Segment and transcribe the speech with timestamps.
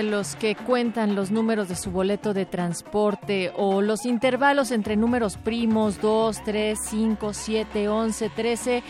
[0.00, 4.96] De los que cuentan los números de su boleto de transporte o los intervalos entre
[4.96, 8.82] números primos 2, 3, 5, 7, 11, 13,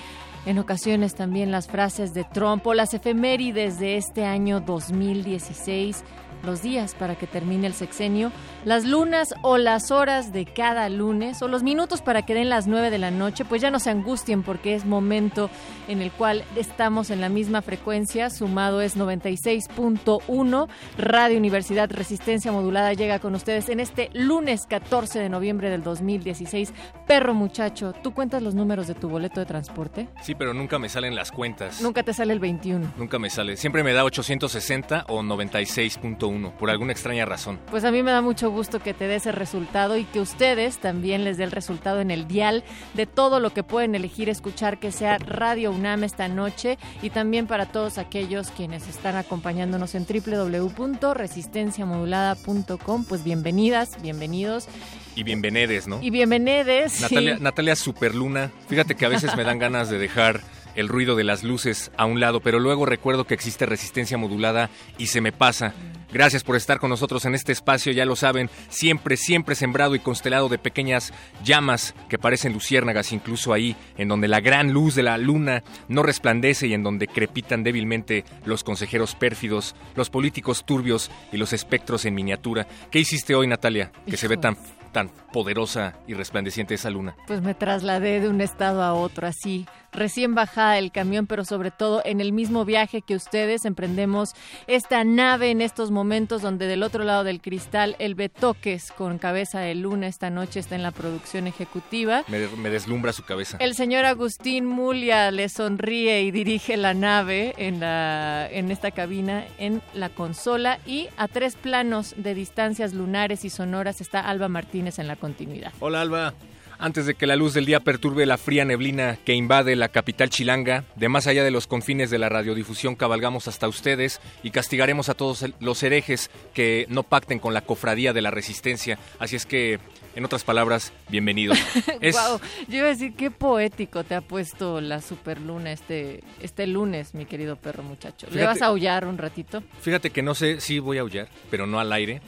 [0.47, 6.05] en ocasiones también las frases de Trump o las efemérides de este año 2016,
[6.42, 8.33] los días para que termine el sexenio,
[8.64, 12.66] las lunas o las horas de cada lunes o los minutos para que den las
[12.66, 15.50] 9 de la noche, pues ya no se angustien porque es momento
[15.88, 22.92] en el cual estamos en la misma frecuencia, sumado es 96.1, Radio Universidad Resistencia Modulada
[22.92, 26.72] llega con ustedes en este lunes 14 de noviembre del 2016.
[27.06, 30.08] Perro muchacho, ¿tú cuentas los números de tu boleto de transporte?
[30.22, 31.80] Sí, pero nunca me salen las cuentas.
[31.80, 32.94] Nunca te sale el 21.
[32.97, 33.56] Nunca me sale.
[33.56, 37.59] Siempre me da 860 o 96.1, por alguna extraña razón.
[37.70, 40.78] Pues a mí me da mucho gusto que te dé ese resultado y que ustedes
[40.78, 42.64] también les dé el resultado en el dial
[42.95, 47.47] de todo lo que pueden elegir escuchar que sea Radio UNAM esta noche y también
[47.47, 54.69] para todos aquellos quienes están acompañándonos en www.resistenciamodulada.com, pues bienvenidas, bienvenidos.
[55.17, 55.99] Y bienvenides, ¿no?
[56.00, 57.00] Y bienvenides.
[57.00, 60.41] Natalia, Natalia Superluna, fíjate que a veces me dan ganas de dejar
[60.75, 64.71] el ruido de las luces a un lado, pero luego recuerdo que existe resistencia modulada
[64.99, 65.75] y se me pasa.
[66.12, 70.00] Gracias por estar con nosotros en este espacio, ya lo saben, siempre, siempre sembrado y
[70.00, 71.12] constelado de pequeñas
[71.44, 76.03] llamas que parecen luciérnagas, incluso ahí, en donde la gran luz de la luna no
[76.03, 82.04] resplandece y en donde crepitan débilmente los consejeros pérfidos, los políticos turbios y los espectros
[82.04, 82.66] en miniatura.
[82.91, 83.92] ¿Qué hiciste hoy, Natalia?
[84.06, 84.56] Que se ve tan
[84.92, 87.15] tan poderosa y resplandeciente esa luna?
[87.27, 91.71] Pues me trasladé de un estado a otro, así, recién bajada del camión, pero sobre
[91.71, 94.34] todo en el mismo viaje que ustedes emprendemos
[94.67, 99.61] esta nave en estos momentos donde del otro lado del cristal el Betoques con cabeza
[99.61, 102.25] de luna esta noche está en la producción ejecutiva.
[102.28, 103.56] Me, me deslumbra su cabeza.
[103.61, 109.45] El señor Agustín Mulia le sonríe y dirige la nave en, la, en esta cabina
[109.59, 114.99] en la consola y a tres planos de distancias lunares y sonoras está Alba Martínez
[114.99, 115.72] en la continuidad.
[115.81, 116.34] Hola Alba.
[116.82, 120.30] Antes de que la luz del día perturbe la fría neblina que invade la capital
[120.30, 125.10] chilanga, de más allá de los confines de la radiodifusión cabalgamos hasta ustedes y castigaremos
[125.10, 128.98] a todos los herejes que no pacten con la cofradía de la resistencia.
[129.18, 129.78] Así es que,
[130.16, 131.58] en otras palabras, bienvenidos.
[132.00, 132.16] Es...
[132.16, 137.12] Wow, yo iba a decir qué poético te ha puesto la superluna este, este lunes,
[137.12, 138.26] mi querido perro muchacho.
[138.30, 139.62] ¿Le vas a aullar un ratito?
[139.82, 142.22] Fíjate que no sé, sí voy a aullar, pero no al aire.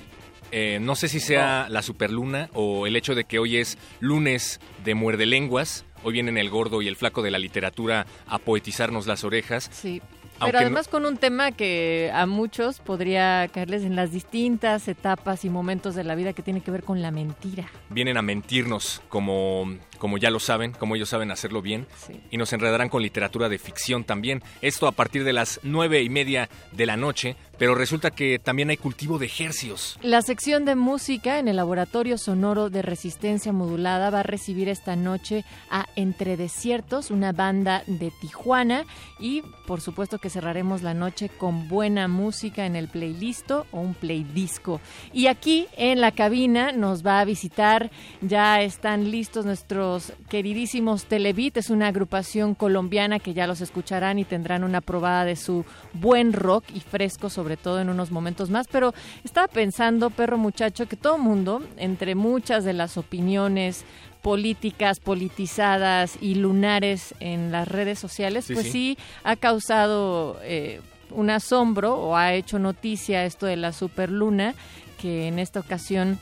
[0.54, 4.60] Eh, no sé si sea la superluna o el hecho de que hoy es lunes
[4.84, 5.86] de muerde lenguas.
[6.04, 9.70] Hoy vienen el gordo y el flaco de la literatura a poetizarnos las orejas.
[9.72, 10.02] Sí.
[10.44, 15.50] Pero además con un tema que a muchos podría caerles en las distintas etapas y
[15.50, 17.69] momentos de la vida que tiene que ver con la mentira.
[17.90, 22.20] Vienen a mentirnos como, como ya lo saben, como ellos saben hacerlo bien, sí.
[22.28, 24.42] y nos enredarán con literatura de ficción también.
[24.60, 28.70] Esto a partir de las nueve y media de la noche, pero resulta que también
[28.70, 30.00] hay cultivo de ejercios.
[30.02, 34.96] La sección de música en el Laboratorio Sonoro de Resistencia Modulada va a recibir esta
[34.96, 38.84] noche a Entre Desiertos, una banda de Tijuana,
[39.20, 43.94] y por supuesto que cerraremos la noche con buena música en el playlist o un
[43.94, 44.81] playdisco.
[45.12, 49.92] Y aquí en la cabina nos va a visitar, ya están listos nuestros
[50.29, 55.37] queridísimos Televit, es una agrupación colombiana que ya los escucharán y tendrán una probada de
[55.37, 58.94] su buen rock y fresco sobre todo en unos momentos más, pero
[59.25, 63.85] estaba pensando, perro muchacho, que todo mundo, entre muchas de las opiniones
[64.23, 68.73] políticas politizadas y lunares en las redes sociales, Sí, pues sí.
[68.73, 70.81] sí, ha causado eh,
[71.11, 74.55] un asombro o ha hecho noticia esto de la superluna,
[75.00, 76.19] que en esta ocasión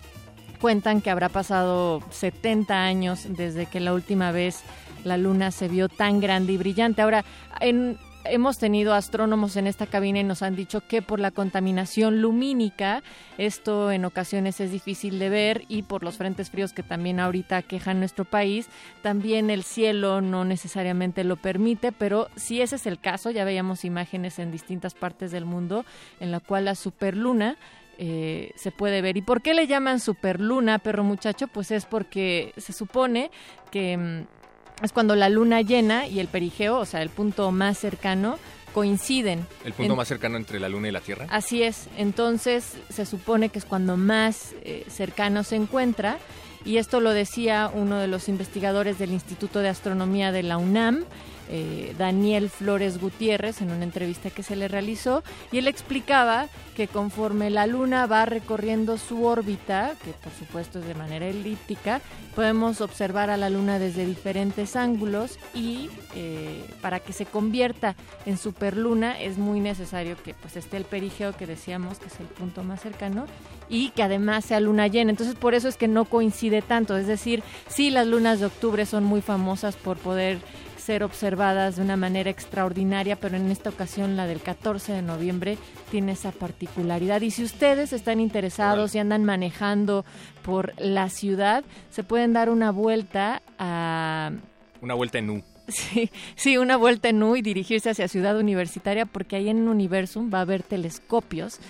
[0.61, 4.63] cuentan que habrá pasado 70 años desde que la última vez
[5.05, 7.03] la luna se vio tan grande y brillante.
[7.03, 7.25] Ahora,
[7.61, 12.21] en hemos tenido astrónomos en esta cabina y nos han dicho que por la contaminación
[12.21, 13.03] lumínica,
[13.39, 17.63] esto en ocasiones es difícil de ver y por los frentes fríos que también ahorita
[17.63, 18.69] quejan nuestro país,
[19.03, 23.85] también el cielo no necesariamente lo permite, pero si ese es el caso, ya veíamos
[23.85, 25.85] imágenes en distintas partes del mundo
[26.21, 27.57] en la cual la superluna
[28.03, 29.19] eh, se puede ver.
[29.19, 31.49] ¿Y por qué le llaman superluna, perro muchacho?
[31.49, 33.31] Pues es porque se supone
[33.71, 37.77] que mm, es cuando la luna llena y el perigeo, o sea, el punto más
[37.77, 38.39] cercano,
[38.73, 39.47] coinciden.
[39.67, 41.27] ¿El punto más cercano entre la luna y la Tierra?
[41.29, 41.89] Así es.
[41.99, 46.17] Entonces se supone que es cuando más eh, cercano se encuentra.
[46.65, 51.05] Y esto lo decía uno de los investigadores del Instituto de Astronomía de la UNAM,
[51.53, 56.87] eh, Daniel Flores Gutiérrez en una entrevista que se le realizó y él explicaba que
[56.87, 62.01] conforme la Luna va recorriendo su órbita, que por supuesto es de manera elíptica,
[62.37, 68.39] podemos observar a la Luna desde diferentes ángulos y eh, para que se convierta en
[68.39, 72.63] superluna es muy necesario que pues esté el perigeo que decíamos que es el punto
[72.63, 73.27] más cercano
[73.69, 75.11] y que además sea luna llena.
[75.11, 76.97] Entonces por eso es que no coincide tanto.
[76.97, 80.39] Es decir, sí las lunas de octubre son muy famosas por poder
[80.81, 85.59] ser observadas de una manera extraordinaria, pero en esta ocasión la del 14 de noviembre
[85.91, 87.21] tiene esa particularidad.
[87.21, 90.05] Y si ustedes están interesados y andan manejando
[90.43, 94.33] por la ciudad, se pueden dar una vuelta a...
[94.81, 95.43] Una vuelta en U.
[95.71, 100.29] Sí, sí, una vuelta en U y dirigirse hacia Ciudad Universitaria porque ahí en Universum
[100.33, 101.61] va a haber telescopios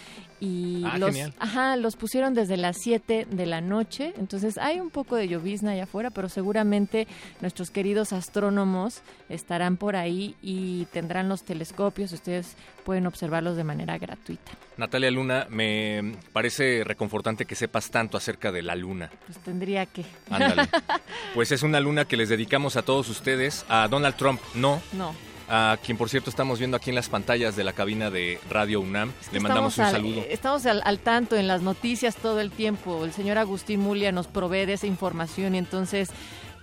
[0.40, 1.34] y Ah, los, genial.
[1.38, 5.72] ajá, los pusieron desde las 7 de la noche, entonces hay un poco de llovizna
[5.72, 7.06] allá afuera, pero seguramente
[7.40, 13.98] nuestros queridos astrónomos estarán por ahí y tendrán los telescopios, ustedes pueden observarlos de manera
[13.98, 14.50] gratuita.
[14.78, 19.10] Natalia Luna, me parece reconfortante que sepas tanto acerca de la luna.
[19.26, 20.04] Pues tendría que...
[20.30, 20.62] Ándale.
[21.34, 25.14] Pues es una luna que les dedicamos a todos ustedes, a Donald Trump, no, No.
[25.50, 28.80] A quien por cierto estamos viendo aquí en las pantallas de la cabina de Radio
[28.80, 29.12] UNAM.
[29.20, 30.24] Es que Le mandamos un al- saludo.
[30.30, 33.04] Estamos al, al tanto en las noticias todo el tiempo.
[33.04, 36.10] El señor Agustín Mulia nos provee de esa información y entonces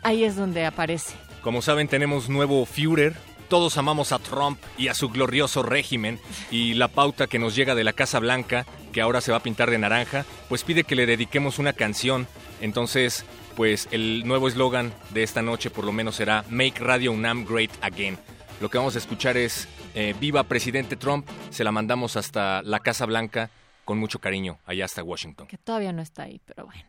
[0.03, 1.13] ahí es donde aparece.
[1.41, 3.15] Como saben, tenemos nuevo Führer.
[3.49, 6.19] Todos amamos a Trump y a su glorioso régimen
[6.51, 9.43] y la pauta que nos llega de la Casa Blanca, que ahora se va a
[9.43, 12.27] pintar de naranja, pues pide que le dediquemos una canción.
[12.59, 13.23] Entonces,
[13.55, 17.71] pues el nuevo eslogan de esta noche por lo menos será Make Radio UNAM Great
[17.81, 18.17] Again.
[18.59, 21.27] Lo que vamos a escuchar es eh, Viva Presidente Trump.
[21.51, 23.51] Se la mandamos hasta la Casa Blanca
[23.85, 25.47] con mucho cariño, allá hasta Washington.
[25.47, 26.83] Que todavía no está ahí, pero bueno,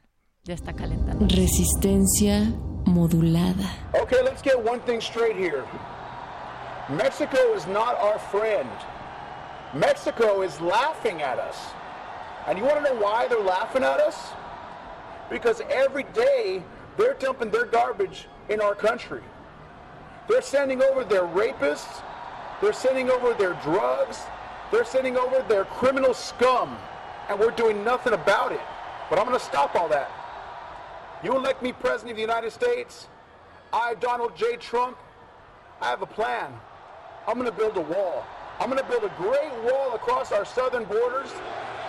[0.45, 1.27] ya está calentando.
[1.29, 2.45] Resistencia
[2.87, 3.71] modulada.
[4.03, 5.63] Okay, let's get one thing straight here.
[6.89, 8.69] Mexico is not our friend.
[9.75, 11.57] Mexico is laughing at us.
[12.47, 14.33] And you want to know why they're laughing at us?
[15.31, 16.63] Because every day
[16.97, 19.21] they're dumping their garbage in our country.
[20.29, 22.03] They're sending over their rapists,
[22.61, 24.21] they're sending over their drugs,
[24.71, 26.77] they're sending over their criminal scum,
[27.31, 28.61] and we're doing nothing about it.
[29.09, 30.11] But I'm going to stop all that.
[31.25, 33.09] You elect me president of the United States,
[33.73, 34.57] I, Donald J.
[34.57, 34.99] Trump,
[35.81, 36.53] I have a plan.
[37.27, 38.25] I'm going to build a wall.
[38.61, 41.31] I'm going to build a great wall across our southern borders,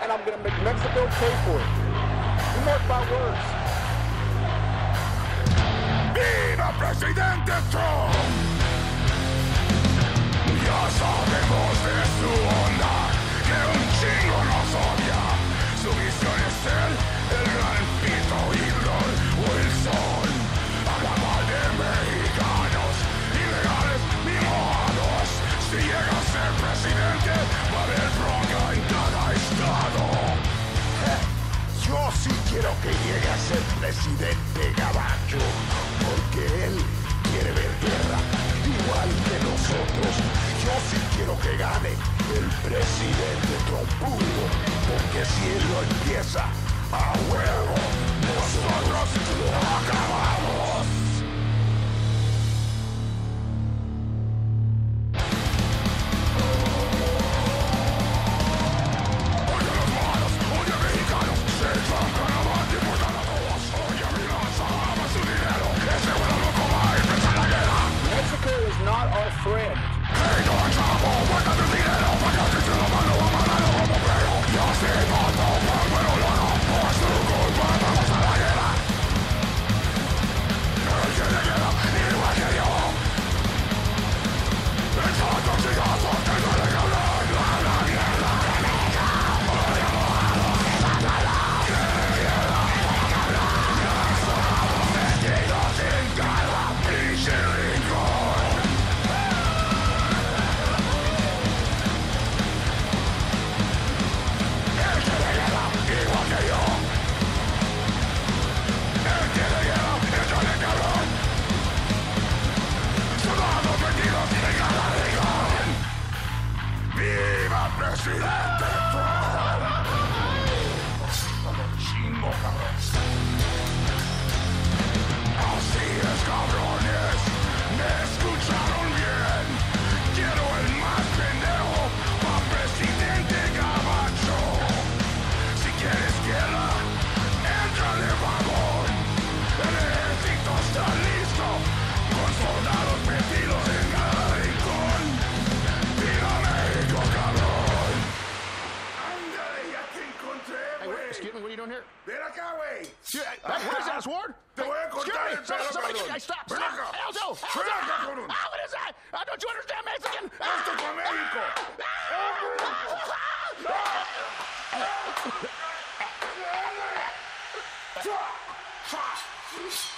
[0.02, 2.56] and I'm going to make Mexico pay for it.
[2.56, 3.59] You mark my words.
[6.20, 8.14] ¡Viva presidente Trump!
[10.66, 12.69] Ya sabemos de su
[32.50, 35.42] quiero que llegue a ser presidente Gabacho,
[36.02, 36.76] porque él
[37.30, 38.20] quiere ver guerra,
[38.66, 40.14] igual que nosotros.
[40.64, 41.94] Yo sí quiero que gane
[42.38, 44.44] el presidente trompudo,
[44.90, 46.44] porque si él lo empieza,
[46.92, 47.76] a huevo,
[48.26, 50.49] nosotros lo acabamos.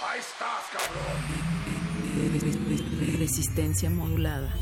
[0.04, 1.18] Ahí estás, cabrón.
[3.18, 4.52] Resistencia modulada.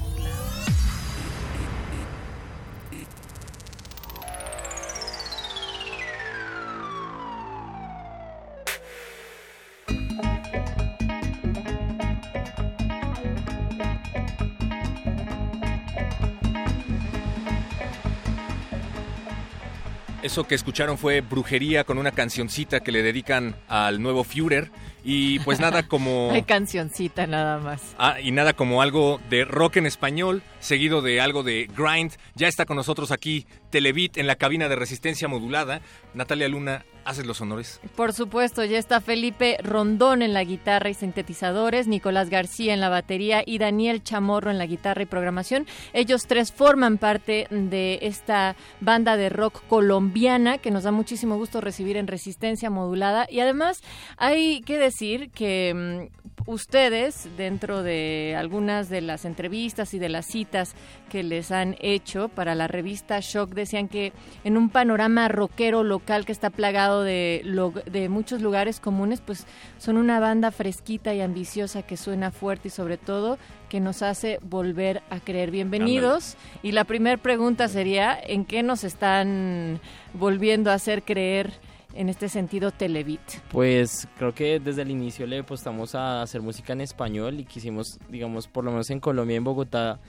[20.31, 24.71] Que escucharon fue Brujería con una cancioncita que le dedican al nuevo Führer.
[25.05, 26.31] Y pues nada como...
[26.33, 27.95] Hay cancioncita nada más.
[27.99, 32.13] Ah, y nada como algo de rock en español, seguido de algo de grind.
[32.35, 35.81] Ya está con nosotros aquí Televit en la cabina de resistencia modulada.
[36.13, 37.81] Natalia Luna, ¿haces los honores?
[37.95, 42.89] Por supuesto, ya está Felipe Rondón en la guitarra y sintetizadores, Nicolás García en la
[42.89, 45.67] batería y Daniel Chamorro en la guitarra y programación.
[45.93, 51.61] Ellos tres forman parte de esta banda de rock colombiana que nos da muchísimo gusto
[51.61, 53.27] recibir en resistencia modulada.
[53.31, 53.83] Y además
[54.17, 54.90] hay que decir
[55.33, 60.75] que mm, ustedes, dentro de algunas de las entrevistas y de las citas
[61.09, 66.27] que les han hecho para la revista Shock, decían que en un panorama rockero local
[66.27, 67.43] que está plagado de,
[67.87, 69.47] de muchos lugares comunes, pues
[69.79, 74.39] son una banda fresquita y ambiciosa que suena fuerte y sobre todo que nos hace
[74.43, 75.51] volver a creer.
[75.51, 76.37] Bienvenidos.
[76.63, 79.81] Y la primera pregunta sería, ¿en qué nos están
[80.15, 81.53] volviendo a hacer creer
[81.95, 83.21] en este sentido Televit?
[83.51, 87.99] Pues creo que desde el inicio le apostamos a hacer música en español y quisimos,
[88.09, 90.01] digamos, por lo menos en Colombia, en Bogotá,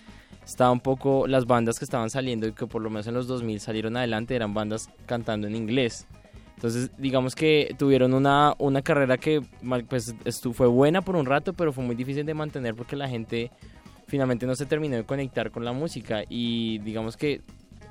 [0.46, 3.28] estaba un poco las bandas que estaban saliendo y que por lo menos en los
[3.28, 6.08] 2000 salieron adelante eran bandas cantando en inglés.
[6.56, 9.42] Entonces, digamos que tuvieron una, una carrera que
[9.90, 10.14] pues
[10.54, 13.52] fue buena por un rato, pero fue muy difícil de mantener porque la gente
[14.06, 17.42] finalmente no se terminó de conectar con la música y digamos que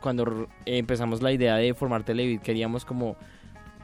[0.00, 3.16] cuando empezamos la idea de formar Televit queríamos como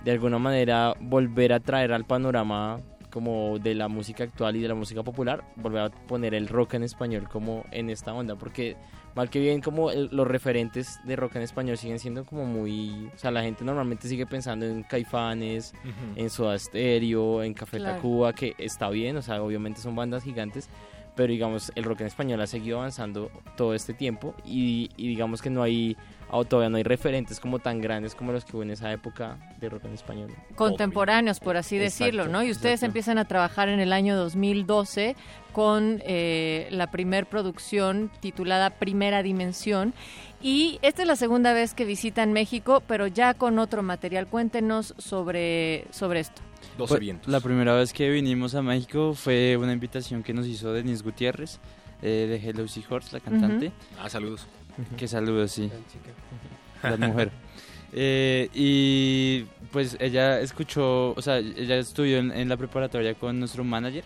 [0.07, 2.79] de alguna manera volver a traer al panorama
[3.11, 6.75] como de la música actual y de la música popular, volver a poner el rock
[6.75, 8.77] en español como en esta onda, porque
[9.17, 13.09] mal que bien como el- los referentes de rock en español siguen siendo como muy,
[13.15, 15.75] o sea, la gente normalmente sigue pensando en Caifanes,
[16.15, 17.97] en Soda Stereo, en Café Claro.
[17.97, 20.69] Tacuba, que está bien, o sea, obviamente son bandas gigantes,
[21.17, 25.41] pero digamos, el rock en español ha seguido avanzando todo este tiempo y, y digamos
[25.43, 25.97] que no hay,
[26.31, 29.39] o todavía no hay referentes como tan grandes como los que hubo en esa época
[29.61, 30.31] de rock en español.
[30.57, 32.43] contemporáneos, por así Exacto, decirlo, ¿no?
[32.43, 32.87] Y ustedes exacto.
[32.87, 35.17] empiezan a trabajar en el año 2012
[35.53, 39.95] con eh, la primer producción titulada Primera Dimensión.
[40.43, 44.27] Y esta es la segunda vez que visitan México, pero ya con otro material.
[44.27, 46.43] Cuéntenos sobre, sobre esto.
[46.77, 47.29] 12 Pues, vientos.
[47.29, 51.59] La primera vez que vinimos a México fue una invitación que nos hizo Denise Gutiérrez
[52.03, 53.73] eh, de Hello Seahorse, la cantante.
[53.99, 54.47] Ah, saludos.
[54.97, 55.71] Que saludos, sí.
[56.83, 57.31] La mujer.
[57.93, 63.65] Eh, y pues ella escuchó, o sea, ella estudió en, en la preparatoria con nuestro
[63.65, 64.05] manager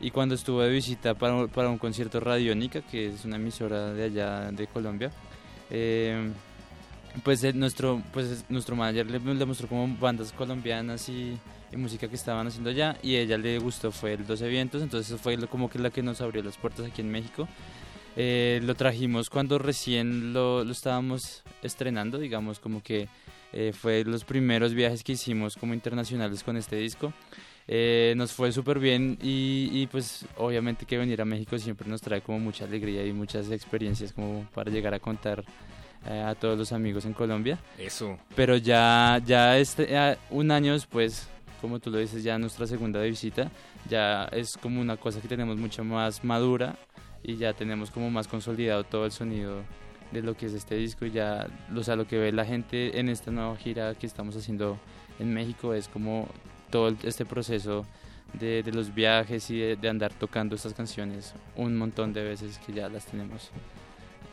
[0.00, 3.92] y cuando estuvo de visita para, un- para un concierto Radiónica, que es una emisora
[3.94, 5.10] de allá de Colombia,
[5.70, 6.30] eh,
[7.22, 11.38] pues eh, nuestro, pues nuestro manager le, le mostró como bandas colombianas y,
[11.72, 14.82] y música que estaban haciendo allá y a ella le gustó, fue el 12 Vientos,
[14.82, 17.48] entonces fue lo- como que la que nos abrió las puertas aquí en México.
[18.16, 23.08] Eh, lo trajimos cuando recién lo, lo estábamos estrenando, digamos, como que
[23.52, 27.12] eh, fue los primeros viajes que hicimos como internacionales con este disco.
[27.66, 32.02] Eh, nos fue súper bien y, y, pues obviamente que venir a México siempre nos
[32.02, 35.44] trae como mucha alegría y muchas experiencias como para llegar a contar
[36.06, 37.58] eh, a todos los amigos en Colombia.
[37.78, 38.18] Eso.
[38.36, 41.28] Pero ya, ya este, ya un año después,
[41.62, 43.50] como tú lo dices, ya nuestra segunda visita,
[43.88, 46.76] ya es como una cosa que tenemos mucho más madura
[47.24, 49.62] y ya tenemos como más consolidado todo el sonido
[50.12, 53.00] de lo que es este disco y ya, o sea, lo que ve la gente
[53.00, 54.78] en esta nueva gira que estamos haciendo
[55.18, 56.28] en México es como
[56.70, 57.84] todo este proceso
[58.34, 62.72] de, los viajes y de, de andar tocando estas canciones un montón de veces que
[62.72, 63.50] ya las tenemos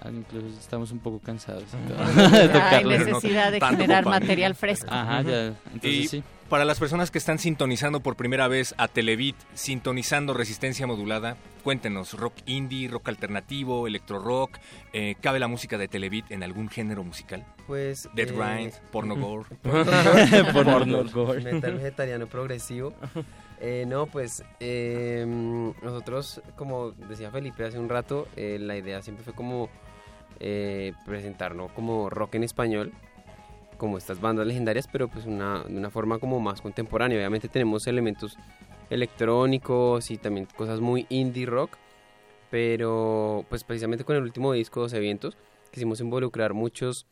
[0.09, 1.65] Incluso estamos un poco cansados.
[2.71, 4.87] Hay necesidad de generar material fresco.
[4.89, 5.47] Ajá, ya.
[5.47, 6.23] Entonces Y sí.
[6.49, 12.13] para las personas que están sintonizando por primera vez a Televit, sintonizando resistencia modulada, cuéntenos,
[12.13, 14.57] rock indie, rock alternativo, electro rock,
[14.93, 17.45] eh, ¿cabe la música de Televit en algún género musical?
[17.67, 18.09] Pues.
[18.15, 19.49] Dead eh, Grind, porno gore.
[20.51, 21.41] Porno gore.
[21.41, 22.93] Metal vegetariano progresivo.
[23.63, 25.23] Eh, no, pues eh,
[25.83, 29.69] nosotros, como decía Felipe hace un rato, eh, la idea siempre fue como
[30.43, 32.91] eh, presentarnos como rock en español,
[33.77, 37.17] como estas bandas legendarias, pero pues una, de una forma como más contemporánea.
[37.17, 38.37] Obviamente tenemos elementos
[38.89, 41.77] electrónicos y también cosas muy indie rock,
[42.49, 45.37] pero pues precisamente con el último disco, 12 vientos,
[45.71, 47.05] quisimos involucrar muchos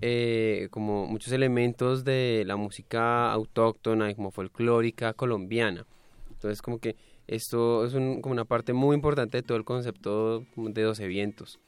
[0.00, 5.86] eh, como muchos elementos de la música autóctona y como folclórica colombiana.
[6.30, 6.96] Entonces como que
[7.28, 11.60] esto es un- como una parte muy importante de todo el concepto de 12 vientos.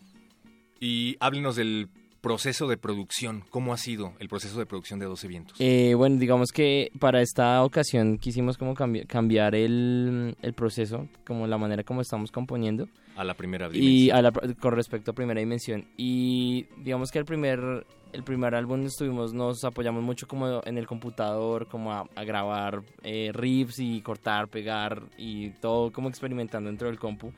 [0.80, 1.88] Y háblenos del
[2.20, 5.56] proceso de producción, ¿cómo ha sido el proceso de producción de 12 vientos?
[5.60, 11.46] Eh, bueno, digamos que para esta ocasión quisimos como cambi- cambiar el, el proceso, como
[11.46, 12.88] la manera como estamos componiendo.
[13.16, 13.78] A la primera Y
[14.08, 14.16] dimensión.
[14.16, 15.84] a la- con respecto a primera dimensión.
[15.96, 20.86] Y digamos que el primer, el primer álbum estuvimos, nos apoyamos mucho como en el
[20.88, 26.88] computador, como a, a grabar eh, riffs y cortar, pegar y todo como experimentando dentro
[26.88, 27.30] del compu.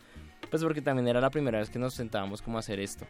[0.51, 3.07] Pues porque también era la primera vez que nos sentábamos como a hacer esto.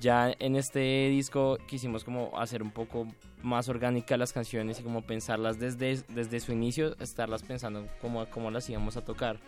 [0.00, 3.06] Ya en este disco quisimos como hacer un poco
[3.42, 8.50] más orgánicas las canciones y como pensarlas desde, desde su inicio, estarlas pensando como cómo
[8.50, 9.38] las íbamos a tocar.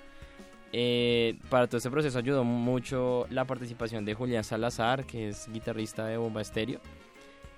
[0.74, 6.06] Eh, para todo este proceso ayudó mucho la participación de Julián Salazar, que es guitarrista
[6.06, 6.80] de Bomba Estéreo.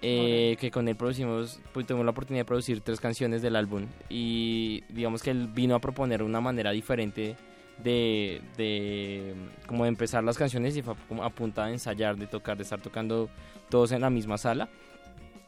[0.07, 3.87] eh, que con él producimos, pues, tuvimos la oportunidad de producir tres canciones del álbum
[4.11, 7.37] y digamos que él vino a proponer una manera diferente
[7.83, 9.35] de, de
[9.67, 12.81] como de empezar las canciones y fue a punta de ensayar, de tocar, de estar
[12.81, 13.29] tocando
[13.69, 14.69] todos en la misma sala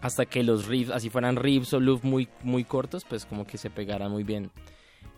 [0.00, 3.58] hasta que los riffs, así fueran riffs o loops muy, muy cortos, pues como que
[3.58, 4.50] se pegaran muy bien.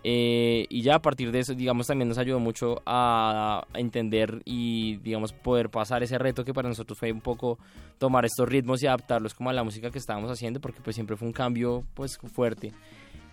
[0.05, 4.97] Eh, y ya a partir de eso, digamos, también nos ayudó mucho a entender y,
[4.99, 7.59] digamos, poder pasar ese reto que para nosotros fue un poco
[7.99, 11.17] tomar estos ritmos y adaptarlos como a la música que estábamos haciendo, porque pues siempre
[11.17, 12.73] fue un cambio, pues, fuerte.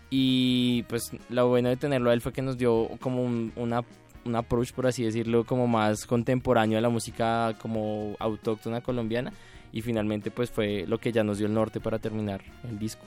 [0.10, 3.84] Y pues lo bueno de tenerlo a él fue que nos dio como un, una,
[4.26, 9.34] un approach, por así decirlo, como más contemporáneo a la música como autóctona colombiana.
[9.72, 13.04] Y finalmente pues fue lo que ya nos dio el norte para terminar el disco.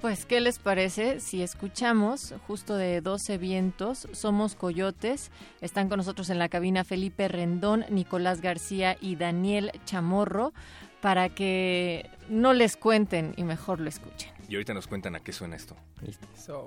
[0.00, 4.08] Pues, ¿qué les parece si escuchamos justo de 12 vientos?
[4.12, 5.30] Somos Coyotes.
[5.60, 10.54] Están con nosotros en la cabina Felipe Rendón, Nicolás García y Daniel Chamorro
[11.00, 14.30] para que no les cuenten y mejor lo escuchen.
[14.48, 15.76] Y ahorita nos cuentan a qué suena esto.
[16.36, 16.66] So,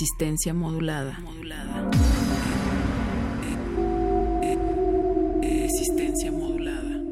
[0.00, 1.18] Resistencia modulada.
[5.42, 7.02] Resistencia modulada.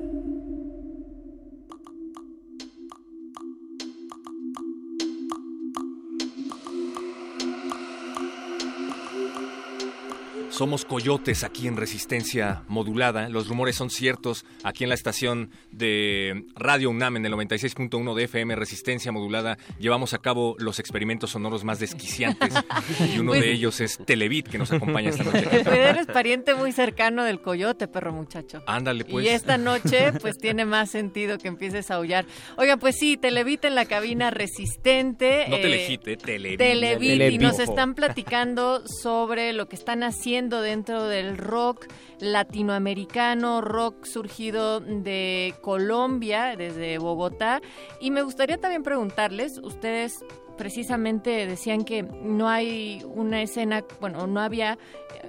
[10.50, 13.28] Somos coyotes aquí en Resistencia Modulada.
[13.28, 14.44] Los rumores son ciertos.
[14.66, 20.12] Aquí en la estación de Radio UNAM en el 96.1 de FM Resistencia Modulada llevamos
[20.12, 22.52] a cabo los experimentos sonoros más desquiciantes.
[23.14, 25.46] y uno Pues- de ellos es Televit, que nos acompaña esta noche.
[25.88, 28.64] Eres pariente muy cercano del coyote, perro muchacho.
[28.66, 29.24] Ándale, pues.
[29.24, 32.26] Y esta noche, pues tiene más sentido que empieces a aullar.
[32.56, 35.46] Oiga, pues sí, Televit en la cabina resistente.
[35.48, 35.60] No eh,
[36.04, 36.58] eh, Televit.
[36.58, 41.86] Televit, y nos están platicando sobre lo que están haciendo dentro del rock
[42.18, 47.60] latinoamericano, rock surgido de Colombia, desde Bogotá.
[48.00, 50.24] Y me gustaría también preguntarles, ustedes
[50.56, 54.78] precisamente decían que no hay una escena, bueno, no había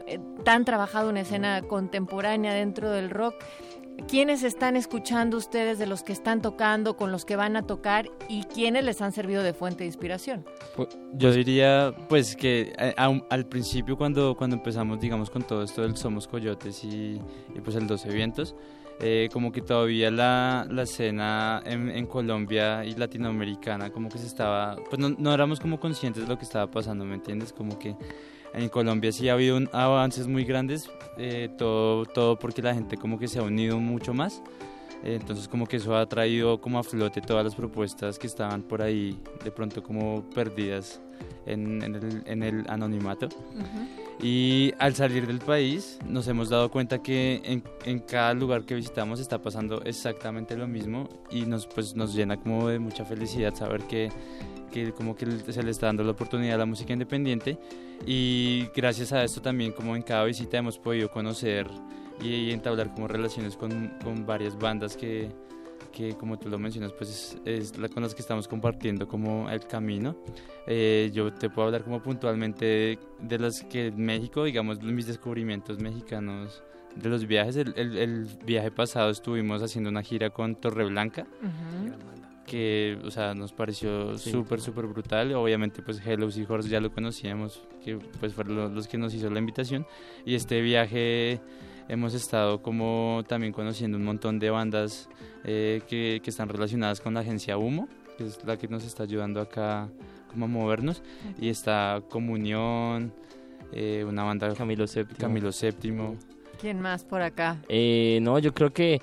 [0.05, 3.35] eh, tan trabajado una escena contemporánea dentro del rock.
[4.07, 8.07] ¿Quiénes están escuchando ustedes de los que están tocando, con los que van a tocar
[8.29, 10.45] y quiénes les han servido de fuente de inspiración?
[10.75, 15.63] Pu- Yo diría, pues, que eh, aun- al principio cuando, cuando empezamos, digamos, con todo
[15.63, 17.19] esto del Somos Coyotes y,
[17.55, 18.55] y, pues el 12 Vientos,
[18.99, 24.25] eh, como que todavía la, la escena en, en Colombia y latinoamericana como que se
[24.27, 27.53] estaba, pues no, no éramos como conscientes de lo que estaba pasando, ¿me entiendes?
[27.53, 27.95] Como que
[28.53, 32.97] en Colombia sí ha habido un- avances muy grandes, eh, todo, todo porque la gente
[32.97, 34.41] como que se ha unido mucho más.
[35.03, 38.81] Entonces como que eso ha traído como a flote todas las propuestas que estaban por
[38.81, 40.99] ahí de pronto como perdidas
[41.45, 43.29] en, en el, en el anonimato.
[44.21, 48.73] Y al salir del país nos hemos dado cuenta que en, en cada lugar que
[48.73, 53.53] visitamos está pasando exactamente lo mismo y nos, pues, nos llena como de mucha felicidad
[53.53, 54.09] saber que,
[54.71, 57.59] que como que se le está dando la oportunidad a la música independiente.
[58.07, 61.67] Y gracias a esto también como en cada visita hemos podido conocer
[62.19, 65.29] y, y entablar como relaciones con, con varias bandas que,
[65.91, 69.49] que como tú lo mencionas pues es, es la con las que estamos compartiendo como
[69.49, 70.15] el camino
[70.67, 75.79] Eh, yo te puedo hablar como puntualmente de, de las que México digamos mis descubrimientos
[75.79, 76.61] mexicanos
[76.95, 81.25] de los viajes el, el- el viaje pasado estuvimos haciendo una gira con Torreblanca
[82.45, 84.31] que, o sea, nos pareció Sí.
[84.31, 85.33] súper, súper brutal.
[85.35, 89.29] Obviamente, pues Hello Seahorse ya lo conocíamos, que pues fueron lo- los que nos hizo
[89.29, 89.85] la invitación.
[90.25, 91.41] Y este viaje
[91.89, 95.09] hemos estado como también conociendo un montón de bandas
[95.43, 99.03] eh, que, que están relacionadas con la agencia Humo, que es la que nos está
[99.03, 99.89] ayudando acá
[100.31, 101.01] como a movernos.
[101.39, 103.13] Y está Comunión,
[103.71, 105.05] eh, una banda Camilo VII.
[105.17, 106.17] Camilo VII.
[106.59, 107.57] ¿Quién más por acá?
[107.69, 109.01] Eh, no, yo creo que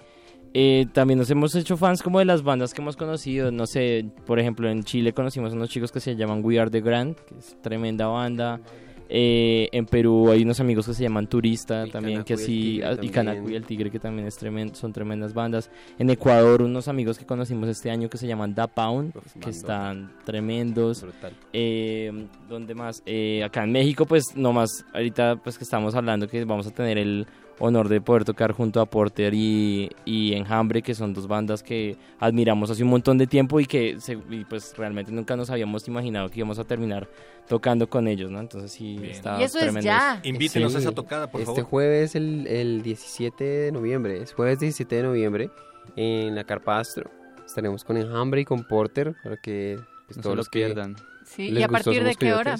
[0.53, 3.51] eh, también nos hemos hecho fans como de las bandas que hemos conocido.
[3.51, 6.81] No sé, por ejemplo, en Chile conocimos unos chicos que se llaman We Are the
[6.81, 8.61] Grand, que es tremenda banda.
[9.09, 12.83] Eh, en Perú hay unos amigos que se llaman Turista Y también, que Canacu así,
[12.83, 13.13] ah, y también.
[13.13, 15.71] Canacu y el Tigre, que también es tremendo, son tremendas bandas.
[15.99, 19.51] En Ecuador, unos amigos que conocimos este año que se llaman Da Pound, Uf, que
[19.51, 21.05] están tremendos.
[21.53, 23.03] Eh, ¿Dónde más?
[23.07, 26.99] Eh, acá en México, pues nomás, ahorita pues que estamos hablando que vamos a tener
[26.99, 27.27] el
[27.59, 31.97] honor de poder tocar junto a Porter y, y Enjambre, que son dos bandas que
[32.19, 35.87] admiramos hace un montón de tiempo y que se- y, pues realmente nunca nos habíamos
[35.87, 37.09] imaginado que íbamos a terminar
[37.49, 38.41] tocando con ellos, ¿no?
[38.41, 39.13] Entonces sí, Bien.
[39.13, 39.85] está Y eso es tremendo.
[39.85, 40.21] ya.
[40.25, 40.77] Invítenos Sí.
[40.79, 41.65] a esa tocada, por este favor.
[41.71, 45.51] jueves, el, el 17 de noviembre, es jueves 17 de noviembre,
[45.97, 47.11] en la Carpa Astro.
[47.47, 50.59] Estaremos con Enjambre y con Porter para que pues, No se todos lo los que
[50.61, 50.97] pierdan.
[51.27, 52.57] Sí, les ¿y a gustó partir de qué hora?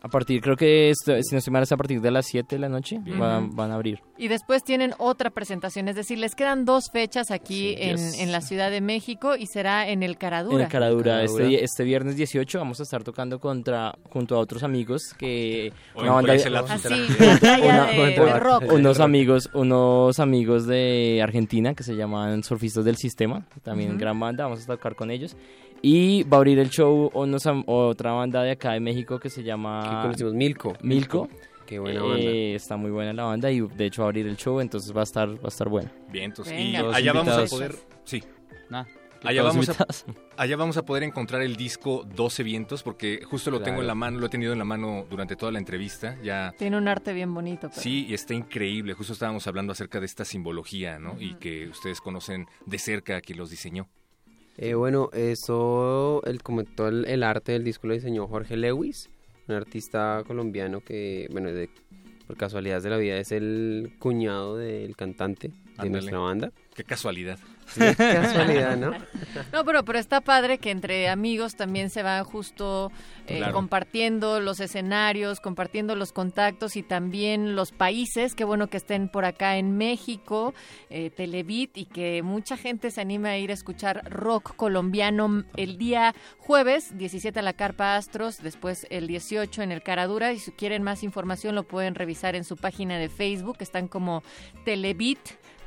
[0.00, 2.60] A partir, creo que esto, si no mal, es a partir de las 7 de
[2.60, 4.00] la noche van, van a abrir.
[4.16, 8.20] Y después tienen otra presentación, es decir, les quedan dos fechas aquí Sí, en, yes.
[8.20, 10.56] en la Ciudad de México y será en el Caradura.
[10.56, 11.44] En el Caradura, Caradura.
[11.46, 16.02] Este, este viernes 18 vamos a estar tocando contra junto a otros amigos que O
[16.02, 18.72] una banda lapso Así, batalla Una- de, una- de rock.
[18.72, 23.98] unos amigos unos amigos de Argentina que se llaman Surfistas del Sistema, también Ujú.
[24.00, 25.36] gran banda, vamos a tocar con ellos.
[25.82, 29.42] Y va a abrir el show unos otra banda de acá de México que se
[29.42, 30.74] llama conocimos Milko.
[30.82, 31.28] Milko.
[31.66, 32.18] Qué buena banda.
[32.18, 34.96] Eh, está muy buena la banda y de hecho va a abrir el show, entonces
[34.96, 35.90] va a estar va a estar bueno.
[36.10, 36.94] Bien, entonces, Venga.
[36.94, 37.74] Allá vamos a poder...
[38.04, 38.22] Sí,
[38.70, 38.84] Nah,
[39.22, 39.86] Allá vamos a-.
[40.36, 43.94] Allá vamos a poder encontrar el disco 12 vientos porque justo lo tengo en la
[43.94, 46.16] mano, lo he tenido en la mano durante toda la entrevista.
[46.22, 47.68] Ya Tiene un arte bien bonito.
[47.68, 48.94] pero- sí, y está increíble.
[48.94, 51.16] Justo estábamos hablando acerca de esta simbología, ¿no?
[51.20, 53.88] Y que ustedes conocen de cerca a quien los diseñó.
[54.58, 59.08] Eh, bueno, eso, el, como todo el, el arte del disco lo diseñó Jorge Lewis,
[59.46, 61.70] un artista colombiano que, bueno, de-
[62.26, 65.54] por casualidades de la vida es el cuñado del cantante de
[65.90, 66.52] nuestra banda.
[66.74, 67.38] Qué casualidad.
[67.68, 68.92] Sí, casualidad, ¿no?
[69.52, 72.90] No, pero, pero está padre que entre amigos también se van justo
[73.26, 73.52] eh, Claro.
[73.52, 78.34] compartiendo los escenarios, compartiendo los contactos y también los países.
[78.34, 80.54] Qué bueno que estén por acá en México,
[80.90, 85.78] eh, Televit, y que mucha gente se anime a ir a escuchar rock colombiano el
[85.78, 90.32] día jueves, 17 a la Carpa Astros, después el 18 en el Caradura.
[90.32, 94.22] Y si quieren más información lo pueden revisar en su página de Facebook, están como
[94.64, 95.18] Televit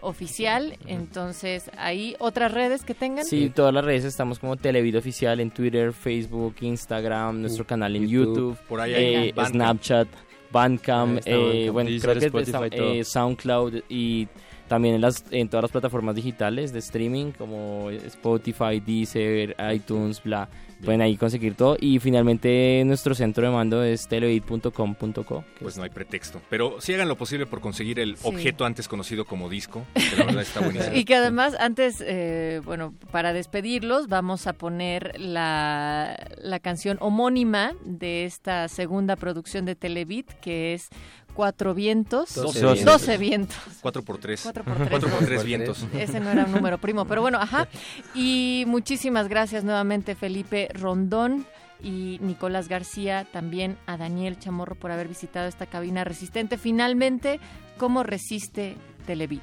[0.02, 3.26] oficial, entonces ahí otras redes que tengan.
[3.26, 8.08] Sí, todas las redes estamos como Televid Oficial en Twitter, Facebook, Instagram, nuestro canal en
[8.08, 8.36] YouTube.
[8.56, 9.56] YouTube, Por ahí hay eh, Bandcamp.
[9.84, 10.08] Snapchat,
[10.52, 12.94] Bandcamp, eh, bueno, Deezer, creo que Spotify, está- todo.
[12.94, 14.28] eh, SoundCloud y
[14.68, 20.48] también en, las, en todas las plataformas digitales de streaming como Spotify, Deezer, iTunes, bla.
[20.84, 21.78] Pueden ahí conseguir todo.
[21.80, 25.44] Y finalmente nuestro centro de mando es televid.com.co.
[25.60, 26.42] Pues no hay pretexto.
[26.50, 28.28] Pero sí hagan lo posible por conseguir el Sí.
[28.28, 30.96] objeto antes conocido como disco, que la verdad está buenísimo.
[31.02, 37.74] Y que además, antes, eh, bueno, para despedirlos, vamos a poner la, la canción homónima
[37.86, 40.90] de esta segunda producción de Televit, que es
[41.34, 42.36] Cuatro Vientos.
[42.36, 43.20] Doce Doce vientos.
[43.20, 43.58] vientos.
[43.82, 44.90] 4 por 3 Cuatro por tres.
[44.90, 45.86] Cuatro por tres vientos.
[45.94, 47.68] Ese no era un número primo, pero bueno, ajá.
[48.14, 51.46] Y muchísimas gracias nuevamente, Felipe Rondón.
[51.84, 56.60] Y Nicolás García, también a Daniel Chamorro por haber visitado esta cabina resistente.
[56.60, 57.40] Finalmente,
[57.80, 58.76] ¿cómo resiste
[59.08, 59.42] Televit?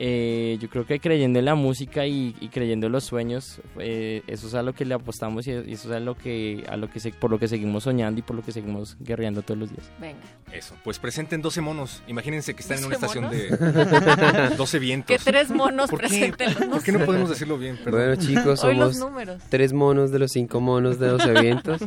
[0.00, 4.22] Eh, yo creo que creyendo en la música y, y creyendo en los sueños, eh,
[4.26, 6.90] eso es a lo que le apostamos y eso es a lo que, a lo
[6.90, 9.70] que se- por lo que seguimos soñando y por lo que seguimos guerreando todos los
[9.70, 9.88] días.
[10.00, 10.18] Venga.
[10.52, 12.02] Eso, pues presenten 12 monos.
[12.08, 14.50] Imagínense que están en una 12 estación monos.
[14.50, 15.06] de 12 vientos.
[15.16, 16.06] Que tres monos ¿Por qué?
[16.08, 17.76] presenten los ¿Por qué no podemos decirlo bien?
[17.76, 17.92] Perdón.
[18.00, 19.42] Bueno, chicos, somos números.
[19.48, 21.80] tres monos de los cinco monos de 12 vientos.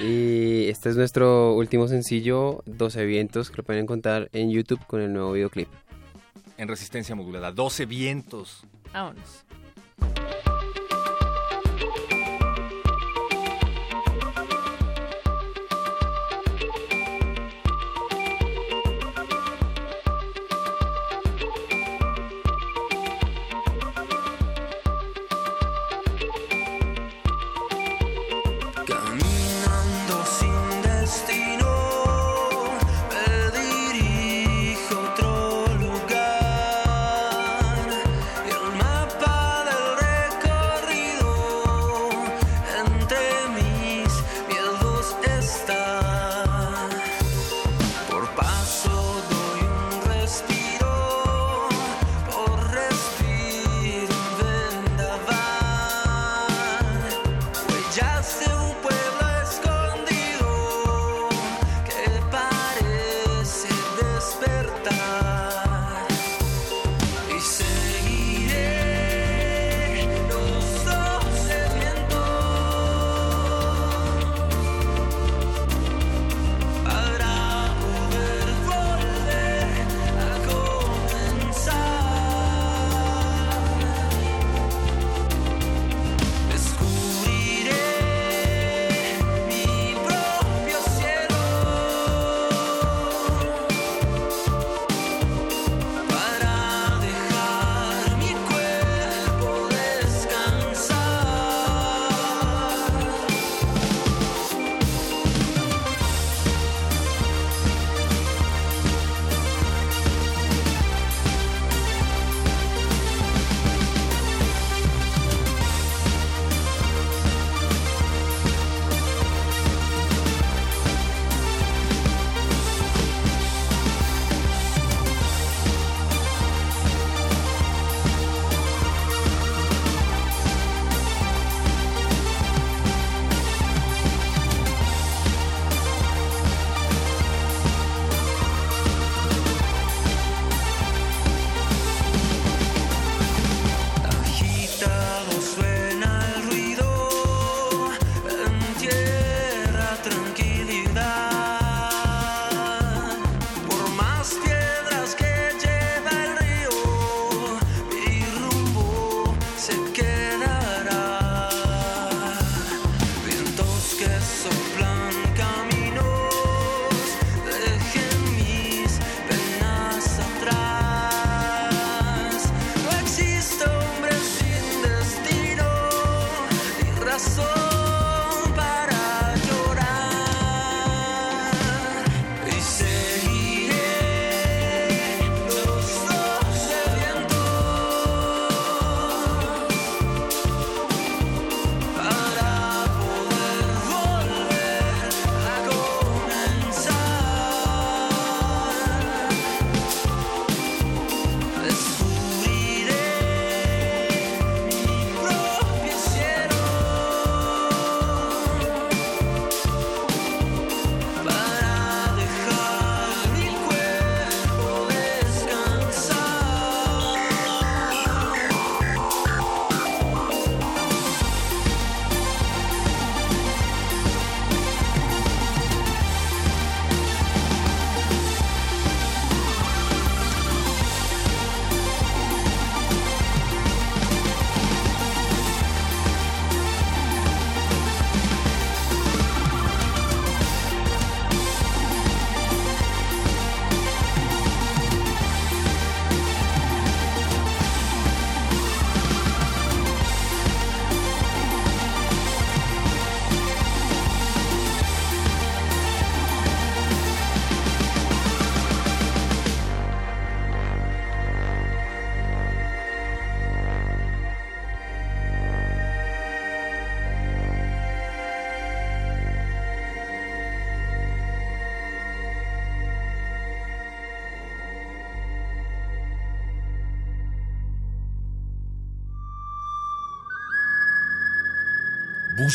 [0.00, 5.00] y este es nuestro último sencillo, 12 vientos, que lo pueden encontrar en YouTube con
[5.00, 5.68] el nuevo videoclip.
[6.58, 8.64] En resistencia modulada, 12 vientos.
[8.92, 9.44] Vámonos.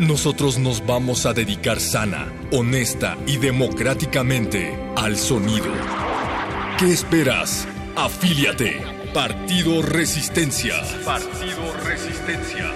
[0.00, 5.70] Nosotros nos vamos a dedicar sana, honesta y democráticamente al sonido.
[6.78, 7.68] ¿Qué esperas?
[7.96, 8.80] Afíliate.
[9.12, 10.76] Partido Resistencia.
[11.04, 12.72] Partido Resistencia.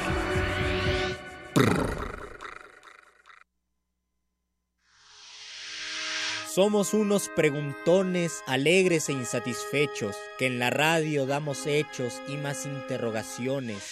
[6.55, 13.82] Somos unos preguntones alegres e insatisfechos, que en la radio damos hechos y más interrogaciones.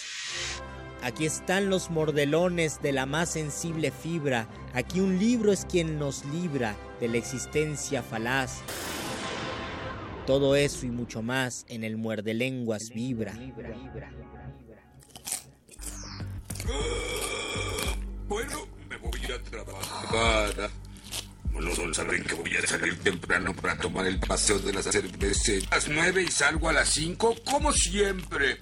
[1.03, 6.23] Aquí están los mordelones de la más sensible fibra, aquí un libro es quien nos
[6.23, 8.61] libra de la existencia falaz.
[10.25, 13.33] Todo eso y mucho más en el muerde lenguas vibra.
[18.29, 20.71] Bueno, me voy a trabajar.
[21.59, 25.67] Los saben que voy a salir temprano para tomar el paseo de las cervezas.
[25.69, 28.57] A las nueve y salgo a las cinco, como siempre.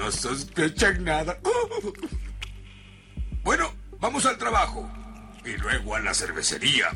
[0.00, 1.38] No sospechan nada.
[3.42, 4.88] Bueno, vamos al trabajo.
[5.46, 6.88] Y luego a la cervecería.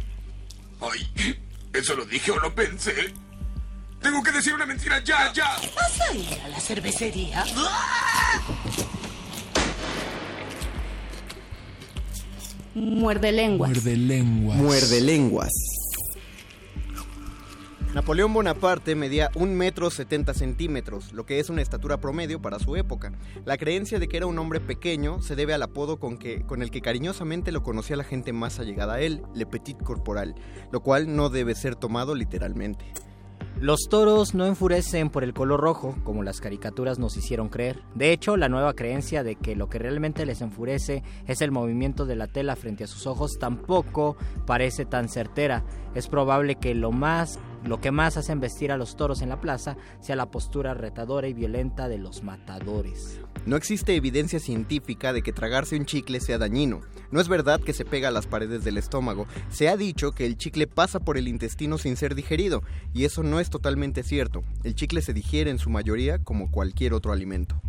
[0.80, 1.34] Ay,
[1.72, 3.14] ¿eso lo dije o lo pensé?
[4.00, 5.56] Tengo que decir una mentira ya, ya.
[5.74, 7.44] ¿Vas a ir a la cervecería?
[12.74, 13.70] Muerde lenguas.
[13.70, 14.58] Muerde lenguas.
[14.58, 15.52] Muerde lenguas.
[17.94, 22.74] Napoleón Bonaparte medía un metro 70 centímetros, lo que es una estatura promedio para su
[22.74, 23.12] época.
[23.44, 26.60] La creencia de que era un hombre pequeño se debe al apodo con, que, con
[26.60, 30.34] el que cariñosamente lo conocía la gente más allegada a él, Le Petit Corporal,
[30.72, 32.84] lo cual no debe ser tomado literalmente.
[33.60, 37.82] Los toros no enfurecen por el color rojo, como las caricaturas nos hicieron creer.
[37.94, 42.04] De hecho, la nueva creencia de que lo que realmente les enfurece es el movimiento
[42.04, 45.64] de la tela frente a sus ojos tampoco parece tan certera.
[45.94, 49.40] Es probable que lo más lo que más hacen vestir a los toros en la
[49.40, 53.20] plaza sea la postura retadora y violenta de los matadores.
[53.46, 56.80] No existe evidencia científica de que tragarse un chicle sea dañino.
[57.10, 59.26] No es verdad que se pega a las paredes del estómago.
[59.50, 62.62] Se ha dicho que el chicle pasa por el intestino sin ser digerido,
[62.92, 64.42] y eso no es totalmente cierto.
[64.62, 67.60] El chicle se digiere en su mayoría como cualquier otro alimento.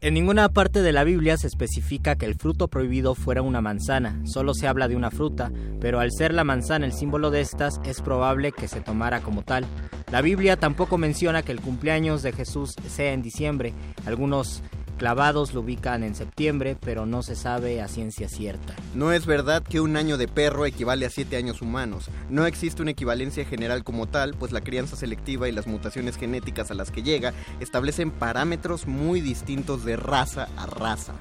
[0.00, 4.20] En ninguna parte de la Biblia se especifica que el fruto prohibido fuera una manzana,
[4.24, 7.80] solo se habla de una fruta, pero al ser la manzana el símbolo de estas,
[7.84, 9.66] es probable que se tomara como tal.
[10.12, 13.74] La Biblia tampoco menciona que el cumpleaños de Jesús sea en diciembre.
[14.06, 14.62] Algunos
[14.98, 18.74] clavados lo ubican en septiembre, pero no se sabe a ciencia cierta.
[18.94, 22.10] No es verdad que un año de perro equivale a siete años humanos.
[22.28, 26.70] No existe una equivalencia general como tal, pues la crianza selectiva y las mutaciones genéticas
[26.70, 31.14] a las que llega establecen parámetros muy distintos de raza a raza.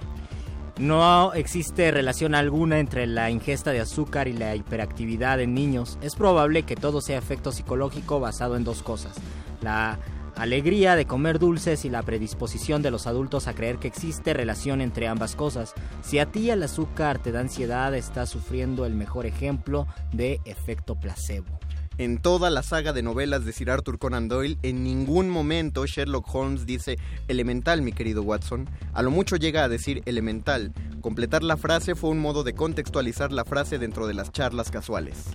[0.79, 5.97] No existe relación alguna entre la ingesta de azúcar y la hiperactividad en niños.
[6.01, 9.15] Es probable que todo sea efecto psicológico basado en dos cosas.
[9.61, 9.97] La
[10.37, 14.81] alegría de comer dulces y la predisposición de los adultos a creer que existe relación
[14.81, 15.73] entre ambas cosas.
[16.01, 20.99] Si a ti el azúcar te da ansiedad, estás sufriendo el mejor ejemplo de efecto
[20.99, 21.59] placebo.
[21.97, 26.33] En toda la saga de novelas de Sir Arthur Conan Doyle, en ningún momento Sherlock
[26.33, 28.69] Holmes dice elemental, mi querido Watson.
[28.93, 30.73] A lo mucho llega a decir elemental.
[31.01, 35.25] Completar la frase fue un modo de contextualizar la frase dentro de las charlas casuales.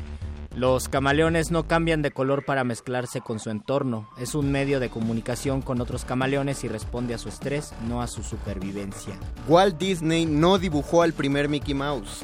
[0.55, 4.11] Los camaleones no cambian de color para mezclarse con su entorno.
[4.19, 8.07] Es un medio de comunicación con otros camaleones y responde a su estrés, no a
[8.07, 9.19] su supervivencia.
[9.49, 12.21] Walt Disney no dibujó al primer Mickey Mouse.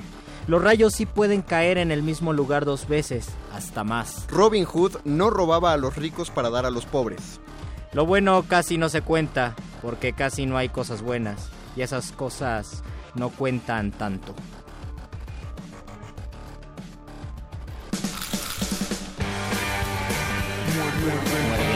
[0.47, 4.27] Los rayos sí pueden caer en el mismo lugar dos veces, hasta más.
[4.31, 7.41] Robin Hood no robaba a los ricos para dar a los pobres.
[7.93, 12.83] Lo bueno casi no se cuenta, porque casi no hay cosas buenas, y esas cosas
[13.15, 14.35] no cuentan tanto.
[20.99, 21.68] Haciendo fila bajo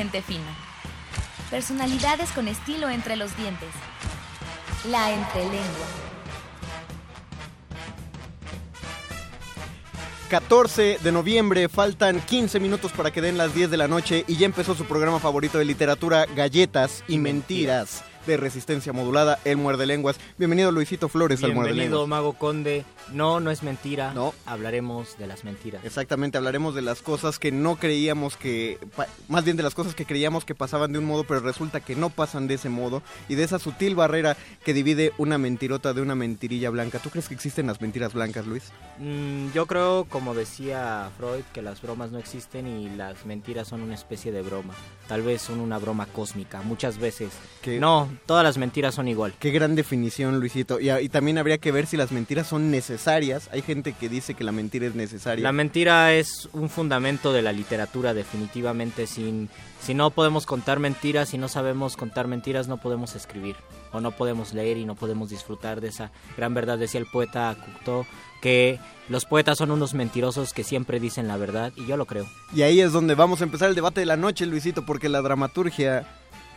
[0.00, 0.56] gente fina.
[1.50, 3.68] Personalidades con estilo entre los dientes.
[4.88, 5.86] La entrelengua.
[10.30, 14.36] 14 de noviembre, faltan 15 minutos para que den las 10 de la noche y
[14.36, 19.86] ya empezó su programa favorito de literatura, Galletas y Mentiras de Resistencia Modulada, El Muerde
[19.86, 20.16] Lenguas.
[20.38, 22.08] Bienvenido Luisito Flores al Muerde Bienvenido, Lenguas.
[22.08, 22.84] Mago Conde.
[23.12, 24.12] No, no es mentira.
[24.14, 24.34] No.
[24.46, 25.84] Hablaremos de las mentiras.
[25.84, 28.78] Exactamente, hablaremos de las cosas que no creíamos que,
[29.28, 31.96] más bien de las cosas que creíamos que pasaban de un modo, pero resulta que
[31.96, 36.02] no pasan de ese modo, y de esa sutil barrera que divide una mentirota de
[36.02, 36.98] una mentirilla blanca.
[36.98, 38.64] ¿Tú crees que existen las mentiras blancas, Luis?
[38.98, 43.82] Mm, yo creo, como decía Freud, que las bromas no existen y las mentiras son
[43.82, 44.74] una especie de broma.
[45.10, 47.30] Tal vez son una broma cósmica, muchas veces.
[47.62, 49.34] Que- No, todas las mentiras son igual.
[49.40, 50.78] Qué gran definición, Luisito.
[50.78, 53.48] Y, y también habría que ver si las mentiras son necesarias.
[53.52, 55.42] Hay gente que dice que la mentira es necesaria.
[55.42, 59.08] La mentira es un fundamento de la literatura, definitivamente.
[59.08, 59.48] Sin,
[59.82, 63.56] si no podemos contar mentiras, si no sabemos contar mentiras, no podemos escribir.
[63.92, 66.78] O no podemos leer y no podemos disfrutar de esa gran verdad.
[66.78, 68.06] Decía el poeta Cocteau
[68.40, 68.78] que
[69.08, 72.26] los poetas son unos mentirosos que siempre dicen la verdad, y yo lo creo.
[72.54, 75.20] Y ahí es donde vamos a empezar el debate de la noche, Luisito, porque la
[75.20, 76.06] dramaturgia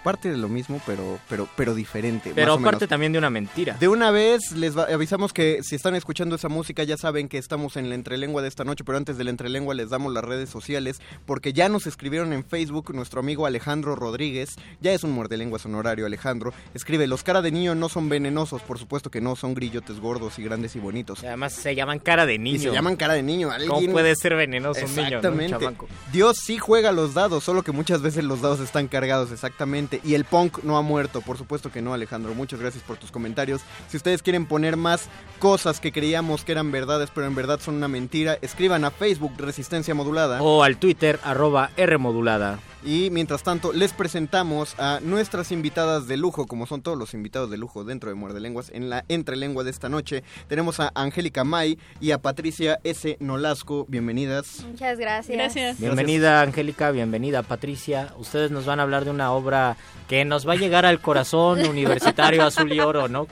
[0.03, 2.31] parte de lo mismo, pero, pero, pero diferente.
[2.35, 3.75] Pero más parte también de una mentira.
[3.79, 7.37] De una vez les va- avisamos que si están escuchando esa música ya saben que
[7.37, 10.23] estamos en la entrelengua de esta noche, pero antes de la entrelengua les damos las
[10.23, 15.11] redes sociales porque ya nos escribieron en Facebook nuestro amigo Alejandro Rodríguez, ya es un
[15.11, 19.21] muerde lenguas honorario Alejandro, escribe, los cara de niño no son venenosos, por supuesto que
[19.21, 21.23] no, son grillotes gordos y grandes y bonitos.
[21.23, 22.55] Además se llaman cara de niño.
[22.57, 23.47] Y se llaman cara de niño.
[23.49, 25.17] ¿Cómo alguien- puede ser venenoso un niño?
[25.19, 25.69] Exactamente.
[26.11, 29.92] Dios sí juega los dados, solo que muchas veces los dados están cargados, exactamente.
[30.03, 32.33] Y el punk no ha muerto, por supuesto que no, Alejandro.
[32.33, 33.61] Muchas gracias por tus comentarios.
[33.89, 35.07] Si ustedes quieren poner más
[35.39, 39.33] cosas que creíamos que eran verdades, pero en verdad son una mentira, escriban a Facebook
[39.37, 40.41] Resistencia Modulada.
[40.41, 42.59] O al Twitter, arroba R modulada.
[42.85, 47.49] Y mientras tanto, les presentamos a nuestras invitadas de lujo, como son todos los invitados
[47.49, 50.23] de lujo dentro de Muerde Lenguas, en la entrelengua de esta noche.
[50.49, 53.15] Tenemos a Angélica May y a Patricia S.
[53.21, 53.85] Nolasco.
[53.87, 54.65] Bienvenidas.
[54.69, 55.37] Muchas gracias.
[55.37, 55.79] Gracias.
[55.79, 58.13] Bienvenida Angélica, bienvenida Patricia.
[58.17, 59.77] Ustedes nos van a hablar de una obra
[60.09, 63.27] que nos va a llegar al corazón universitario azul y oro, ¿no?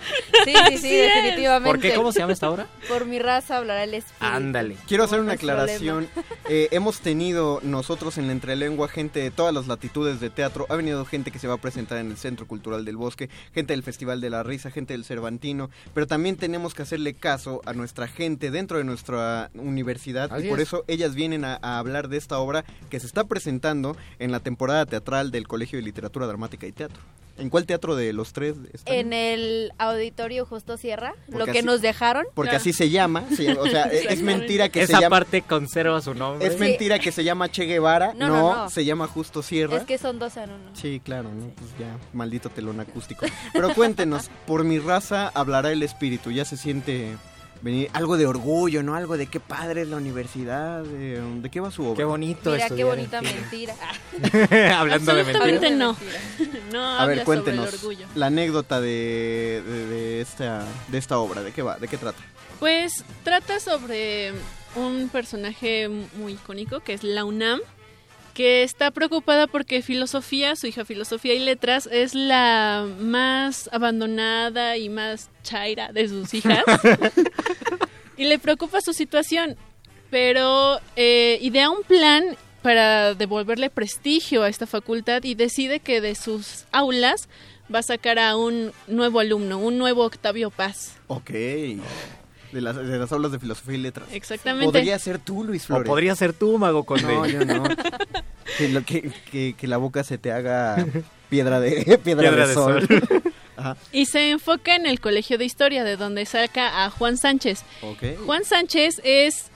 [0.45, 1.69] Sí, sí, sí, definitivamente.
[1.69, 1.93] ¿Por qué?
[1.93, 2.67] ¿Cómo se llama esta obra?
[2.87, 4.25] Por mi raza hablará el espíritu.
[4.25, 4.77] Ándale.
[4.87, 6.07] Quiero hacer una aclaración.
[6.47, 10.67] Eh, hemos tenido nosotros en la entrelengua gente de todas las latitudes de teatro.
[10.69, 13.73] Ha venido gente que se va a presentar en el Centro Cultural del Bosque, gente
[13.73, 15.71] del Festival de la Risa, gente del Cervantino.
[15.95, 20.31] Pero también tenemos que hacerle caso a nuestra gente dentro de nuestra universidad.
[20.31, 20.67] Así y por es.
[20.67, 24.41] eso ellas vienen a, a hablar de esta obra que se está presentando en la
[24.41, 27.01] temporada teatral del Colegio de Literatura Dramática y Teatro.
[27.41, 28.93] ¿En cuál teatro de los tres están?
[28.95, 32.25] En el auditorio Justo Sierra, lo que así- nos dejaron.
[32.33, 33.23] Porque así se llama.
[33.35, 35.17] se llama- o sea, es- es mentira que Esa se llama...
[35.17, 36.47] parte conserva su nombre.
[36.47, 38.69] Es mentira que se llama Che Guevara, No, no, no, no.
[38.69, 39.77] se llama Justo Sierra.
[39.77, 40.69] Es que son dos en uno.
[40.75, 41.47] Sí, claro, ¿no?
[41.55, 43.25] Pues ya, maldito telón acústico.
[43.53, 47.15] Pero cuéntenos, por mi raza hablará el espíritu, ya se siente
[47.61, 48.95] venir algo de orgullo, ¿no?
[48.95, 51.97] Algo de qué padre es la universidad, de, ¿de qué va su obra?
[51.97, 53.75] Qué bonito Mira qué bonita mentira.
[54.79, 55.71] Hablando de Absolutamente mentiras.
[55.77, 55.95] no.
[56.71, 58.07] No A ver, sobre cuéntenos el orgullo.
[58.15, 61.77] la anécdota de, de, de esta, de esta obra, ¿de qué va?
[61.77, 62.21] ¿De qué trata?
[62.59, 64.33] Pues trata sobre
[64.75, 67.59] un personaje muy icónico que es la UNAM,
[68.33, 74.89] que está preocupada porque filosofía, su hija filosofía y letras, es la más abandonada y
[74.89, 76.63] más chaira de sus hijas.
[78.17, 79.57] y le preocupa su situación,
[80.09, 86.15] pero eh, idea un plan para devolverle prestigio a esta facultad y decide que de
[86.15, 87.27] sus aulas
[87.73, 90.97] va a sacar a un nuevo alumno, un nuevo Octavio Paz.
[91.07, 91.31] Ok.
[92.51, 94.07] De las, de las aulas de filosofía y letras.
[94.11, 94.65] Exactamente.
[94.65, 95.87] Podría ser tú, Luis O Flores.
[95.87, 97.03] podría ser tú, Mago Conde.
[97.03, 97.63] No, yo no.
[98.57, 100.85] que, lo- que, que- que la boca se te haga
[101.29, 102.87] piedra de, piedra Piedra de de sol.
[102.87, 103.23] sol.
[103.57, 103.77] Ajá.
[103.91, 107.63] Y se enfoca en el Colegio de Historia, de donde saca a Juan Sánchez.
[108.25, 109.49] Juan Sánchez es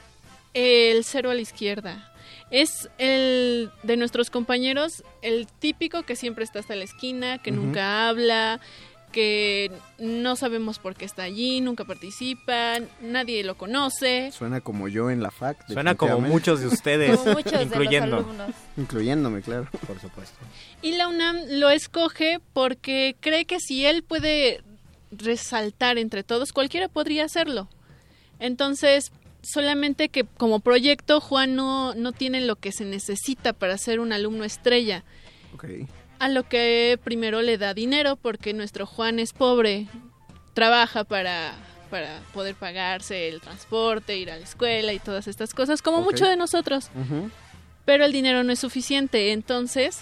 [0.54, 2.12] el cero a la izquierda.
[2.50, 8.08] Es el de nuestros compañeros, el típico que siempre está hasta la esquina, que nunca
[8.08, 8.60] habla,
[9.16, 14.30] que no sabemos por qué está allí, nunca participa, nadie lo conoce.
[14.30, 15.66] Suena como yo en la FAC.
[15.72, 18.16] Suena como muchos de ustedes, Como muchos de los incluyendo.
[18.18, 18.50] alumnos.
[18.76, 19.68] Incluyéndome, claro.
[19.86, 20.36] Por supuesto.
[20.82, 24.62] Y la UNAM lo escoge porque cree que si él puede
[25.10, 27.70] resaltar entre todos, cualquiera podría hacerlo.
[28.38, 29.12] Entonces,
[29.42, 34.12] solamente que como proyecto Juan no, no tiene lo que se necesita para ser un
[34.12, 35.04] alumno estrella.
[35.54, 35.64] Ok.
[36.18, 39.86] A lo que primero le da dinero porque nuestro Juan es pobre,
[40.54, 41.52] trabaja para,
[41.90, 46.04] para poder pagarse el transporte, ir a la escuela y todas estas cosas, como Ok.
[46.04, 46.90] mucho de nosotros
[47.84, 50.00] pero el dinero no es suficiente, entonces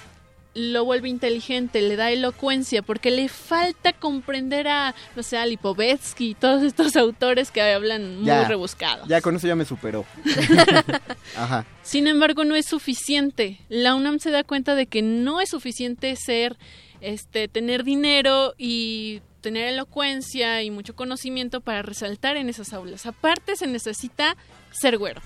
[0.54, 6.30] lo vuelve inteligente, le da elocuencia, porque le falta comprender a, no sé, a Lipovetsky
[6.30, 9.08] y todos estos autores que hablan muy Ya, rebuscados.
[9.08, 10.04] Ya con eso ya me superó.
[11.36, 11.66] Ajá.
[11.82, 13.58] Sin embargo, no es suficiente.
[13.68, 16.56] La UNAM se da cuenta de que no es suficiente ser,
[17.00, 23.04] este, tener dinero y tener elocuencia y mucho conocimiento para resaltar en esas aulas.
[23.06, 24.36] Aparte, se necesita
[24.70, 25.20] ser güero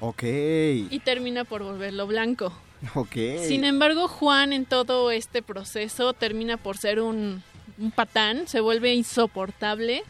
[0.00, 0.22] Ok.
[0.22, 2.52] y termina por volverlo blanco.
[2.94, 3.14] Ok.
[3.46, 7.42] Sin embargo, Juan en todo este proceso termina por ser un,
[7.78, 10.02] un patán, se vuelve insoportable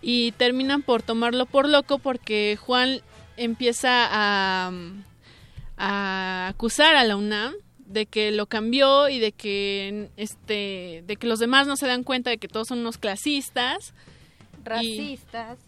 [0.00, 3.00] y terminan por tomarlo por loco porque Juan
[3.36, 4.70] empieza a,
[5.76, 11.26] a acusar a la UNAM de que lo cambió y de que este de que
[11.26, 13.92] los demás no se dan cuenta de que todos son unos clasistas
[14.64, 15.58] Racistas.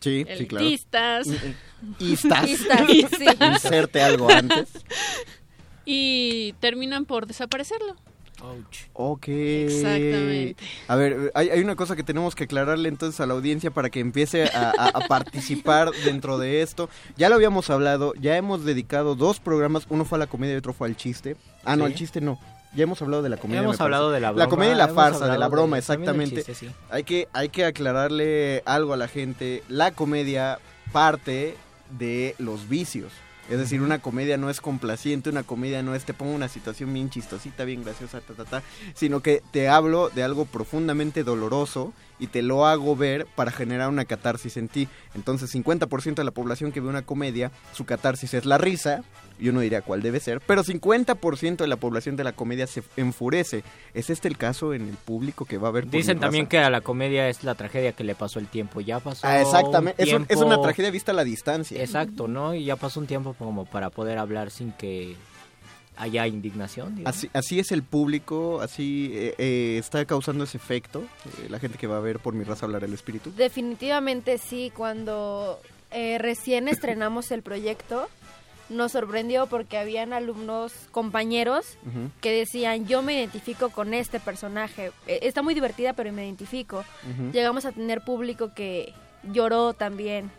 [0.00, 0.64] Sí, sí, claro.
[0.64, 1.26] elitistas
[1.98, 2.48] Istas.
[2.48, 2.88] Istas,
[3.18, 3.26] sí.
[3.44, 4.68] Inserte algo antes.
[5.86, 7.96] Y terminan por desaparecerlo.
[8.92, 9.28] Ok.
[9.28, 10.56] Exactamente.
[10.88, 13.88] A ver, hay, hay una cosa que tenemos que aclararle entonces a la audiencia para
[13.88, 16.90] que empiece a, a- a participar dentro de esto.
[17.16, 20.58] Ya lo habíamos hablado, ya hemos dedicado dos programas, uno fue a la comedia y
[20.58, 21.36] otro fue al chiste.
[21.64, 22.38] Ah, no, al chiste no.
[22.74, 23.62] Ya hemos hablado de la comedia.
[23.62, 24.16] Hemos hablado parece.
[24.16, 26.36] de la La broma, comedia y la farsa, de la broma, de- exactamente.
[26.36, 26.68] chiste, sí.
[26.90, 29.62] Hay que, hay que aclararle algo a la gente.
[29.68, 30.58] La comedia
[30.92, 31.56] parte
[31.98, 33.12] de los vicios.
[33.48, 36.92] Es decir, una comedia no es complaciente, una comedia no es te pongo una situación
[36.92, 38.62] bien chistosita, bien graciosa, ta, ta, ta,
[38.94, 43.88] sino que te hablo de algo profundamente doloroso y te lo hago ver para generar
[43.88, 44.88] una catarsis en ti.
[45.14, 49.02] Entonces, 50% de la población que ve una comedia, su catarsis es la risa,
[49.38, 52.82] yo no diría cuál debe ser, pero 50% de la población de la comedia se
[52.96, 53.62] enfurece.
[53.92, 55.88] ¿Es este el caso en el público que va a ver?
[55.90, 58.80] Dicen también que a la comedia es la tragedia que le pasó el tiempo.
[58.80, 59.26] Ya pasó.
[59.26, 60.02] Ah, exactamente.
[60.02, 61.82] un Es, un- es tiempo- una tragedia vista a la distancia.
[61.82, 62.54] Exacto, ¿no?
[62.54, 65.16] Y ya pasó un tiempo como para poder hablar sin que
[65.96, 66.96] haya indignación.
[66.96, 67.16] digamos.
[67.16, 71.78] Así, así es el público, así eh, eh, está causando ese efecto, eh, la gente
[71.78, 73.32] que va a ver por mi raza hablar el espíritu.
[73.36, 78.08] Definitivamente sí, cuando eh, recién estrenamos el proyecto,
[78.68, 81.78] nos sorprendió porque habían alumnos, compañeros,
[82.20, 84.90] que decían, yo me identifico con este personaje.
[85.06, 86.84] Eh, está muy divertida, pero me identifico.
[87.32, 88.92] Llegamos a tener público que
[89.22, 90.30] lloró también.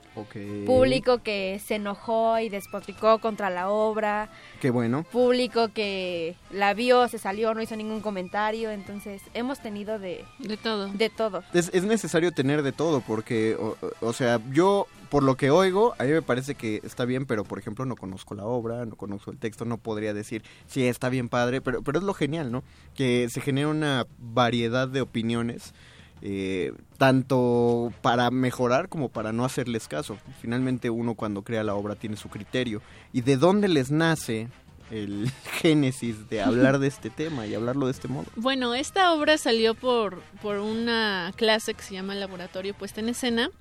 [0.65, 4.29] Público que se enojó y despotricó contra la obra.
[4.59, 5.03] Qué bueno.
[5.03, 8.71] Público que la vio, se salió, no hizo ningún comentario.
[8.71, 10.87] Entonces, hemos tenido de, de todo.
[10.87, 11.43] De todo.
[11.53, 15.93] Es, es necesario tener de todo porque, o, o sea, yo por lo que oigo,
[15.97, 18.95] a mí me parece que está bien, pero por ejemplo no conozco la obra, no
[18.95, 22.51] conozco el texto, no podría decir, sí, está bien padre, pero, pero es lo genial,
[22.51, 22.63] ¿no?
[22.93, 25.73] Que se genera una variedad de opiniones.
[26.21, 30.17] Eh, tanto para mejorar como para no hacerles caso.
[30.41, 32.81] Finalmente uno cuando crea la obra tiene su criterio.
[33.13, 34.47] ¿Y de dónde les nace
[34.91, 35.29] el
[35.61, 38.25] génesis de hablar de este tema y hablarlo de este modo?
[38.35, 43.51] Bueno, esta obra salió por, por una clase que se llama Laboratorio Puesta en Escena.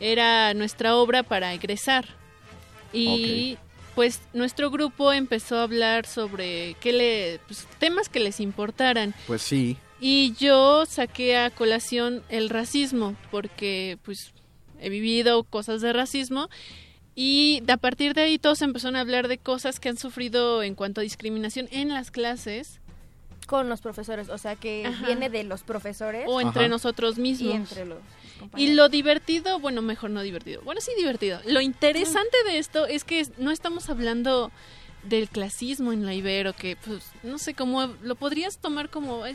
[0.00, 2.06] Era nuestra obra para egresar.
[2.92, 3.56] Y
[3.94, 9.14] pues nuestro grupo empezó a hablar sobre qué le, pues, temas que les importaran.
[9.26, 9.76] Pues sí.
[10.04, 14.32] Y yo saqué a colación el racismo, porque pues
[14.80, 16.48] he vivido cosas de racismo
[17.14, 20.74] y a partir de ahí todos empezaron a hablar de cosas que han sufrido en
[20.74, 22.80] cuanto a discriminación en las clases.
[23.46, 25.06] Con los profesores, o sea que Ajá.
[25.06, 26.24] viene de los profesores.
[26.26, 27.52] O entre nosotros mismos.
[27.52, 27.98] Y entre los
[28.56, 30.62] Y lo divertido, bueno, mejor no divertido.
[30.62, 31.38] Bueno, sí divertido.
[31.46, 34.50] Lo interesante de esto es que no estamos hablando
[35.02, 39.30] del clasismo en la Ibero, que pues no sé cómo lo podrías tomar como ah,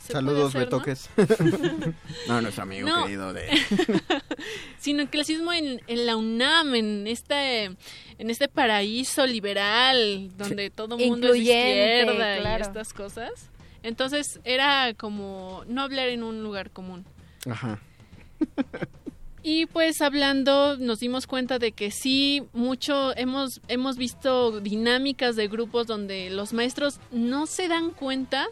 [0.00, 0.78] se Saludos, puede hacer, ¿no?
[0.78, 1.10] Betoques.
[2.28, 3.04] no, nuestro amigo No.
[3.04, 3.48] querido de...
[4.78, 10.98] sino el clasismo en, en la UNAM, en este, en este paraíso liberal, donde todo
[10.98, 13.30] el mundo es izquierda y estas cosas.
[13.82, 17.04] Entonces era como no hablar en un lugar común.
[17.48, 17.78] Ajá.
[19.46, 25.48] Y pues hablando nos dimos cuenta de que sí, mucho hemos, hemos visto dinámicas de
[25.48, 28.46] grupos donde los maestros no se dan cuenta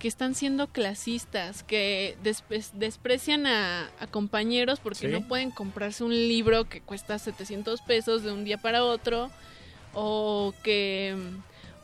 [0.00, 5.06] que están siendo clasistas, que despe- desprecian a, a compañeros porque Sí.
[5.06, 9.30] no pueden comprarse un libro que cuesta 700 pesos de un día para otro,
[9.94, 11.14] o que,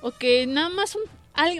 [0.03, 1.03] o que nada más un,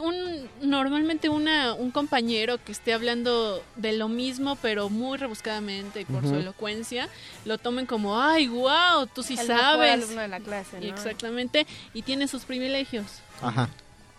[0.03, 6.05] un- normalmente una, un compañero que esté hablando de lo mismo pero muy rebuscadamente y
[6.05, 7.09] por su elocuencia,
[7.45, 9.93] lo tomen como, ay, wow, tú sí El mejor sabes.
[10.05, 10.87] alumno de la clase, ¿no?
[10.87, 13.07] Exactamente, y tiene sus privilegios.
[13.41, 13.69] Ajá.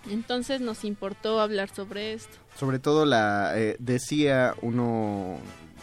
[0.09, 2.35] Entonces nos importó hablar sobre esto.
[2.59, 5.37] Sobre todo la eh, decía uno,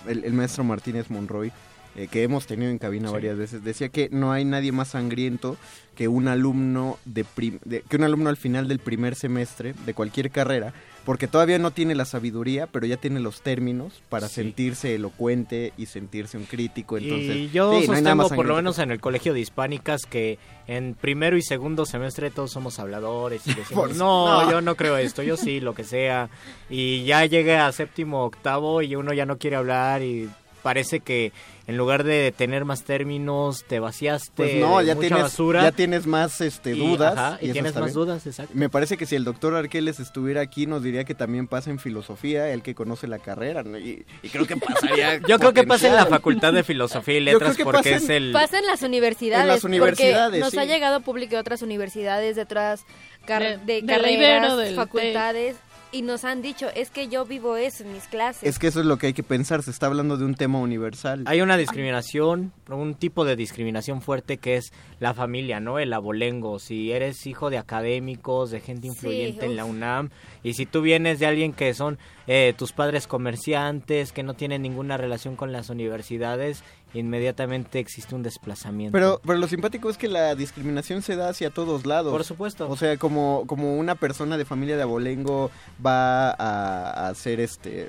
[0.07, 1.53] el, el maestro Martínez Monroy,
[1.97, 5.57] eh, que hemos tenido en cabina varias veces, decía que no hay nadie más sangriento
[5.97, 7.25] que un alumno de,
[7.65, 10.73] de- que un alumno al final del primer semestre de cualquier carrera,
[11.05, 15.87] porque todavía no tiene la sabiduría, pero ya tiene los términos para sentirse elocuente y
[15.87, 16.97] sentirse un crítico.
[16.99, 20.39] Entonces, y yo sí, no sostengo, por lo menos en el colegio de hispánicas, que
[20.69, 24.51] en primero y segundo semestre todos somos habladores y decimos, no.
[24.51, 26.29] yo no creo esto, yo sí, lo que sea.
[26.69, 30.29] Y ya llegué a séptimo, octavo y uno ya no quiere hablar y
[30.61, 31.33] parece que
[31.67, 35.63] en lugar de tener más términos te vaciaste Pues no, ya mucha tienes, basura.
[35.63, 37.17] ya tienes más este, Y- dudas.
[37.17, 37.95] ajá, y tienes más bien.
[37.95, 38.53] dudas, exacto.
[38.57, 41.79] Me parece que si el doctor Arqueles estuviera aquí nos diría que también pasa en
[41.79, 43.79] filosofía, el que conoce la carrera, ¿no?
[43.79, 45.19] y, y creo que pasaría.
[45.29, 46.07] Yo creo que pasa en la.
[46.07, 48.33] Facultad de Filosofía y Letras que porque es el...
[48.33, 49.43] Pasa en las universidades.
[49.43, 50.59] En las universidades, porque nos sí.
[50.59, 52.85] ha llegado público de otras universidades, de otras
[53.27, 55.57] car- De- de, carreras, Ibero, facultades.
[55.93, 58.43] Y nos han dicho, es que yo vivo eso en mis clases.
[58.43, 60.59] Es que eso es lo que hay que pensar, se está hablando de un tema
[60.59, 61.25] universal.
[61.27, 65.79] Hay una discriminación, un tipo de discriminación fuerte que es la familia, ¿no?
[65.79, 66.59] El abolengo.
[66.59, 69.65] Si eres hijo de académicos, de gente influyente en la.
[69.65, 70.11] UNAM,
[70.43, 74.63] y si tú vienes de alguien que son eh, tus padres comerciantes, que no tienen
[74.63, 76.65] ninguna relación con las universidades,
[76.95, 78.93] inmediatamente existe un desplazamiento.
[78.93, 82.13] Pero, pero lo simpático es que la discriminación se da hacia todos lados.
[82.13, 82.69] Por supuesto.
[82.69, 85.51] O sea, como, como una persona de familia de abolengo
[85.85, 87.89] va a, a hacer este,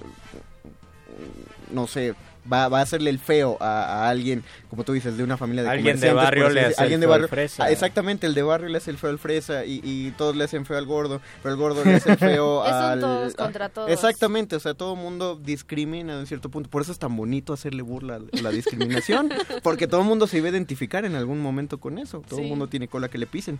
[1.72, 2.14] no sé,
[2.52, 5.64] va, va a hacerle el feo a, a alguien, como tú dices, de una familia
[5.64, 7.64] de Alguien de barrio le hace el alguien de feo al barrio, fresa.
[7.66, 10.44] Ah, exactamente, el de barrio le hace el feo al fresa y, y todos le
[10.44, 13.00] hacen feo al gordo, pero el gordo le hace el feo al...
[13.00, 13.89] todos a- contra todos.
[13.92, 17.54] Exactamente, o sea, todo el mundo discrimina en cierto punto, por eso es tan bonito
[17.54, 19.30] hacerle burla a la discriminación,
[19.64, 22.46] porque todo el mundo se iba a identificar en algún momento con eso, todo el
[22.46, 22.50] Sí.
[22.50, 23.60] mundo tiene cola que le pisen.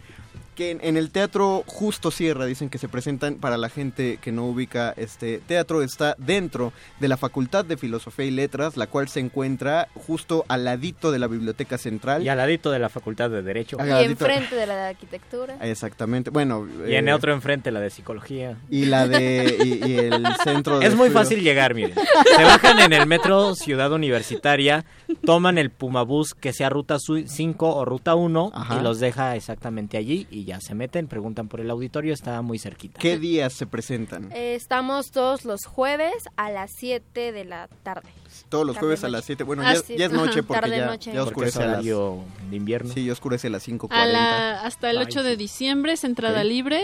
[0.56, 4.32] Que en, en el teatro Justo Sierra dicen que se presentan para la gente que
[4.32, 9.08] no ubica este teatro está dentro de la Facultad de Filosofía y Letras, la cual
[9.08, 12.24] se encuentra justo al ladito de la Biblioteca Central.
[12.24, 13.78] Y al ladito de la Facultad de Derecho.
[13.80, 15.58] Y ladito- enfrente de la de arquitectura.
[15.62, 16.30] Exactamente.
[16.30, 18.58] Bueno, Y en eh, otro enfrente la de Psicología.
[18.70, 21.24] y la de y, y el centro de Es muy estudio.
[21.24, 21.96] fácil llegar, miren.
[22.36, 24.86] Se bajan en el metro Ciudad Universitaria,
[25.26, 28.78] toman el Pumabús que sea ruta 5 o ruta 1 Ajá.
[28.80, 32.60] y los deja exactamente allí y ya se meten, preguntan por el auditorio, está muy
[32.60, 33.00] cerquita.
[33.00, 34.32] ¿Qué días se presentan?
[34.32, 38.10] Eh, estamos todos los jueves a las 7 de la tarde.
[38.52, 39.44] Todos los tarde, jueves a las 7.
[39.44, 41.12] Bueno, Ah, ya, sí, ya es ajá, noche porque tarde, ya, noche.
[41.14, 42.94] ya Porque oscurece es a las de invierno.
[42.94, 43.88] Sí, ya oscurece a las 5:40.
[43.92, 46.84] A la, hasta el Ay, 8 de diciembre es entrada libre.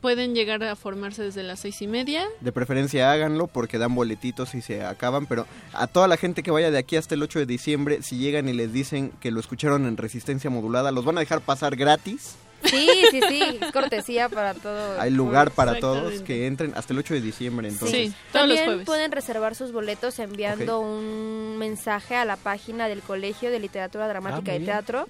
[0.00, 2.24] Pueden llegar a formarse desde las seis y media.
[2.40, 6.50] De preferencia háganlo porque dan boletitos y se acaban, pero a toda la gente que
[6.50, 9.40] vaya de aquí hasta el 8 de diciembre, si llegan y les dicen que lo
[9.40, 12.36] escucharon en resistencia modulada, los van a dejar pasar gratis.
[12.64, 15.00] Sí, sí, sí, es cortesía para todo.
[15.00, 18.12] Hay lugar para todos que entren hasta el 8 de diciembre, entonces.
[18.32, 24.08] También pueden reservar sus boletos enviando un mensaje a la página del Colegio de Literatura
[24.08, 24.64] Dramática Ah, y.
[24.64, 25.06] Teatro,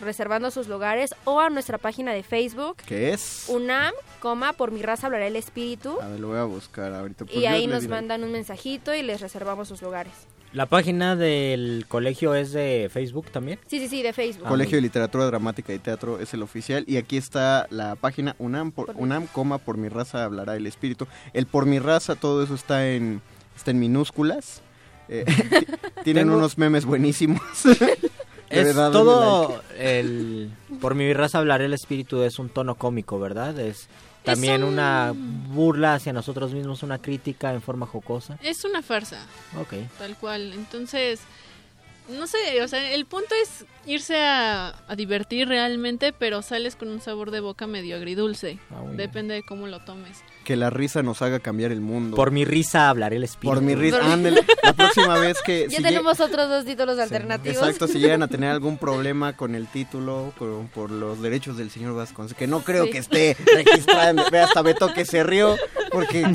[0.00, 3.46] reservando sus lugares o a nuestra página de Facebook, ¿Qué es?
[3.48, 5.98] UNAM, coma, por mi raza hablará el espíritu.
[6.00, 7.24] A ver, lo voy a buscar ahorita.
[7.32, 10.12] Y ahí nos mandan un mensajito y les reservamos sus lugares.
[10.52, 13.60] ¿La página del colegio es de Facebook también?
[13.68, 14.48] Sí, sí, sí, de Facebook.
[14.48, 18.72] Colegio de Literatura Dramática y Teatro es el oficial y aquí está la página UNAM,
[18.72, 21.06] por, UNAM, coma, por mi raza hablará el espíritu.
[21.34, 23.22] El por mi raza, todo eso está en,
[23.56, 24.60] está en minúsculas.
[25.08, 25.24] Eh,
[26.04, 27.40] tienen Tengo- unos memes buenísimos.
[28.50, 30.50] Es todo el...
[30.80, 33.58] Por mi raza hablaré el espíritu es un tono cómico, ¿verdad?
[33.58, 33.88] Es
[34.24, 38.38] también un- una burla hacia nosotros mismos, una crítica en forma jocosa.
[38.42, 39.24] Es una farsa,
[39.60, 39.74] Ok.
[39.98, 40.52] tal cual.
[40.52, 41.20] Entonces,
[42.08, 46.88] no sé, o sea, el punto es irse a, a divertir realmente, pero sales con
[46.88, 48.58] un sabor de boca medio agridulce.
[48.70, 48.82] Ah.
[48.92, 50.18] Depende de cómo lo tomes.
[50.44, 52.16] Que la risa nos haga cambiar el mundo.
[52.16, 53.54] Por mi risa hablaré el espíritu.
[53.54, 54.12] Por mi risa.
[54.12, 55.66] Ándale, la próxima vez que...
[55.70, 57.56] Ya si tenemos otros dos títulos alternativos.
[57.58, 61.70] Exacto, si llegan a tener algún problema con el título, con- por los derechos del
[61.70, 62.90] señor Vasconcelos, que no creo Sí.
[62.90, 65.56] que esté registrando, ve hasta Beto que se rió,
[65.92, 66.26] porque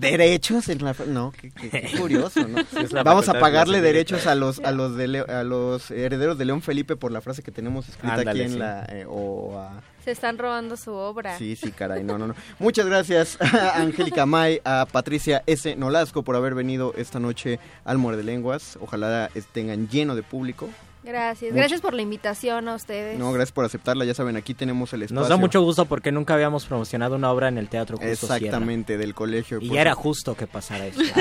[0.00, 0.94] derechos en la...
[1.06, 2.58] No, qué, qué- qué curioso, ¿no?
[3.04, 6.96] Vamos a pagarle derechos a los a los de a los herederos de León Felipe
[6.96, 8.58] por la frase que tenemos escrita Ándale, aquí en sí.
[8.58, 8.84] la...
[8.88, 11.36] eh, o a- Se están robando su obra.
[11.38, 12.34] Sí, sí, caray, no, no, no.
[12.58, 15.76] Muchas gracias a Angélica May, a Patricia S.
[15.76, 18.78] Nolasco por haber venido esta noche al Muerde Lenguas.
[18.80, 20.68] Ojalá tengan lleno de público.
[21.02, 21.54] Gracias.
[21.54, 23.18] Gracias por la invitación a ustedes.
[23.18, 24.04] No, gracias por aceptarla.
[24.04, 25.20] Ya saben, aquí tenemos el espacio.
[25.20, 28.36] Nos da mucho gusto porque nunca habíamos promocionado una obra en el Teatro Justo Sierra.
[28.36, 29.58] Exactamente, del colegio.
[29.60, 31.02] Y ya era justo que pasara esto.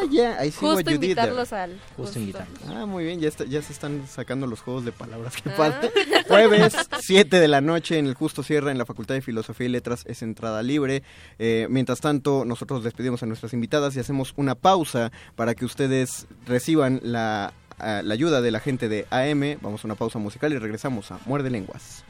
[0.00, 1.76] Ah, ya, ahí sí Justo invitarlos al...
[1.96, 2.58] Justo invitarlos.
[2.68, 5.34] Ah, muy bien, ya, está- ya se están sacando los juegos de palabras.
[5.42, 5.80] Qué Ah.
[6.28, 9.70] Jueves, 7 de la noche, en el Justo Sierra, en la Facultad de Filosofía y
[9.70, 11.02] Letras, es entrada libre.
[11.40, 16.26] Eh, mientras tanto, nosotros despedimos a nuestras invitadas y hacemos una pausa para que ustedes
[16.46, 19.58] reciban la, la ayuda de la gente de AM.
[19.60, 22.04] Vamos a una pausa musical y regresamos a Muerde Lenguas.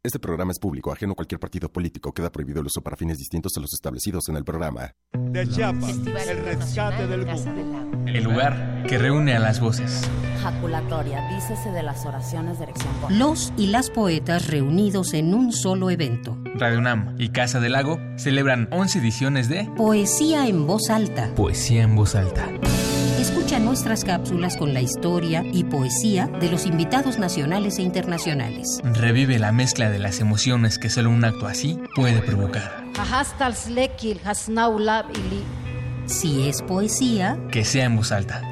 [0.04, 2.12] Este programa es público, ajeno a cualquier partido político.
[2.12, 4.96] Queda prohibido el uso para fines distintos a los establecidos en el programa.
[5.12, 5.96] De Chiapas,
[6.26, 8.10] el rescate del mundo.
[8.10, 10.02] El lugar que reúne a las voces.
[10.42, 12.92] Jaculatoria, dícese de las oraciones de erección.
[13.10, 16.36] Los y las poetas reunidos en un solo evento.
[16.56, 21.32] Radio UNAM y Casa del Lago celebran 11 ediciones de Poesía en voz alta.
[21.36, 22.50] Poesía en voz alta.
[23.22, 28.80] Escucha nuestras cápsulas con la historia y poesía de los invitados nacionales e internacionales.
[28.82, 32.84] Revive la mezcla de las emociones que solo un acto así puede provocar.
[36.06, 38.42] Si es poesía, que sea en voz alta.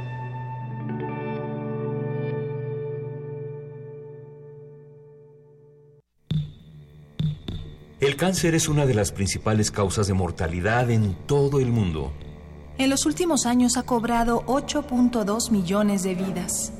[7.99, 12.13] El cáncer es una de las principales causas de mortalidad en todo el mundo.
[12.81, 16.73] En los últimos años ha cobrado 8.2 millones de vidas.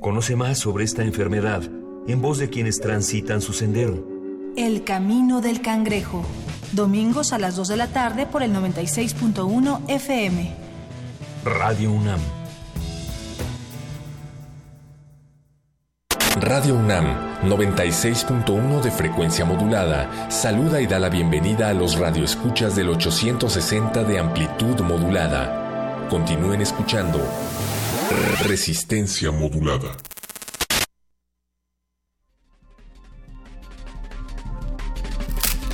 [0.00, 1.64] Conoce más sobre esta enfermedad
[2.06, 4.06] en voz de quienes transitan su sendero.
[4.56, 6.24] El Camino del Cangrejo.
[6.70, 10.52] Domingos a las 2 de la tarde por el 96.1 FM.
[11.44, 12.20] Radio UNAM.
[16.40, 22.90] Radio UNAM 96.1 de frecuencia modulada saluda y da la bienvenida a los radioescuchas del
[22.90, 26.06] 860 de amplitud modulada.
[26.08, 27.20] Continúen escuchando
[28.46, 29.96] Resistencia modulada.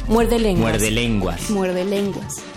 [0.09, 0.73] Muerde lenguas.
[0.73, 1.51] Muerde lenguas.
[1.51, 2.54] Muerde lenguas.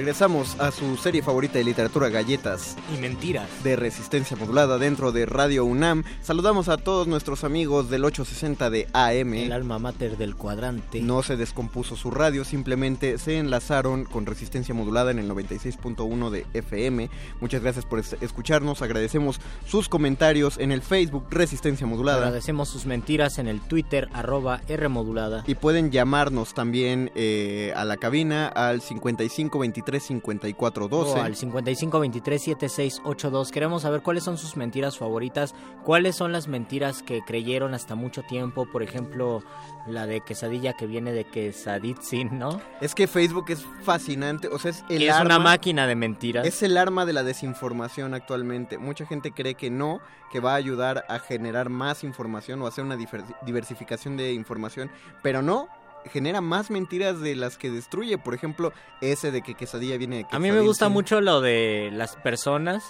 [0.00, 2.74] Regresamos a su serie favorita de literatura, Galletas.
[2.96, 3.46] Y mentiras.
[3.62, 6.04] De resistencia modulada dentro de Radio UNAM.
[6.22, 9.34] Saludamos a todos nuestros amigos del 860 de AM.
[9.34, 11.02] El alma mater del cuadrante.
[11.02, 16.46] No se descompuso su radio, simplemente se enlazaron con resistencia modulada en el 96.1 de
[16.54, 17.10] FM.
[17.42, 18.80] Muchas gracias por es- escucharnos.
[18.80, 22.22] Agradecemos sus comentarios en el Facebook Resistencia Modulada.
[22.22, 25.44] Agradecemos sus mentiras en el Twitter, arroba Rmodulada.
[25.46, 29.58] Y pueden llamarnos también eh, a la cabina al 55
[29.90, 31.18] 23 54 12.
[31.18, 33.50] O al 55 23 76 82.
[33.50, 38.22] Queremos saber cuáles son sus mentiras favoritas, cuáles son las mentiras que creyeron hasta mucho
[38.22, 39.42] tiempo, por ejemplo,
[39.86, 42.60] la de quesadilla que viene de quesaditzin, ¿no?
[42.80, 46.46] Es que Facebook es fascinante, o sea, es el es arma, una máquina de mentiras.
[46.46, 48.78] Es el arma de la desinformación actualmente.
[48.78, 52.84] Mucha gente cree que no, que va a ayudar a generar más información o hacer
[52.84, 52.96] una
[53.44, 54.90] diversificación de información,
[55.22, 55.68] pero no
[56.06, 58.18] genera más mentiras de las que destruye.
[58.18, 60.88] Por ejemplo, ese de que quesadilla viene de A mí me gusta quesadilla.
[60.94, 62.82] mucho lo de las personas,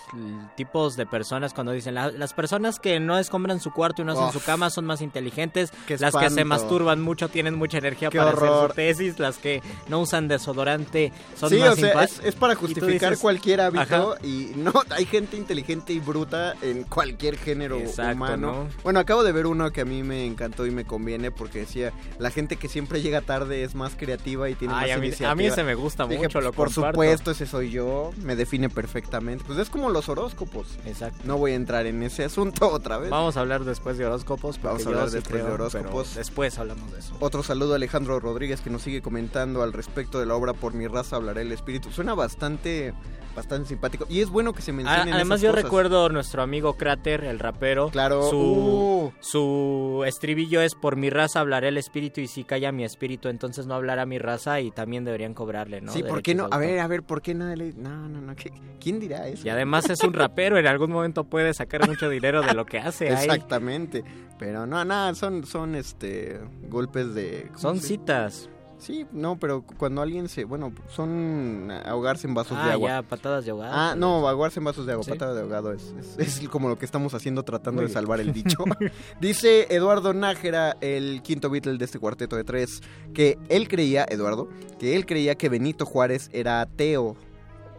[0.57, 4.13] tipos de personas cuando dicen "La- las personas que no escombran su cuarto y no
[4.13, 4.33] hacen Uf.
[4.33, 8.31] su cama son más inteligentes, las que se masturban mucho tienen mucha energía Qué para
[8.31, 12.35] hacer su tesis, las que no usan desodorante son sí, más o sea, es, es
[12.35, 14.27] para justificar dices, cualquier hábito ajá.
[14.27, 18.37] y no, hay gente inteligente y bruta en cualquier género Exacto, humano.
[18.53, 18.69] ¿no?
[18.83, 21.93] Bueno, acabo de ver uno que a mí me encantó y me conviene porque decía,
[22.19, 25.07] la gente que siempre llega tarde es más creativa y tiene Ay, más a mí-
[25.07, 25.31] iniciativa.
[25.31, 26.93] a mí ese me gusta Dije, mucho, pues, lo Por comparto.
[26.97, 29.45] supuesto, ese soy yo, me define perfectamente.
[29.47, 30.79] Pues es como los horóscopos.
[30.87, 31.21] Exacto.
[31.25, 33.11] No voy a entrar en ese asunto otra vez.
[33.11, 34.61] Vamos a hablar después de horóscopos.
[34.63, 36.15] Vamos a hablar después de horóscopos.
[36.15, 37.15] Después hablamos de eso.
[37.21, 40.75] Otro saludo a Alejandro Rodríguez que nos sigue comentando al respecto de la obra Por
[40.75, 41.91] mi raza hablaré el espíritu.
[41.91, 42.93] Suena bastante
[43.37, 45.63] bastante simpático y es bueno que se Ah, mencionen Además esas yo cosas.
[45.65, 47.89] recuerdo nuestro amigo Cráter, el rapero.
[47.91, 48.29] Claro.
[48.29, 49.13] Su, Uh.
[49.21, 53.66] su estribillo es por mi raza hablaré el espíritu y si calla mi espíritu entonces
[53.66, 55.93] no hablará mi raza y también deberían cobrarle, ¿no?
[55.93, 56.49] Sí, ¿por qué no?
[56.51, 57.72] A ver, a ver, ¿por qué nadie le...
[57.72, 59.47] No, no, no, ¿qué- ¿quién dirá eso?
[59.47, 62.78] Y además es un rapero, en algún momento puede sacar mucho dinero de lo que
[62.78, 63.24] hace ahí.
[63.24, 64.05] Exactamente.
[64.38, 67.47] Pero no, nada, son, son este golpes de.
[67.49, 68.49] ¿cómo Son citas.
[68.81, 70.45] Sí, no, pero cuando alguien se.
[70.45, 72.89] Bueno, son ahogarse en vasos de Ah, agua.
[72.89, 73.72] ya, patadas de ahogado.
[73.74, 75.11] Ah, no, ahogarse en vasos de agua, ¿Sí?
[75.11, 77.95] patada de ahogado es, es, es como lo que estamos haciendo tratando Muy de bien.
[77.95, 78.64] salvar el dicho.
[79.20, 82.81] Dice Eduardo Nájera, el quinto Beatle de este cuarteto de tres,
[83.14, 87.16] que él creía, Eduardo, que él creía que Benito Juárez era ateo.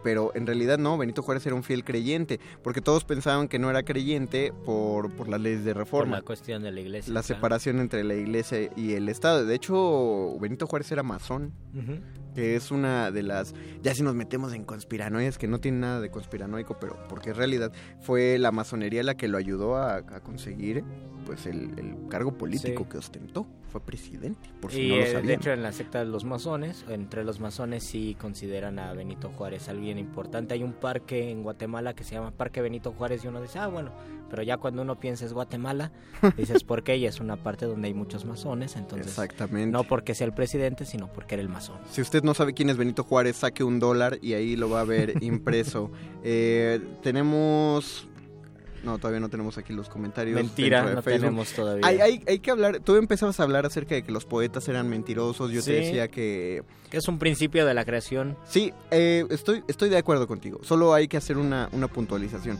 [0.04, 3.70] Pero en realidad no, Benito Juárez era un fiel creyente, porque todos pensaban que no
[3.70, 6.18] era creyente por, por las leyes de Por reforma.
[6.18, 7.14] la cuestión de la iglesia.
[7.14, 7.36] La claro.
[7.36, 9.45] separación entre la iglesia y el Estado.
[9.45, 11.54] De hecho, Benito Juárez era masón,
[12.36, 13.54] que es una de las...
[13.84, 17.36] Ya si nos metemos en conspiranoias, que no tiene nada de conspiranoico, pero porque en
[17.36, 20.84] realidad fue la masonería la que lo ayudó a, a conseguir
[21.26, 22.89] pues el, el cargo político Sí.
[22.89, 23.45] que ostentó.
[23.72, 25.39] Fue presidente, por si y no lo eh, de sabían.
[25.39, 29.70] hecho en la secta de los masones, entre los masones sí consideran a Benito Juárez
[29.70, 30.54] alguien importante.
[30.54, 33.68] Hay un parque en Guatemala que se llama Parque Benito Juárez y uno dice, ah,
[33.68, 33.92] bueno,
[34.30, 35.92] pero ya cuando uno piensa es Guatemala,
[36.38, 36.98] dices, ¿por qué?
[36.98, 39.72] Y es una parte donde hay muchos masones, entonces Exactamente.
[39.72, 41.78] no porque sea el presidente, sino porque era el masón.
[41.92, 44.82] Si usted no sabe quién es Benito Juárez, saque un dólar y ahí lo va
[44.82, 45.92] a ver impreso.
[46.24, 48.08] Eh, tenemos...
[48.84, 50.36] No, todavía no tenemos aquí los comentarios.
[50.36, 51.20] Mentira, de no Facebook.
[51.22, 51.86] tenemos todavía.
[51.86, 54.90] Hay, hay, hay que hablar, tú empezabas a hablar acerca de que los poetas eran
[54.90, 55.72] mentirosos, yo Sí.
[55.72, 56.64] te decía que...
[56.90, 58.36] Que es un principio de la creación.
[58.50, 62.58] Sí, eh, estoy, estoy de acuerdo contigo, solo hay que hacer una, una puntualización.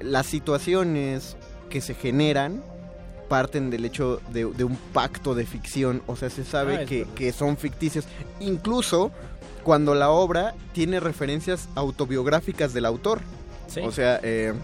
[0.00, 1.36] Las situaciones
[1.70, 2.62] que se generan
[3.28, 7.06] parten del hecho de, de un pacto de ficción, o sea, se sabe Ah, que,
[7.14, 8.06] que son ficticios,
[8.40, 9.12] incluso
[9.62, 13.20] cuando la obra tiene referencias autobiográficas del autor.
[13.66, 13.80] Sí.
[13.84, 14.54] O sea, eh,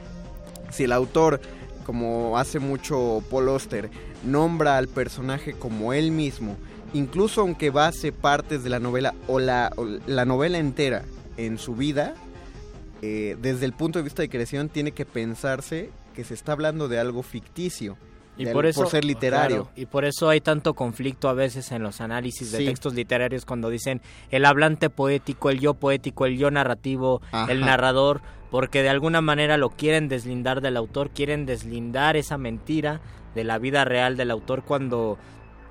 [0.74, 1.40] si el autor,
[1.86, 3.90] como hace mucho Paul Auster,
[4.24, 6.56] nombra al personaje como él mismo,
[6.92, 11.04] incluso aunque base partes de la novela o la, o la novela entera
[11.36, 12.14] en su vida,
[13.02, 16.88] eh, desde el punto de vista de creación tiene que pensarse que se está hablando
[16.88, 17.96] de algo ficticio.
[18.36, 19.64] Y por eso, ser literario.
[19.66, 22.64] claro, y por eso hay tanto conflicto a veces en los análisis de Sí.
[22.64, 24.00] textos literarios cuando dicen
[24.32, 27.52] el hablante poético, el yo poético, el yo narrativo, Ajá.
[27.52, 28.22] el narrador,
[28.54, 33.00] porque de alguna manera lo quieren deslindar del autor, quieren deslindar esa mentira
[33.34, 35.18] de la vida real del autor cuando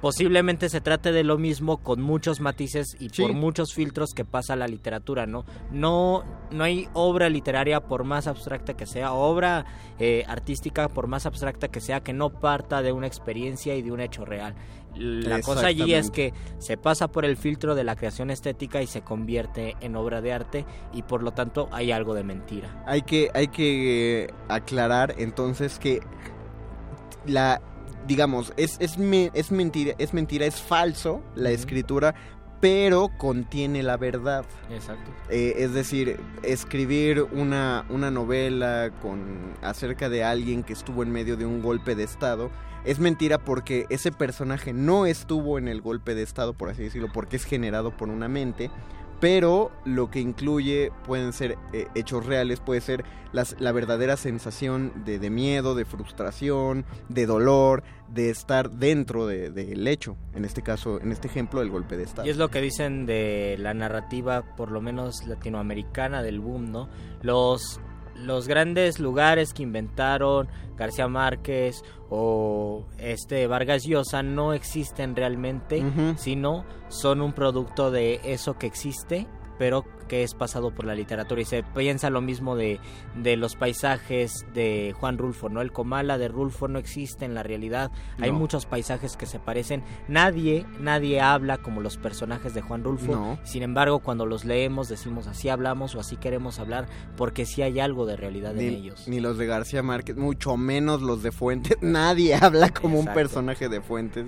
[0.03, 3.21] posiblemente se trate de lo mismo con muchos matices y Sí.
[3.21, 5.45] por muchos filtros que pasa la literatura, ¿no?
[5.71, 9.65] No, no hay obra literaria por más abstracta que sea, obra
[9.99, 13.93] eh, artística por más abstracta que sea, que no parta de una experiencia y de
[13.93, 14.55] un hecho real.
[14.93, 18.87] La cosa allí es que se pasa por el filtro de la creación estética y
[18.87, 22.83] se convierte en obra de arte y por lo tanto hay algo de mentira.
[22.85, 26.01] Hay que, hay que eh, aclarar entonces que
[27.25, 27.61] la
[28.07, 32.13] digamos, es, es, me- es mentira, es mentira, es falso la escritura,
[32.59, 34.45] pero contiene la verdad.
[34.71, 35.11] Exacto.
[35.29, 41.35] Eh, es decir, escribir una, una novela con acerca de alguien que estuvo en medio
[41.35, 42.51] de un golpe de estado
[42.85, 47.09] es mentira porque ese personaje no estuvo en el golpe de estado, por así decirlo,
[47.13, 48.69] porque es generado por una mente.
[49.23, 54.91] Pero lo que incluye pueden ser eh, hechos reales, puede ser las- la verdadera sensación
[55.05, 60.17] de, de miedo, de frustración, de dolor, de estar dentro de- del hecho.
[60.35, 62.27] En este caso, en este ejemplo, el golpe de estado.
[62.27, 66.89] Y es lo que dicen de la narrativa, por lo menos latinoamericana del boom, ¿no?
[67.21, 67.79] Los,
[68.23, 75.83] los grandes lugares que inventaron García Márquez o este Vargas Llosa no existen realmente,
[76.17, 79.27] sino son un producto de eso que existe
[79.57, 82.79] pero que es pasado por la literatura y se piensa lo mismo de,
[83.15, 85.61] de los paisajes de Juan Rulfo, ¿no?
[85.61, 89.83] El Comala de Rulfo no existe en la realidad, hay muchos paisajes que se parecen,
[90.07, 93.39] nadie, nadie habla como los personajes de Juan Rulfo, No.
[93.43, 96.87] sin embargo cuando los leemos decimos así hablamos o así queremos hablar
[97.17, 99.07] porque sí hay algo de realidad ni, en ellos.
[99.07, 101.77] ni los de García Márquez, mucho menos los de Fuentes.
[101.81, 104.25] Nadie habla como un personaje de Fuentes.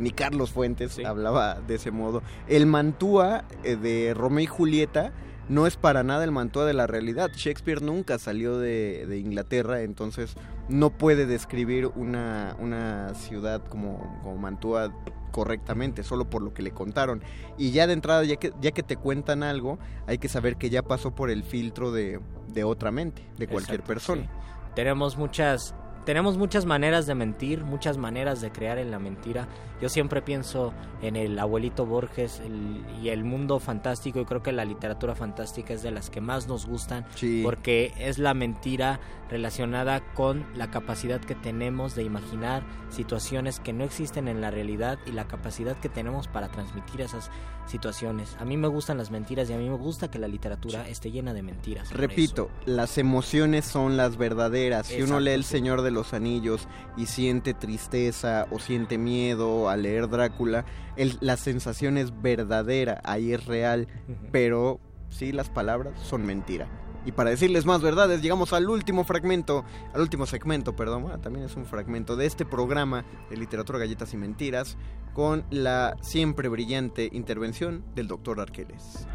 [0.00, 2.22] Ni Carlos Fuentes hablaba de ese modo.
[2.48, 5.12] El Mantua eh, de Romeo y Julieta
[5.48, 7.30] no es para nada el Mantua de la realidad.
[7.34, 10.34] Shakespeare nunca salió de, de Inglaterra, entonces
[10.68, 14.92] no puede describir una, una ciudad como, como Mantua
[15.32, 17.22] correctamente, solo por lo que le contaron.
[17.58, 20.70] Y ya de entrada, ya que, ya que te cuentan algo, hay que saber que
[20.70, 24.22] ya pasó por el filtro de, de otra mente, de cualquier Exacto, persona.
[24.22, 24.28] sí.
[24.76, 25.74] Tenemos muchas
[26.04, 29.46] tenemos muchas maneras de mentir, muchas maneras de crear en la mentira.
[29.80, 30.72] Yo siempre pienso
[31.02, 35.72] en el abuelito Borges el- y el mundo fantástico y creo que la literatura fantástica
[35.74, 37.40] es de las que más nos gustan Sí.
[37.44, 39.00] porque es la mentira
[39.30, 44.98] relacionada con la capacidad que tenemos de imaginar situaciones que no existen en la realidad
[45.06, 47.30] y la capacidad que tenemos para transmitir esas
[47.66, 48.36] situaciones.
[48.40, 51.12] A mí me gustan las mentiras y a mí me gusta que la literatura esté
[51.12, 51.92] llena de mentiras.
[51.92, 54.88] Repito, las emociones son las verdaderas.
[54.88, 55.50] Si uno lee El sí.
[55.52, 56.66] Señor de los Anillos
[56.96, 60.64] y siente tristeza o siente miedo al leer Drácula,
[60.96, 63.86] el- la sensación es verdadera, ahí es real,
[64.32, 66.66] pero sí las palabras son mentira.
[67.06, 71.56] Y para decirles más verdades, llegamos al último fragmento, al último segmento, perdón, también es
[71.56, 74.76] un fragmento de este programa de literatura, galletas y mentiras,
[75.14, 79.06] con la siempre brillante intervención del doctor Arqueles.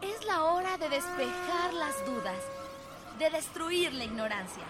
[0.00, 2.38] Es la hora de despejar las dudas,
[3.18, 4.64] de destruir la ignorancia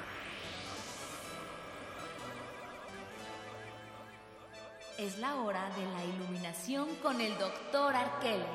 [4.99, 8.47] Es la hora de la iluminación con el doctor Arqueles.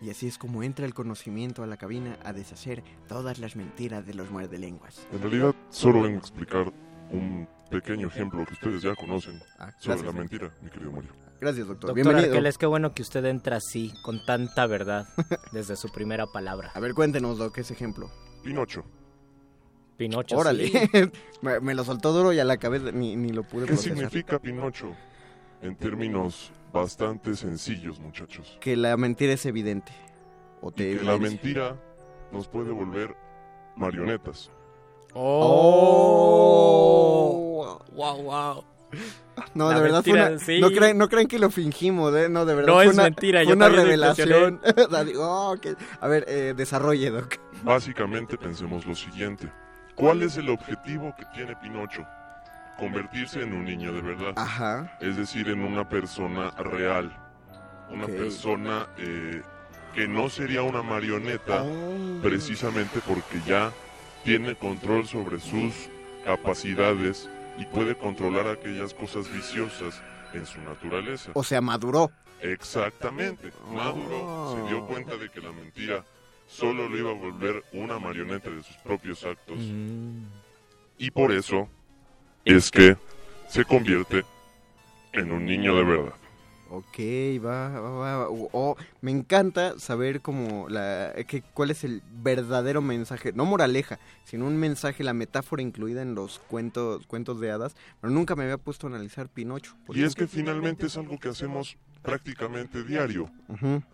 [0.00, 4.06] Y así es como entra el conocimiento a la cabina a deshacer todas las mentiras
[4.06, 5.06] de los muerdelenguas.
[5.12, 6.72] En realidad, solo vengo a explicar
[7.10, 11.10] un pequeño ejemplo que ustedes ya conocen Ah, sobre la mentira, mi querido Mario.
[11.40, 11.88] Gracias, doctor.
[11.88, 12.26] Doctor Bienvenido.
[12.32, 15.08] Arqueles, qué bueno que usted entra así, con tanta verdad,
[15.52, 16.70] desde su primera palabra.
[16.74, 18.08] A ver, cuéntenos, Doc, ese ejemplo.
[18.42, 18.84] Pinocho.
[19.98, 20.68] Pinocho, Órale.
[20.68, 20.80] sí.
[21.42, 23.96] me, me lo soltó duro y a la cabeza ni, ni lo pude ¿Qué procesar.
[23.96, 24.94] significa Pinocho?
[25.60, 28.56] En términos bastante sencillos, muchachos.
[28.60, 29.92] Que la mentira es evidente.
[30.60, 31.76] O te Y que la mentira
[32.32, 33.14] nos puede volver
[33.76, 34.50] marionetas.
[36.08, 37.78] Oh.
[37.92, 38.64] Wow, wow.
[39.54, 40.60] No, La de verdad fue mentira, una- sí.
[40.60, 42.28] no, creen, no creen que lo fingimos, ¿eh?
[42.28, 44.60] No, de verdad No, fue es una, mentira, fue yo una me revelación.
[45.18, 45.66] Oh, ok.
[46.00, 47.36] A ver, eh, desarrolle, Doc.
[47.62, 49.50] Básicamente pensemos lo siguiente.
[49.98, 52.06] ¿Cuál es el objetivo que tiene Pinocho?
[52.78, 54.32] Convertirse en un niño de verdad.
[54.36, 54.96] Ajá.
[55.00, 57.12] Es decir, en una persona real.
[57.90, 59.42] Una persona eh,
[59.94, 62.20] que no sería una marioneta Oh.
[62.22, 63.72] precisamente porque ya
[64.22, 65.74] tiene control sobre sus
[66.24, 70.00] capacidades y puede controlar aquellas cosas viciosas
[70.32, 71.32] en su naturaleza.
[71.34, 72.12] O sea, maduró.
[72.40, 73.50] Exactamente.
[73.74, 74.56] Maduro Oh.
[74.56, 76.04] se dio cuenta de que la mentira
[76.48, 79.58] solo lo iba a volver una marioneta de sus propios actos.
[80.98, 81.68] Y por eso
[82.44, 82.96] es que
[83.48, 84.24] se convierte
[85.12, 86.14] en un niño de verdad.
[86.70, 86.98] Ok,
[87.42, 88.26] va, va, va.
[88.28, 94.46] Oh, me encanta saber cómo la, que, cuál es el verdadero mensaje, no moraleja, sino
[94.46, 97.74] un mensaje, la metáfora incluida en los cuentos, cuentos de hadas.
[98.02, 99.76] Pero nunca me había puesto a analizar Pinocho.
[99.94, 103.30] Y es que finalmente es algo que hacemos prácticamente diario.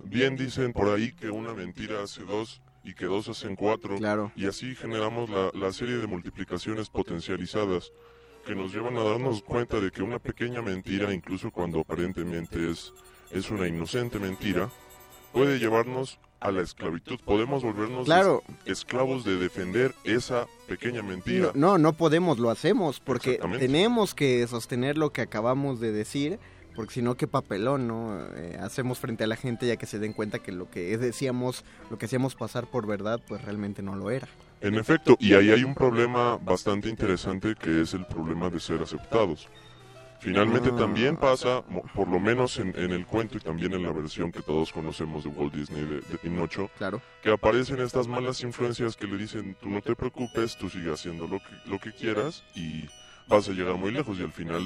[0.05, 3.97] Bien dicen por ahí que una mentira hace dos y que dos hacen cuatro.
[3.97, 4.31] Claro.
[4.37, 7.93] Y así generamos la, la serie de multiplicaciones potencializadas
[8.47, 12.93] que nos llevan a darnos cuenta de que una pequeña mentira, incluso cuando aparentemente es,
[13.31, 14.69] es una inocente mentira,
[15.33, 17.19] puede llevarnos a la esclavitud.
[17.25, 18.43] Podemos volvernos Claro.
[18.67, 21.53] esclavos de defender esa pequeña mentira.
[21.55, 26.39] No, no, no podemos, lo hacemos, porque tenemos que sostener lo que acabamos de decir,
[26.75, 28.19] porque si no, qué papelón, ¿no?
[28.37, 31.65] Eh, hacemos frente a la gente ya que se den cuenta que lo que decíamos,
[31.91, 34.29] lo que hacíamos pasar por verdad, pues realmente no lo era.
[34.61, 38.81] En efecto, y ahí hay un problema bastante interesante que es el problema de ser
[38.83, 39.49] aceptados.
[40.21, 40.77] Finalmente Ah.
[40.77, 41.63] también pasa,
[41.95, 45.25] por lo menos en, en el cuento y también en la versión que todos conocemos
[45.25, 47.03] de Walt Disney de, de Pinocho, Claro.
[47.23, 51.27] que aparecen estas malas influencias que le dicen, tú no te preocupes, tú sigue haciendo
[51.27, 52.89] lo que, lo que quieras y
[53.29, 54.63] vas a llegar muy lejos y al final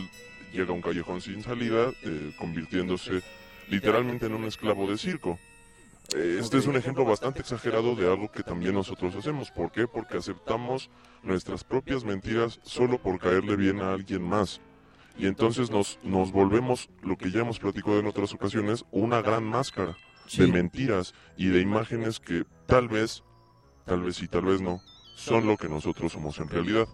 [0.52, 3.22] llega a un callejón sin salida, eh, convirtiéndose
[3.68, 5.38] literalmente en un esclavo de circo.
[6.16, 9.50] Este es un ejemplo bastante exagerado de algo que también nosotros hacemos.
[9.50, 9.86] ¿Por qué?
[9.86, 10.88] Porque aceptamos
[11.22, 14.62] nuestras propias mentiras solo por caerle bien a alguien más.
[15.18, 19.44] Y entonces nos, nos volvemos, lo que ya hemos platicado en otras ocasiones, una gran
[19.44, 19.98] máscara
[20.36, 23.22] de mentiras y de imágenes que tal vez,
[23.84, 24.80] tal vez sí, tal vez no,
[25.14, 26.88] son lo que nosotros somos en realidad.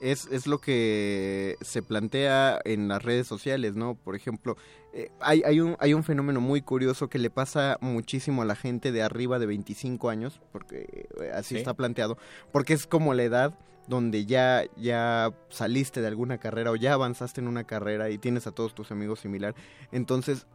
[0.00, 3.94] Es, es lo que se plantea en las redes sociales, ¿no?
[3.96, 4.56] Por ejemplo,
[4.92, 8.54] eh, hay, hay, un, hay un fenómeno muy curioso que le pasa muchísimo a la
[8.54, 11.56] gente de arriba de 25 años, porque eh, así Sí.
[11.56, 12.16] está planteado,
[12.52, 13.58] porque es como la edad
[13.88, 18.46] donde ya, ya saliste de alguna carrera o ya avanzaste en una carrera y tienes
[18.46, 19.54] a todos tus amigos similar.
[19.92, 20.46] Entonces,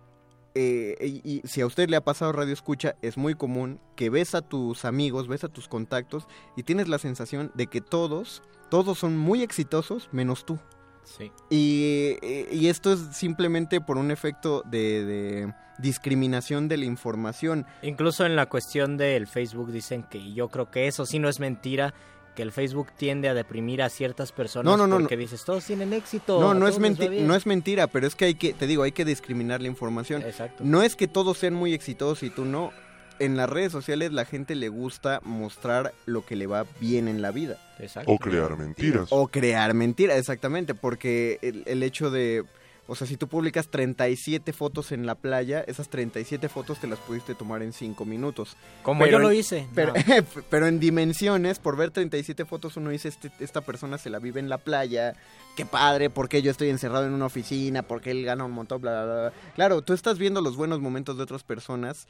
[0.56, 4.12] eh, y, y si a usted le ha pasado radio escucha, es muy común que
[4.12, 8.44] ves a tus amigos, ves a tus contactos y tienes la sensación de que todos,
[8.74, 10.58] todos son muy exitosos menos tú.
[11.04, 11.32] Sí.
[11.52, 12.16] Y,
[12.52, 17.68] y esto es simplemente por un efecto de, de discriminación de la información.
[17.84, 21.40] Incluso en la cuestión del Facebook dicen que yo creo que eso sí no es
[21.40, 21.94] mentira,
[22.36, 25.22] que el Facebook tiende a deprimir a ciertas personas No, no, no, porque no.
[25.22, 26.40] dices, todos tienen éxito.
[26.40, 27.28] No, no es, todos les va menti- bien".
[27.28, 30.24] no es mentira, pero es que hay que, te digo, hay que discriminar la información.
[30.24, 30.64] Exacto.
[30.66, 32.72] No es que todos sean muy exitosos y tú no.
[33.20, 37.22] En las redes sociales la gente le gusta mostrar lo que le va bien en
[37.22, 37.58] la vida.
[37.80, 38.12] Exacto.
[38.12, 39.08] O crear mentiras.
[39.12, 42.44] O crear mentiras, exactamente, porque el, el hecho de,
[42.88, 47.00] o sea, si tú publicas 37 fotos en la playa, esas 37 fotos te las
[47.00, 48.58] pudiste tomar en 5 minutos.
[48.84, 49.68] Como yo lo hice.
[49.74, 50.26] Pero, No.
[50.50, 54.40] pero en dimensiones, por ver 37 fotos, uno dice, este- esta persona se la vive
[54.40, 55.14] en la playa,
[55.56, 59.04] qué padre, porque yo estoy encerrado en una oficina, porque él gana un montón, bla,
[59.06, 59.34] bla, bla.
[59.56, 62.08] Claro, tú estás viendo los buenos momentos de otras personas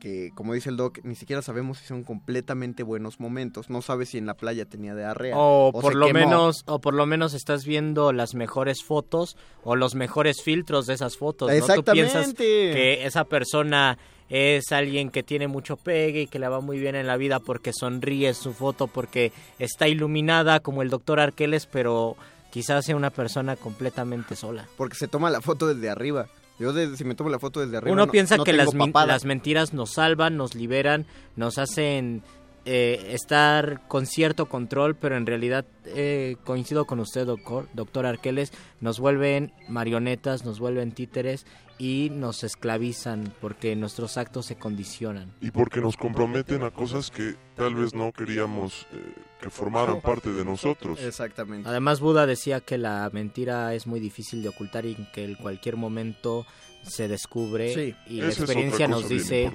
[0.00, 3.70] que, como dice el doc, ni siquiera sabemos si son completamente buenos momentos.
[3.70, 5.36] No sabes si en la playa tenía diarrea.
[5.36, 6.18] O, se por lo quemó.
[6.18, 10.94] menos, o por lo menos estás viendo las mejores fotos o los mejores filtros de
[10.94, 11.48] esas fotos.
[11.52, 11.74] ¿no?
[11.74, 13.98] Tú piensas que esa persona
[14.30, 17.40] es alguien que tiene mucho pegue y que le va muy bien en la vida
[17.40, 22.16] porque sonríe en su foto, porque está iluminada como el doctor Arqueles, pero
[22.50, 24.68] quizás sea una persona completamente sola.
[24.76, 26.28] Porque se toma la foto desde arriba.
[26.60, 29.24] Yo si me tomo la foto desde arriba Uno no- piensa no que las, las
[29.24, 32.22] mentiras nos salvan, nos liberan, nos hacen
[32.66, 38.52] eh, estar con cierto control, pero en realidad eh, coincido con usted, doctor, doctor Arqueles,
[38.80, 41.46] nos vuelven marionetas, nos vuelven títeres
[41.80, 45.32] y nos esclavizan porque nuestros actos se condicionan.
[45.40, 50.30] Y porque nos comprometen a cosas que tal vez no queríamos eh, que formaran parte
[50.30, 51.00] de nosotros.
[51.00, 51.66] Exactamente.
[51.66, 55.76] Además, Buda decía que la mentira es muy difícil de ocultar y que en cualquier
[55.76, 56.44] momento
[56.82, 57.94] se descubre Sí.
[58.06, 59.50] y la Esa experiencia otra nos dice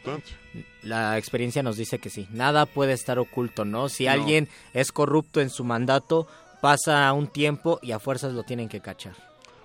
[0.81, 3.87] la experiencia nos dice que sí, nada puede estar oculto, ¿no?
[3.89, 4.11] Si No.
[4.11, 6.27] alguien es corrupto en su mandato,
[6.61, 9.13] pasa un tiempo y a fuerzas lo tienen que cachar.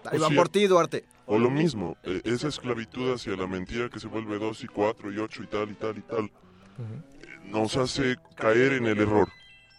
[0.04, 1.04] Ahí van sea, por ti, Duarte.
[1.32, 5.12] O lo mismo, eh, esa esclavitud hacia la mentira que se vuelve dos y cuatro
[5.12, 6.30] y ocho y tal y tal y tal, eh,
[7.50, 9.28] nos hace caer en el error.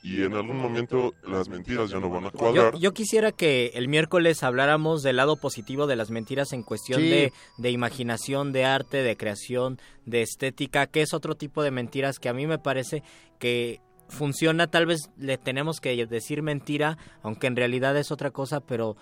[0.03, 2.75] Y en algún momento las mentiras ya no van a Yo, cuadrar.
[2.79, 7.09] yo quisiera que el miércoles habláramos del lado positivo de las mentiras en cuestión Sí.
[7.09, 12.17] de, de imaginación, de arte, de creación, de estética, que es otro tipo de mentiras
[12.17, 13.03] que a mí me parece
[13.39, 13.79] que
[14.11, 18.95] funciona, tal vez le tenemos que decir mentira, aunque en realidad es otra cosa, pero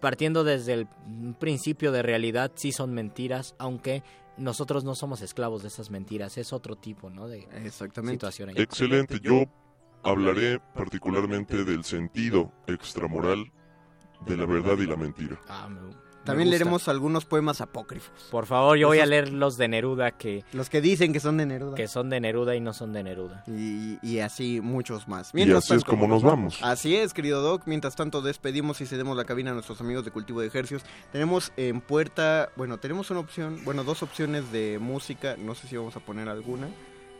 [0.00, 0.88] partiendo desde el
[1.38, 4.02] principio de realidad sí son mentiras, aunque
[4.36, 7.26] nosotros no somos esclavos de esas mentiras, es otro tipo, ¿no?
[7.26, 8.14] De Exactamente.
[8.14, 8.50] situación.
[8.50, 8.54] ahí.
[8.58, 9.44] Excelente, yo
[10.02, 13.50] hablaré particularmente del sentido extramoral
[14.26, 15.38] de la verdad y la mentira.
[15.48, 15.94] Ah, me- me
[16.26, 18.10] También leeremos algunos poemas apócrifos.
[18.30, 21.36] Por favor, yo voy a leer los de Neruda que, Los que dicen que son
[21.38, 21.74] de Neruda.
[21.74, 23.44] que son de Neruda y no son de Neruda.
[23.46, 25.30] Y, y así muchos más.
[25.34, 26.58] Y así es como nos vamos.
[26.62, 27.62] Así es, querido Doc.
[27.66, 30.82] Mientras tanto, despedimos y cedemos la cabina a nuestros amigos de Cultivo de Ejercios.
[31.12, 35.36] Tenemos en puerta, bueno, tenemos una opción, bueno, dos opciones de música.
[35.38, 36.68] No sé si vamos a poner alguna.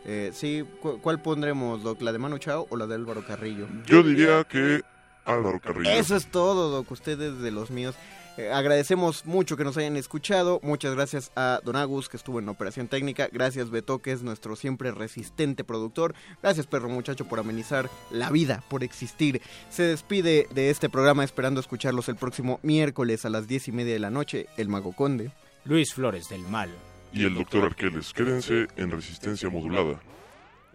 [0.05, 2.01] Eh, sí, ¿cu- ¿cuál pondremos, Doc?
[2.01, 3.67] ¿La de Manu Chao o la de Álvaro Carrillo?
[3.87, 4.81] Yo diría que
[5.25, 5.89] Álvaro Carrillo.
[5.89, 6.89] Eso es todo, Doc.
[6.91, 7.95] Ustedes de los míos.
[8.37, 10.59] Eh, agradecemos mucho que nos hayan escuchado.
[10.61, 13.29] Muchas gracias a Don Agus, que estuvo en operación técnica.
[13.31, 16.13] Gracias, Beto, que es nuestro siempre resistente productor.
[16.43, 19.41] Gracias, perro muchacho, por amenizar la vida, por existir.
[19.71, 23.93] Se despide de este programa esperando escucharlos el próximo miércoles a las diez y media
[23.93, 24.45] de la noche.
[24.55, 25.31] El Mago Conde.
[25.65, 26.69] Luis Flores del Mal.
[27.11, 28.13] Y el doctor Arqueles.
[28.13, 29.99] Quédense en resistencia modulada.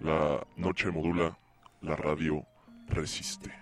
[0.00, 1.38] La noche modula,
[1.80, 2.44] la radio
[2.88, 3.61] resiste.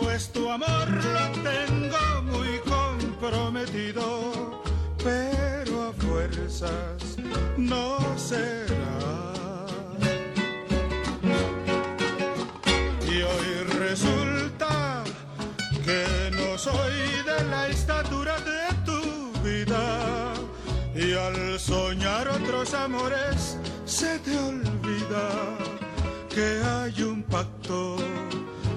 [0.00, 4.62] pues tu amor lo tengo muy comprometido,
[5.02, 7.16] pero a fuerzas
[7.56, 9.24] no será.
[13.06, 15.04] Y hoy resulta
[15.84, 20.34] que no soy de la estatura de tu vida.
[20.94, 25.28] Y al soñar otros amores se te olvida
[26.28, 27.96] que hay un pacto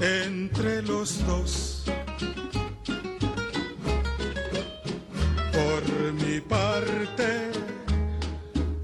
[0.02, 1.84] entre los dos.
[5.52, 7.52] Por mi parte,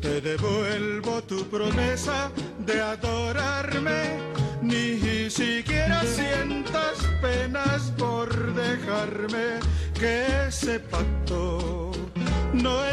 [0.01, 4.19] te devuelvo tu promesa de adorarme.
[4.61, 9.59] Ni siquiera sientas penas por dejarme
[9.93, 11.91] que ese pacto
[12.53, 12.85] no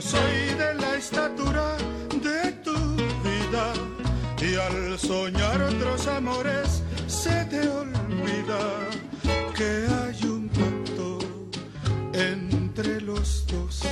[0.00, 1.76] Soy de la estatura
[2.22, 2.72] de tu
[3.24, 3.72] vida
[4.40, 8.60] y al soñar otros amores se te olvida
[9.56, 11.18] que hay un pacto
[12.12, 13.82] entre los dos.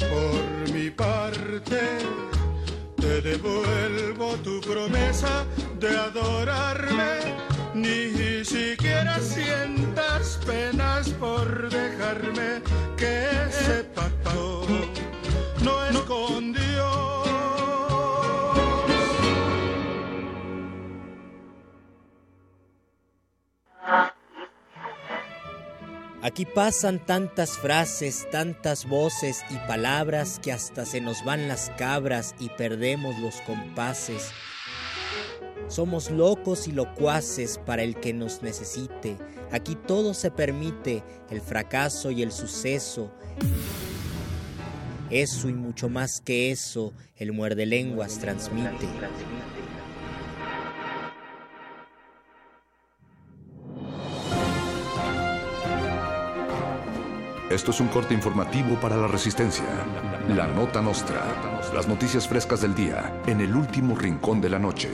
[0.00, 1.80] Por mi parte
[2.96, 5.44] te devuelvo tu promesa
[5.78, 7.34] de adorarme,
[7.74, 9.95] ni siquiera siento
[10.46, 12.62] penas por dejarme
[12.96, 14.66] que ese pacto
[15.62, 17.16] no es con Dios.
[26.22, 32.34] Aquí pasan tantas frases, tantas voces y palabras que hasta se nos van las cabras
[32.40, 34.32] y perdemos los compases.
[35.68, 39.16] Somos locos y locuaces para el que nos necesite.
[39.50, 43.10] Aquí todo se permite, el fracaso y el suceso.
[45.10, 48.88] Eso y mucho más que eso, el muerde lenguas transmite.
[57.50, 59.64] Esto es un corte informativo para la resistencia.
[60.28, 61.22] La nota nostra.
[61.72, 64.90] Las noticias frescas del día en el último rincón de la noche.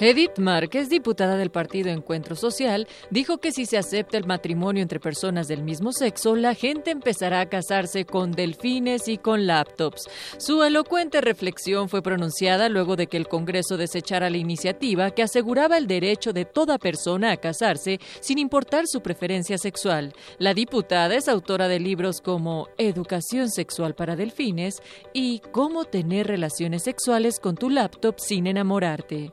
[0.00, 4.98] Edith Márquez, diputada del partido Encuentro Social, dijo que si se acepta el matrimonio entre
[4.98, 10.08] personas del mismo sexo, la gente empezará a casarse con delfines y con laptops.
[10.36, 15.78] Su elocuente reflexión fue pronunciada luego de que el Congreso desechara la iniciativa que aseguraba
[15.78, 20.12] el derecho de toda persona a casarse sin importar su preferencia sexual.
[20.38, 26.82] La diputada es autora de libros como Educación sexual para delfines y Cómo tener relaciones
[26.82, 29.32] sexuales con tu laptop sin enamorarte.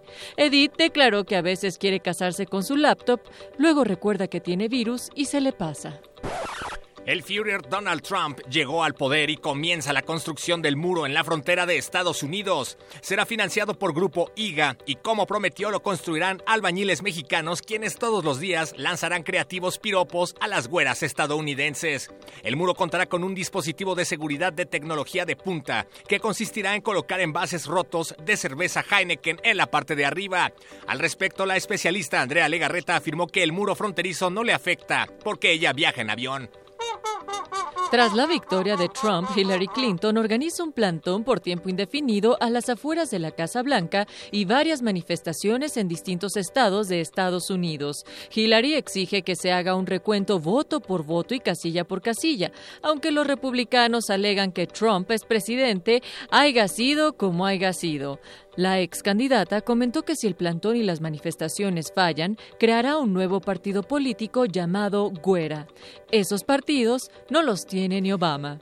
[0.78, 3.22] Declaró que a veces quiere casarse con su laptop,
[3.58, 6.02] luego recuerda que tiene virus y se le pasa.
[7.08, 11.24] El Führer Donald Trump llegó al poder y comienza la construcción del muro en la
[11.24, 12.78] frontera de Estados Unidos.
[13.02, 18.40] Será financiado por Grupo IGA y como prometió lo construirán albañiles mexicanos quienes todos los
[18.40, 22.12] días lanzarán creativos piropos a las güeras estadounidenses.
[22.44, 26.82] El muro contará con un dispositivo de seguridad de tecnología de punta que consistirá en
[26.84, 30.54] colocar envases rotos de cerveza Heineken en la parte de arriba.
[30.86, 35.52] Al respecto, la especialista Andrea Legarreta afirmó que el muro fronterizo no le afecta porque
[35.52, 36.52] ella viaja en avión.
[37.92, 42.70] Tras la victoria de Trump, Hillary Clinton organiza un plantón por tiempo indefinido a las
[42.70, 48.06] afueras de la Casa Blanca y varias manifestaciones en distintos estados de Estados Unidos.
[48.34, 53.12] Hillary exige que se haga un recuento voto por voto y casilla por casilla, aunque
[53.12, 58.22] los republicanos alegan que Trump es presidente, haya sido como haya sido.
[58.58, 63.40] La ex candidata comentó que si el plantón y las manifestaciones fallan, creará un nuevo
[63.40, 65.68] partido político llamado Güera.
[66.12, 68.60] Esos partidos no los tiene ni Obama.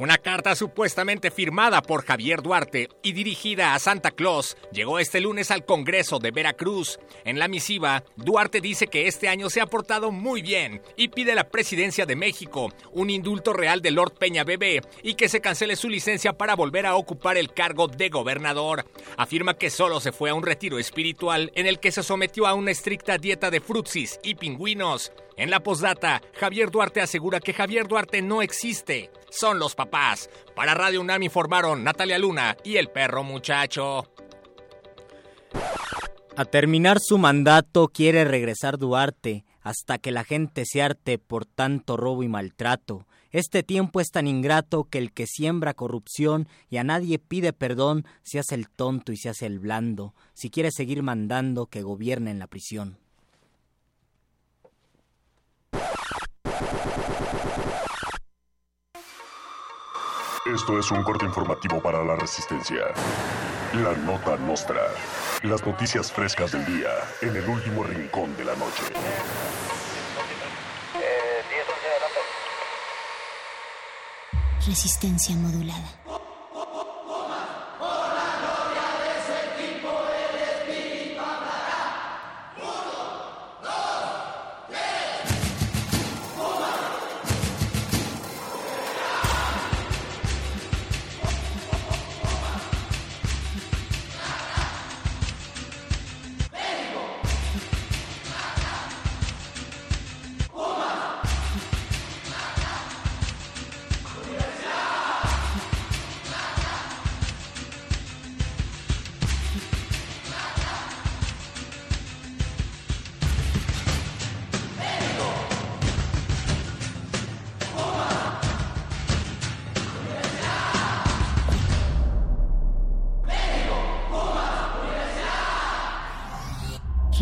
[0.00, 5.50] Una carta supuestamente firmada por Javier Duarte y dirigida a Santa Claus llegó este lunes
[5.50, 6.98] al Congreso de Veracruz.
[7.26, 11.34] En la misiva, Duarte dice que este año se ha portado muy bien y pide
[11.34, 15.76] la presidencia de México un indulto real de Lord Peña Bebé y que se cancele
[15.76, 18.86] su licencia para volver a ocupar el cargo de gobernador.
[19.18, 22.54] Afirma que solo se fue a un retiro espiritual en el que se sometió a
[22.54, 25.12] una estricta dieta de frutsis y pingüinos.
[25.40, 30.28] En la postdata, Javier Duarte asegura que Javier Duarte no existe, son los papás.
[30.54, 34.06] Para Radio UNAM informaron Natalia Luna y el perro muchacho.
[36.36, 41.96] A terminar su mandato quiere regresar Duarte hasta que la gente se arte por tanto
[41.96, 43.06] robo y maltrato.
[43.30, 48.04] Este tiempo es tan ingrato que el que siembra corrupción y a nadie pide perdón
[48.24, 50.14] se hace el tonto y se hace el blando.
[50.34, 52.99] Si quiere seguir mandando, que gobierne en la prisión.
[60.46, 62.86] Esto es un corte informativo para la resistencia.
[63.74, 64.80] La nota nostra.
[65.42, 66.88] Las noticias frescas del día
[67.20, 68.82] en el último rincón de la noche.
[74.66, 76.19] Resistencia modulada.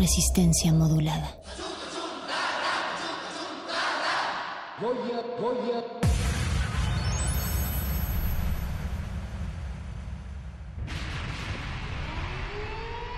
[0.09, 1.29] Resistencia modulada.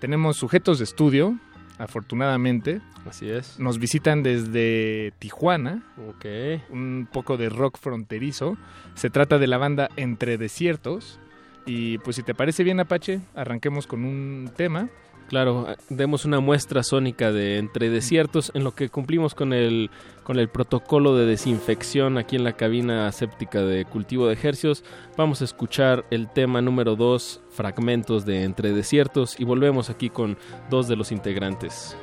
[0.00, 1.38] tenemos sujetos de estudio,
[1.78, 2.80] afortunadamente.
[3.08, 3.58] Así es.
[3.58, 5.82] Nos visitan desde Tijuana.
[6.08, 6.26] Ok.
[6.70, 8.56] Un poco de rock fronterizo.
[8.94, 11.18] Se trata de la banda Entre Desiertos.
[11.66, 14.88] Y pues si te parece bien Apache, arranquemos con un tema.
[15.32, 19.90] Claro, demos una muestra sónica de entre desiertos en lo que cumplimos con el,
[20.24, 24.84] con el protocolo de desinfección aquí en la cabina séptica de cultivo de ejercios.
[25.16, 30.36] Vamos a escuchar el tema número 2, fragmentos de entre desiertos, y volvemos aquí con
[30.68, 31.96] dos de los integrantes.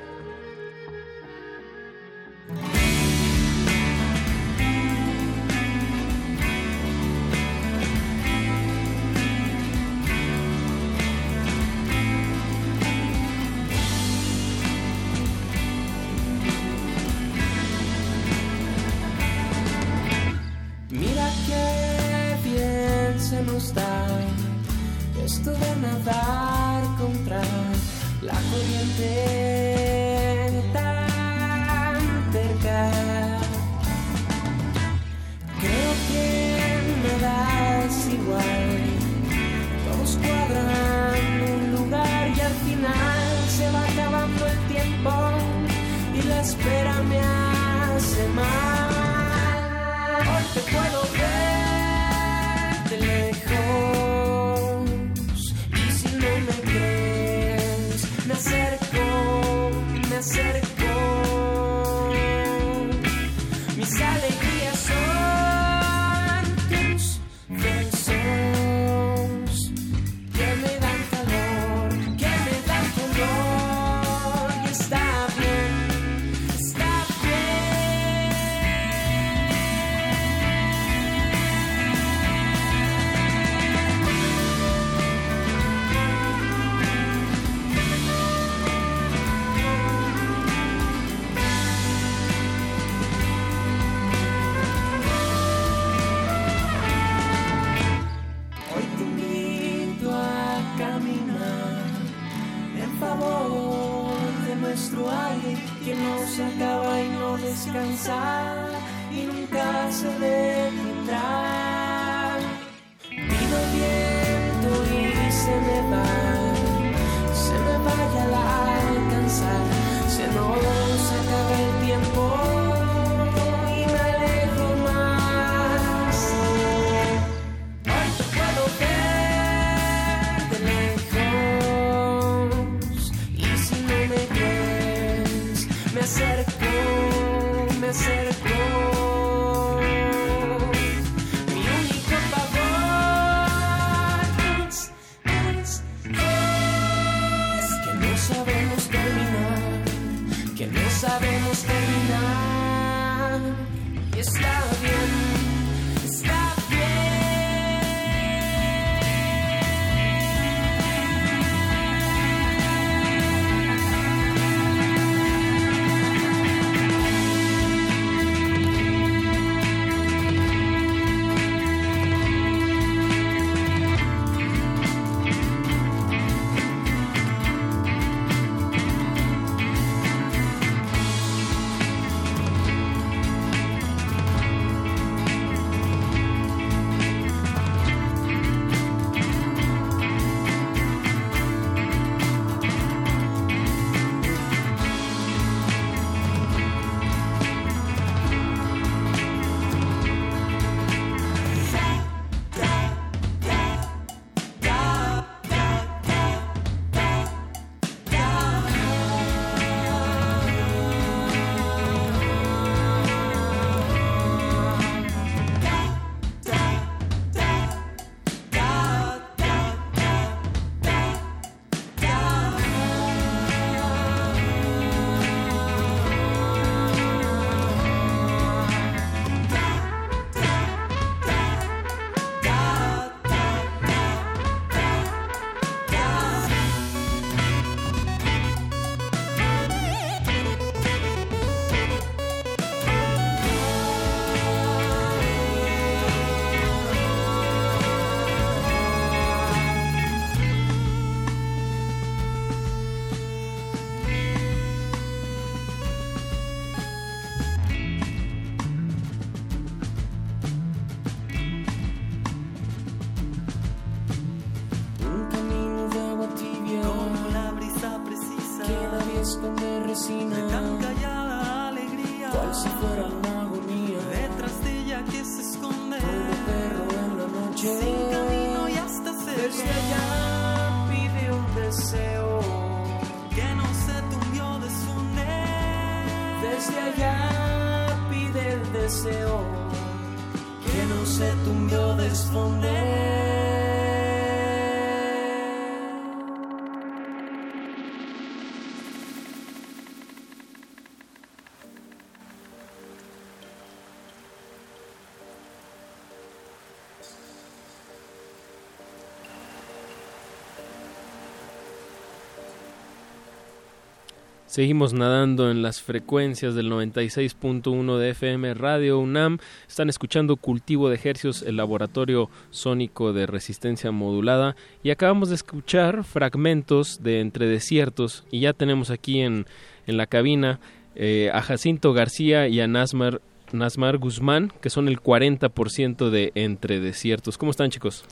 [314.49, 319.37] Seguimos nadando en las frecuencias del 96.1 de FM Radio UNAM.
[319.67, 324.55] Están escuchando Cultivo de Ejercios, el laboratorio sónico de resistencia modulada.
[324.81, 328.25] Y acabamos de escuchar fragmentos de Entre Desiertos.
[328.31, 329.45] Y ya tenemos aquí en,
[329.85, 330.59] en la cabina
[330.95, 333.21] eh, a Jacinto García y a Nasmar,
[333.51, 337.37] Nasmar Guzmán, que son el 40% de Entre Desiertos.
[337.37, 338.03] ¿Cómo están, chicos?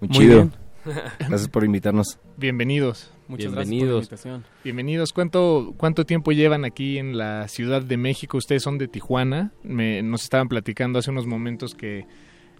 [0.00, 0.50] Muy chido.
[1.20, 2.18] Gracias por invitarnos.
[2.36, 3.12] Bienvenidos.
[3.30, 4.08] Muchas Bienvenidos.
[4.10, 4.44] gracias por la invitación.
[4.64, 5.12] Bienvenidos.
[5.12, 8.36] ¿Cuánto, ¿Cuánto tiempo llevan aquí en la Ciudad de México?
[8.36, 9.52] Ustedes son de Tijuana.
[9.62, 12.06] Me, nos estaban platicando hace unos momentos que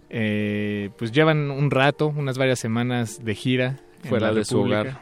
[0.09, 5.01] eh, pues llevan un rato, unas varias semanas de gira fuera de su hogar.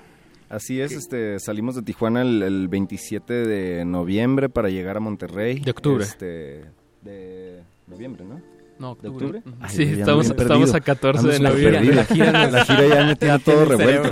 [0.50, 5.60] Así es, este, salimos de Tijuana el, el 27 de noviembre para llegar a Monterrey.
[5.60, 6.04] De octubre.
[6.04, 6.66] Este,
[7.04, 8.42] de noviembre, ¿no?
[8.80, 9.42] No, ¿De octubre.
[9.68, 11.94] Sí, estamos- estamos a 14 de noviembre.
[11.96, 14.10] La gira La gira ya me tiene todo revuelto.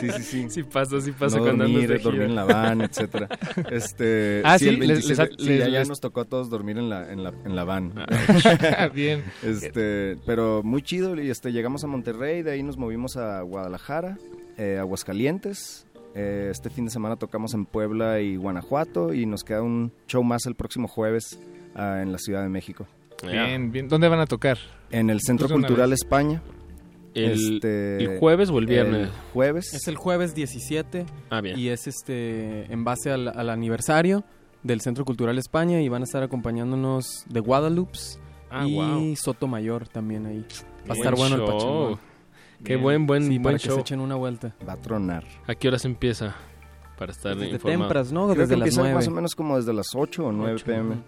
[0.00, 0.46] Sí, sí, sí.
[0.50, 2.10] Sí pasa, sí pasa no cuando andas dormir, de gira.
[2.10, 3.28] dormir en la van, etcétera.
[3.70, 6.20] Este, Ah, sí, sí, el les- 27, les- sí, les- ya, ya les- nos tocó
[6.22, 7.92] a todos dormir en la, en la, en la van.
[7.96, 9.22] Ah, bien.
[9.42, 14.18] Este, pero muy chido, y este, llegamos a Monterrey, de ahí nos movimos a Guadalajara,
[14.58, 15.86] eh, Aguascalientes.
[16.16, 20.22] Eh, este fin de semana tocamos en Puebla y Guanajuato y nos queda un show
[20.22, 21.38] más el próximo jueves
[21.74, 22.86] ah, en la Ciudad de México.
[23.22, 23.88] Bien, bien.
[23.88, 24.58] ¿Dónde van a tocar?
[24.90, 26.00] En el Centro Pues Cultural vez.
[26.02, 26.42] España.
[27.14, 29.02] El- Este, el jueves o el viernes?
[29.08, 29.72] El jueves.
[29.72, 31.58] Es el jueves 17 Ah, bien.
[31.58, 34.24] y es este en base al, al aniversario
[34.64, 37.98] del Centro Cultural España y van a estar acompañándonos de Guadalupe
[38.50, 39.16] Ah, y wow.
[39.16, 40.44] Sotomayor también ahí.
[40.88, 41.52] Va a estar bueno el show.
[41.52, 41.98] pachangón.
[42.64, 43.74] Qué buen, buen, Sí, buen para que show.
[43.76, 44.54] se echen una vuelta.
[44.68, 45.24] Va a tronar.
[45.46, 46.34] ¿A qué horas empieza?
[46.98, 47.80] Para estar Desde informado.
[47.82, 48.32] temprano, ¿no?
[48.32, 48.94] Creo Desde que las empieza 9.
[48.94, 50.94] más o menos como desde las 8 o 9 Ocho, pm.
[50.94, 51.02] ajá.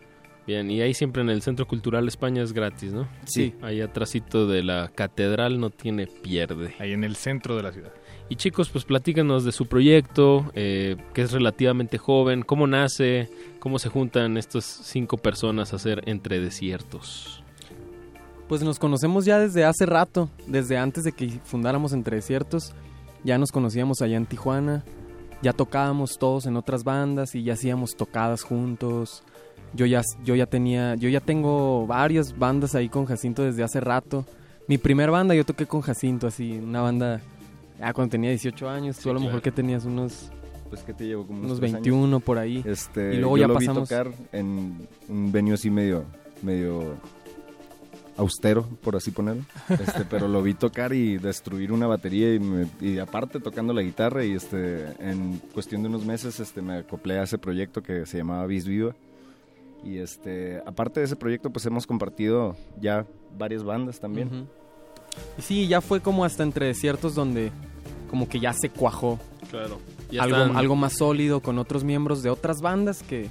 [0.47, 3.09] Bien, y ahí siempre en el Centro Cultural España es gratis, ¿no?
[3.24, 3.55] Sí.
[3.62, 6.74] Ahí atrásito de la catedral no tiene pierde.
[6.78, 7.93] Ahí en el centro de la ciudad.
[8.28, 13.28] Y chicos, pues platícanos de su proyecto, eh, que es relativamente joven, cómo nace,
[13.59, 17.43] cómo se juntan estas cinco personas a hacer Entre Desiertos.
[18.48, 22.73] Pues nos conocemos ya desde hace rato, desde antes de que fundáramos Entre Desiertos.
[23.24, 24.85] Ya nos conocíamos allá en Tijuana.
[25.43, 29.23] ya tocábamos todos en otras bandas y ya hacíamos tocadas juntos.
[29.77, 33.81] Yo ya, yo ya tenía, yo ya tengo varias bandas ahí con Jacinto desde hace
[33.81, 34.24] rato.
[34.69, 37.20] Mi primer banda yo toqué con Jacinto, así, una banda,
[37.78, 40.31] ya cuando tenía 18 años, tú a lo mejor que tenías unos
[40.69, 42.62] pues que te llevo como unos, tres 21 por ahí.
[42.66, 46.05] Este, y luego yo ya lo pasamos vi tocar en un venue así medio,
[46.43, 46.97] medio
[48.16, 49.43] austero, por así ponerlo.
[49.69, 53.82] Este, pero lo vi tocar y destruir una batería y, me- y aparte tocando la
[53.82, 58.07] guitarra y este, en cuestión de unos meses este, me acoplé a ese proyecto que
[58.07, 58.94] se llamaba Vis Viva.
[59.85, 63.07] Y este, aparte de ese proyecto, pues hemos compartido ya
[63.39, 64.48] varias bandas también.
[65.39, 67.53] Y sí, ya fue como hasta entre desiertos donde
[68.11, 69.19] como que ya se cuajó.
[69.51, 69.78] Claro.
[70.11, 73.28] Ya Algo, están- algo más sólido con otros miembros de otras bandas que,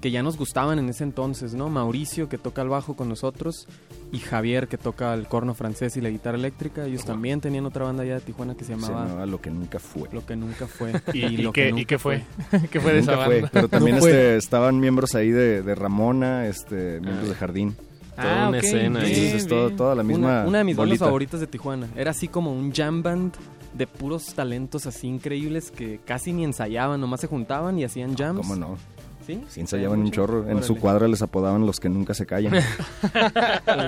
[0.00, 1.68] que ya nos gustaban en ese entonces, ¿no?
[1.68, 3.66] Mauricio, que toca el bajo con nosotros,
[4.12, 6.86] y Javier, que toca el corno francés y la guitarra eléctrica.
[6.86, 9.26] Ellos también tenían otra banda allá de Tijuana que se Se llamaba...
[9.26, 10.08] Lo que nunca fue.
[10.12, 10.92] Lo que nunca fue.
[11.12, 12.22] ¿Y- y lo qué- que y qué fue?
[12.70, 13.50] ¿Qué fue de esa fue, banda?
[13.52, 17.76] Pero también No este, estaban miembros ahí de, de Ramona, este, miembros de Jardín.
[18.16, 18.64] Ah, bien,
[18.96, 19.76] Entonces, todo- bien.
[19.76, 21.88] toda la misma Una, una de mis bandas favoritas de Tijuana.
[21.96, 23.34] Era así como un jam band
[23.74, 28.38] de puros talentos así increíbles que casi ni ensayaban, nomás se juntaban y hacían jams.
[28.40, 28.78] ¿Cómo no?
[29.26, 29.42] ¿Sí?
[29.48, 30.48] Sí, ensayaban un chorro.
[30.48, 32.54] En su cuadra les apodaban los que nunca se callan.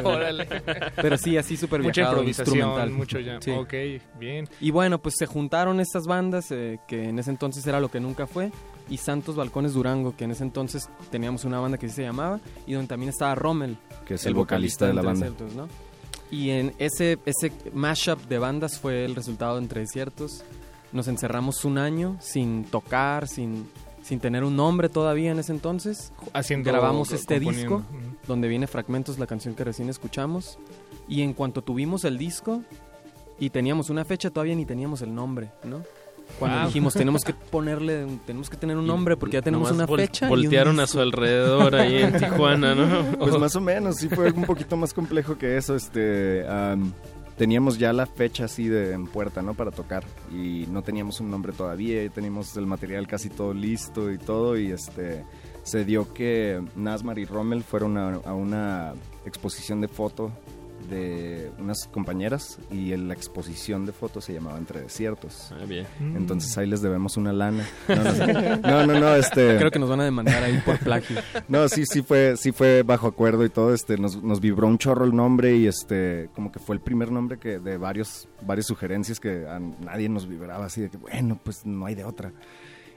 [0.05, 0.49] Órale.
[0.97, 2.91] Pero sí, así súper Mucha viajado, improvisación, instrumental.
[2.91, 3.41] mucho jam.
[3.41, 3.51] Sí.
[3.53, 4.49] Ok, bien.
[4.61, 8.01] Y bueno, pues se juntaron estas bandas eh, que en ese entonces era lo que
[8.01, 8.51] nunca fue
[8.91, 12.41] y Santos Balcones Durango, que en ese entonces teníamos una banda que así se llamaba
[12.67, 15.29] y donde también estaba Rommel, Que es el vocalista de la banda.
[16.31, 20.43] Y en ese ese mashup de bandas fue el resultado de Entre Desiertos.
[20.93, 23.69] Nos encerramos un año sin tocar, sin
[24.09, 26.13] sin tener un nombre todavía en ese entonces.
[26.33, 27.83] Haciendo- grabamos este disco
[28.27, 30.59] donde viene Fragmentos, la canción que recién escuchamos.
[31.09, 32.63] Y en cuanto tuvimos el disco
[33.39, 35.83] y teníamos una fecha, todavía ni teníamos el nombre, ¿no?
[36.39, 36.67] Cuando Wow.
[36.67, 40.01] dijimos, tenemos que ponerle, tenemos que tener un nombre porque ya tenemos Nomás una vol-
[40.07, 40.27] fecha.
[40.27, 43.19] y un voltearon a su alrededor ahí en Tijuana, ¿no?
[43.19, 45.75] Pues más o menos, sí fue un poquito más complejo que eso.
[45.75, 46.93] Este, am,
[47.39, 49.55] teníamos ya la fecha así de en puerta, ¿no?
[49.55, 52.05] Para tocar y no teníamos un nombre todavía.
[52.05, 55.25] Y teníamos el material casi todo listo y todo y este
[55.63, 58.95] se dio que Nasmar y Rommel fueron a, a una
[59.25, 60.33] exposición de foto
[60.89, 65.53] de unas compañeras y en la exposición de fotos se llamaba Entre Desiertos.
[65.53, 65.87] Ah, bien.
[66.01, 67.67] Entonces ahí les debemos una lana.
[67.89, 69.57] No, no, no, no, no, este...
[69.59, 71.17] Creo que nos van a demandar ahí por plagio.
[71.49, 74.79] No, sí, sí fue, sí fue bajo acuerdo y todo, este, nos, nos vibró un
[74.79, 78.67] chorro el nombre y este, como que fue el primer nombre que de varios, varias
[78.67, 82.33] sugerencias que a nadie nos vibraba así de que, bueno, pues no hay de otra.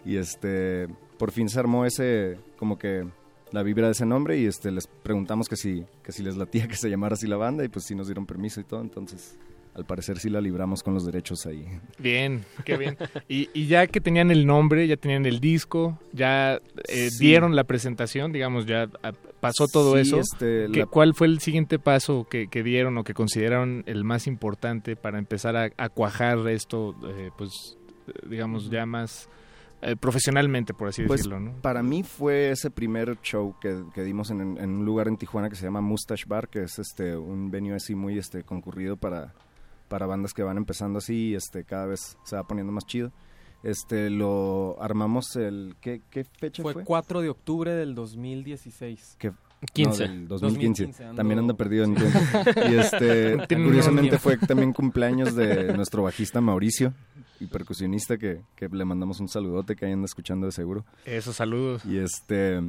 [0.06, 0.88] Y este,
[1.18, 3.08] por fin se armó ese, como que
[3.52, 6.68] la vibra de ese nombre y este, les preguntamos que si, que si les latía
[6.68, 9.38] que se llamara así la banda y pues sí nos dieron permiso y todo, entonces
[9.74, 11.66] al parecer sí la libramos con los derechos ahí.
[11.98, 12.98] Bien, qué bien.
[13.30, 16.56] Y, y ya que tenían el nombre, ya tenían el disco, ya
[16.90, 17.26] eh, Sí.
[17.26, 18.90] dieron la presentación, digamos, ya
[19.40, 20.20] pasó todo Sí, eso.
[20.20, 24.04] este, ¿Qué- la- ¿Cuál fue el siguiente paso que, que dieron o que consideraron el
[24.04, 27.78] más importante para empezar a, a cuajar esto, eh, pues,
[28.30, 29.30] digamos, ya más
[29.82, 31.54] eh, profesionalmente, por así Pues decirlo, ¿no?
[31.62, 35.50] para mí fue ese primer show que, que dimos en, en un lugar en Tijuana
[35.50, 39.34] que se llama Mustache Bar, que es este un venue así muy este concurrido para,
[39.88, 43.12] para bandas que van empezando así y este cada vez se va poniendo más chido.
[43.64, 46.74] Este lo armamos el ¿qué, qué fecha fue?
[46.74, 49.16] Fue 4 de octubre del 2016.
[49.20, 49.32] Que-
[49.74, 50.08] 15.
[50.08, 50.84] no, del 2015.
[50.86, 52.18] 2015, ando- También anda perdido en tiempo.
[52.68, 56.96] Y este, curiosamente fue también cumpleaños de nuestro bajista Mauricio
[57.42, 60.86] y percusionista que, que le mandamos un saludote que ahí anda escuchando de seguro.
[61.06, 61.84] Esos saludos.
[61.86, 62.62] Y este,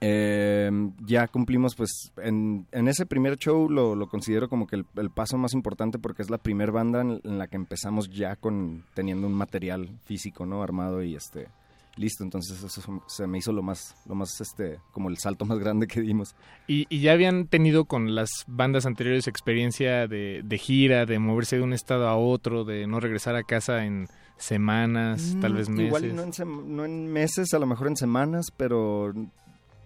[0.00, 0.70] eh,
[1.06, 5.10] ya cumplimos pues en, en ese primer show lo, lo considero como que el, el
[5.10, 8.84] paso más importante porque es la primer banda en, en la que empezamos ya con
[8.94, 10.62] teniendo un material físico, ¿no?
[10.62, 11.48] Armado y este
[11.96, 15.58] listo, entonces eso se me hizo lo más, lo más, este, como el salto más
[15.58, 16.34] grande que dimos.
[16.66, 21.56] Y, y ya habían tenido con las bandas anteriores experiencia de, de gira, de moverse
[21.56, 24.08] de un estado a otro, de no regresar a casa en
[24.38, 25.86] semanas, tal vez Mm, meses.
[25.86, 29.12] Igual no en, sem- no en meses, a lo mejor en semanas, pero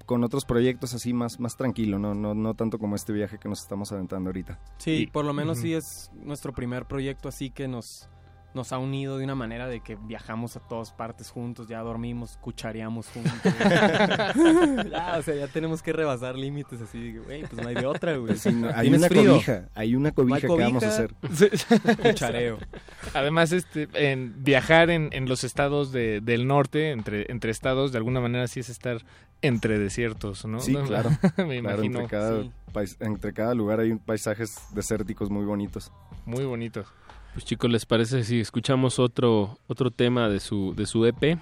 [0.07, 2.15] con otros proyectos así más, más tranquilo, ¿no?
[2.15, 4.61] No, no tanto como este viaje que nos estamos aventando ahorita.
[4.78, 8.09] Sí, Y- por lo menos sí es nuestro primer proyecto así que nos,
[8.57, 12.39] nos ha unido de una manera de que viajamos a todas partes juntos, ya dormimos,
[12.41, 13.53] cuchareamos juntos.
[14.91, 17.74] ya, o sea, ya tenemos que rebasar límites así, de que, güey, pues no hay
[17.74, 18.28] de otra, güey.
[18.28, 19.33] Pues sí, no, hay ¿Tienes una frío?
[19.35, 21.15] cobija, hay una cobija que vamos a hacer.
[22.03, 22.59] Cuchareo.
[23.15, 27.99] Además, este, en viajar en, en los estados de- del norte, entre, entre estados, de
[27.99, 29.05] alguna manera sí es estar
[29.43, 30.61] entre desiertos, ¿no?
[30.61, 31.11] Sí, claro.
[31.37, 32.01] Me Claro, imagino.
[32.01, 32.51] Entre cada, Sí.
[32.73, 35.93] pais- entre cada lugar hay paisajes desérticos muy bonitos.
[36.24, 36.87] Muy bonitos.
[37.37, 41.39] Pues chicos, ¿les parece si escuchamos otro otro tema de su de su EP?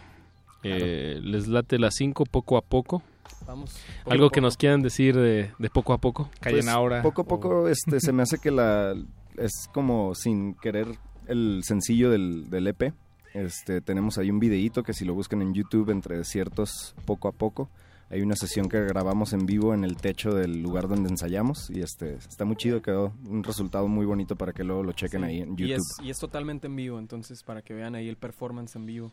[0.64, 3.00] Eh, ¿Les late las 5 poco a poco?
[3.46, 3.76] Vamos.
[4.04, 6.28] Algo que nos quieran decir de, de poco a poco.
[6.42, 6.66] Pues,
[7.00, 8.96] Poco a poco este, se me hace que la
[9.36, 10.88] es como sin querer
[11.28, 12.92] el sencillo del, del EP.
[13.32, 17.32] Este, tenemos ahí un videíto que si lo buscan en YouTube entre desiertos poco a
[17.32, 17.70] poco.
[18.10, 21.80] Hay una sesión que grabamos en vivo en el techo del lugar donde ensayamos y
[21.80, 25.40] este está muy chido, quedó un resultado muy bonito para que luego lo chequen ahí
[25.40, 25.68] en YouTube.
[25.68, 28.86] Y es, y es totalmente en vivo, entonces para que vean ahí el performance en
[28.86, 29.10] vivo.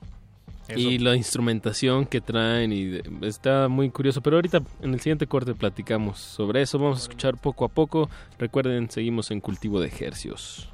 [0.75, 4.21] Y la instrumentación que traen y de- está muy curioso.
[4.21, 6.77] Pero ahorita en el siguiente corte platicamos sobre eso.
[6.79, 8.09] Vamos a escuchar poco a poco.
[8.37, 10.69] Recuerden, seguimos en cultivo de ejercios.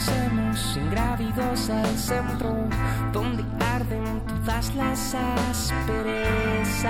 [0.00, 2.56] Avancemos ingrávidos al centro,
[3.12, 6.86] donde arden todas las asperezas.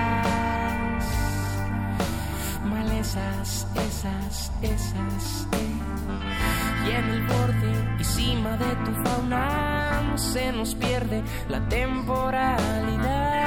[2.64, 5.74] Malezas, esas, esas, eh.
[6.86, 13.39] Y en el borde y cima de tu fauna se nos pierde la temporalidad.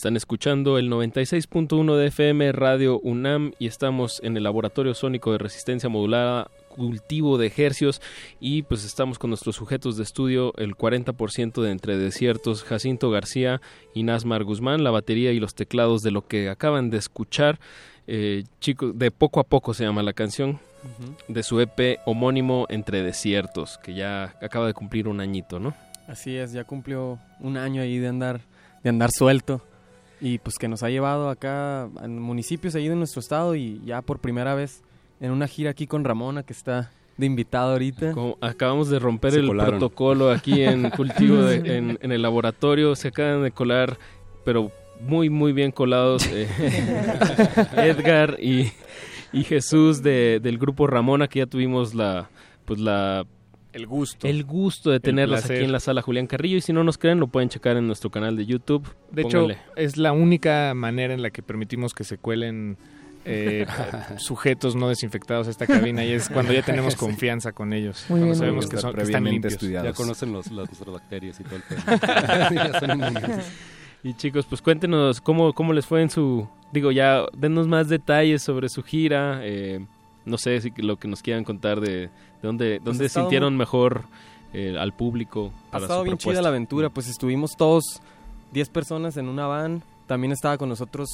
[0.00, 5.36] Están escuchando el 96.1 de FM Radio UNAM y estamos en el Laboratorio Sónico de
[5.36, 8.00] Resistencia Modulada cultivo de ejercios
[8.40, 13.60] y pues estamos con nuestros sujetos de estudio el 40% de Entre Desiertos, Jacinto García
[13.92, 17.60] y Nasmar Guzmán, la batería y los teclados de lo que acaban de escuchar.
[18.06, 20.60] Eh, chicos, de poco a poco se llama la canción
[21.28, 25.74] de su EP homónimo Entre Desiertos, que ya acaba de cumplir un añito, ¿no?
[26.08, 28.40] Así es, ya cumplió un año ahí de andar,
[28.82, 29.60] de andar suelto
[30.20, 34.02] y pues que nos ha llevado acá a municipios ahí de nuestro estado y ya
[34.02, 34.82] por primera vez
[35.20, 38.14] en una gira aquí con Ramona que está de invitado ahorita.
[38.40, 43.98] acabamos de romper el protocolo aquí en cultivo en, el laboratorio, se acaban de colar,
[44.44, 44.70] pero
[45.00, 46.46] muy muy bien colados eh,
[47.76, 48.72] Edgar y,
[49.32, 52.28] y Jesús de, del grupo Ramona que ya tuvimos la
[52.64, 53.26] pues la
[53.72, 54.26] el gusto.
[54.26, 56.56] El gusto de tenerlos aquí en la sala Julián Carrillo.
[56.56, 58.88] Y si no nos creen, lo pueden checar en nuestro canal de YouTube.
[59.10, 62.76] De hecho, es la única manera en la que permitimos que se cuelen
[63.24, 63.66] eh,
[64.16, 68.04] sujetos no desinfectados a esta cabina y es cuando ya tenemos confianza con ellos.
[68.08, 69.58] cuando sabemos que, son, están limpios.
[69.60, 73.40] Ya conocen los, las bacterias y todo el
[74.02, 76.48] Y chicos, pues cuéntenos cómo, cómo les fue en su...
[76.72, 79.40] Digo, ya denos más detalles sobre su gira.
[79.42, 79.84] Eh,
[80.30, 82.10] no sé si lo que nos quieran contar de, de
[82.42, 84.04] dónde, pues dónde sintieron mejor
[84.52, 85.52] eh, al público.
[85.70, 88.00] Para ha estado bien chida la aventura, pues estuvimos todos
[88.52, 89.82] 10 personas en una van.
[90.06, 91.08] También estaba con nosotros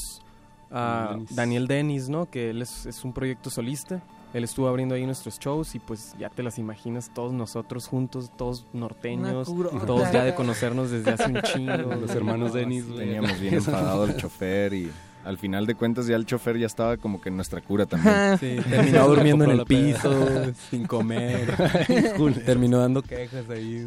[0.70, 2.30] uh, Daniel Dennis, ¿no?
[2.30, 4.02] Que él es, es, un proyecto solista.
[4.32, 8.30] Él estuvo abriendo ahí nuestros shows y pues ya te las imaginas todos nosotros juntos,
[8.36, 9.47] todos norteños,
[9.86, 11.94] todos ya de conocernos desde hace un chingo.
[11.94, 12.84] Los hermanos Dennis.
[12.94, 14.90] Teníamos bien enfadado el chofer y
[15.26, 18.38] al final de cuentas ya el chofer ya estaba como que en nuestra cura también.
[18.38, 21.52] Sí, terminó durmiendo en el piso, sin comer.
[22.46, 23.84] terminó dando quejas ahí.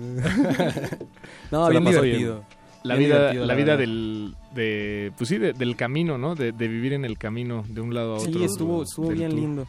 [1.51, 2.43] no, bien divertido.
[2.81, 6.35] La vida, la, vida del, de, pues sí, del camino, ¿no?
[6.35, 8.31] De, vivir en el camino de un lado a otro.
[8.31, 9.67] Sí, estuvo, estuvo bien lindo.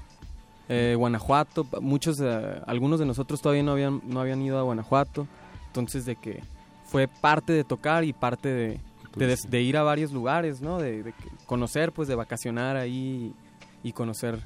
[0.69, 5.27] Eh, Guanajuato, muchos, eh, algunos de nosotros todavía no habían, no habían ido a Guanajuato,
[5.67, 6.45] entonces de que
[6.85, 8.81] fue parte de tocar y parte de,
[9.17, 10.79] de, ir a varios lugares, ¿no?
[10.79, 11.13] De,
[11.47, 13.35] conocer, pues de vacacionar ahí
[13.83, 14.41] y, conocer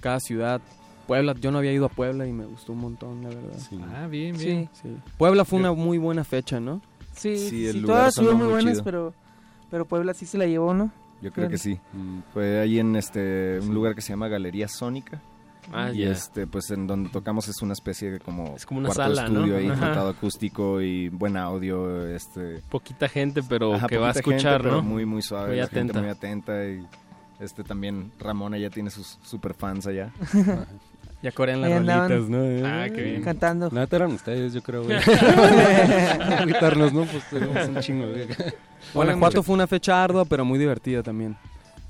[0.00, 0.60] cada ciudad.
[1.06, 3.58] Puebla, yo no había ido a Puebla y me gustó un montón, la verdad.
[3.94, 4.68] Ah, bien, bien.
[5.16, 6.82] Puebla fue una muy buena fecha, ¿no?
[7.14, 9.14] Sí, sí, todas fueron muy buenas, pero,
[9.70, 10.92] pero Puebla sí se la llevó, ¿no?
[11.20, 11.80] Yo creo que sí.
[11.92, 15.20] Mm, fue ahí en este un lugar que se llama Galería Sónica.
[15.72, 18.90] Ah, y este, pues en donde tocamos es una especie de como, es como una
[18.90, 22.62] sala, estudio ahí, montado acústico y buen audio, este...
[22.70, 24.82] Poquita gente, pero que va a escuchar, ¿no?
[24.82, 26.00] muy, muy suave, muy atenta.
[26.00, 26.86] muy atenta y
[27.40, 30.12] este también, Ramona ya tiene sus super fans allá.
[31.20, 32.64] Ya corean las rolitas, ¿no?
[32.64, 33.22] Ah, qué bien.
[33.24, 33.68] Cantando.
[33.72, 34.98] Nada, eran ustedes, yo creo, güey.
[36.42, 37.06] Gritarnos, ¿no?
[37.06, 38.28] Pues tenemos un chingo, güey.
[38.94, 41.36] Guanajuato fue una fecha ardua, pero muy divertida también.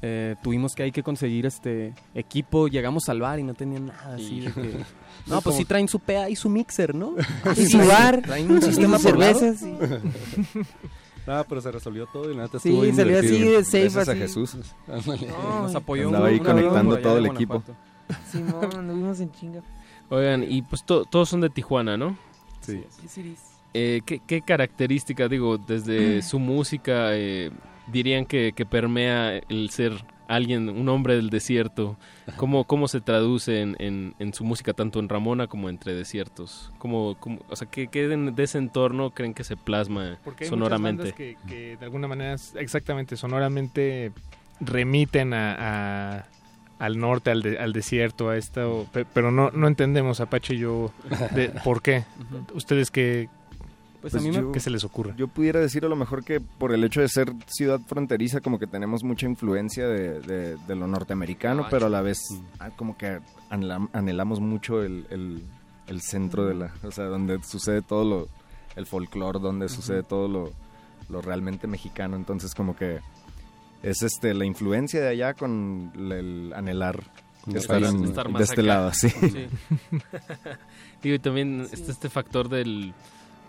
[0.01, 4.15] Eh, tuvimos que hay que conseguir este equipo, llegamos al bar y no tenían nada
[4.15, 4.73] así de que...
[5.27, 7.15] No, pues sí traen su PA y su mixer, ¿no?
[7.57, 9.59] y su bar, traen un sistema de cervezas.
[9.59, 9.75] Sí.
[11.27, 14.15] Nada, pero se resolvió todo y nada, te Sí, salió así de safe Gracias a
[14.15, 14.57] Jesús.
[14.87, 17.63] No, nos apoyó Andaba ahí conectando todo el equipo.
[18.33, 19.63] Simón, anduvimos en chinga.
[20.09, 22.17] Oigan, y pues todos son de Tijuana, ¿no?
[22.63, 22.83] Sí.
[23.75, 27.51] Eh, ¿qué, ¿qué, características, digo, desde su música eh,
[27.91, 29.93] dirían que, que, permea el ser
[30.29, 31.97] alguien, un hombre del desierto?
[32.37, 36.73] ¿Cómo, cómo se traduce en, en, su música, tanto en Ramona como entre desiertos?
[36.79, 40.51] ¿Cómo, cómo o sea, ¿qué, ¿qué, de ese entorno creen que se plasma Porque hay
[40.51, 41.13] sonoramente?
[41.13, 44.13] Que, que, de alguna manera, exactamente, sonoramente
[44.61, 46.27] remiten a
[46.79, 50.93] al norte, al, al desierto, a esto, pero no, no entendemos, Apache y yo,
[51.35, 52.05] de, por qué.
[52.55, 53.29] Ustedes qué,
[54.11, 55.15] pues, a mí ¿qué se les ocurre?
[55.17, 58.59] Yo pudiera decir a lo mejor que por el hecho de ser ciudad fronteriza, como
[58.59, 60.21] que tenemos mucha influencia de,
[60.57, 62.19] de, lo norteamericano, pero a la vez
[62.59, 63.21] ah, como que
[63.51, 65.07] anhelamos mucho el,
[65.87, 68.29] el, centro de la, o sea, donde sucede todo lo,
[68.77, 70.53] el folclore, donde sucede todo lo,
[71.09, 73.01] lo realmente mexicano, entonces como que
[73.83, 77.05] es este la influencia de allá con el anhelar
[77.57, 77.81] estar,
[78.33, 79.09] de este lado, sí.
[81.03, 82.93] Digo, y también está este factor del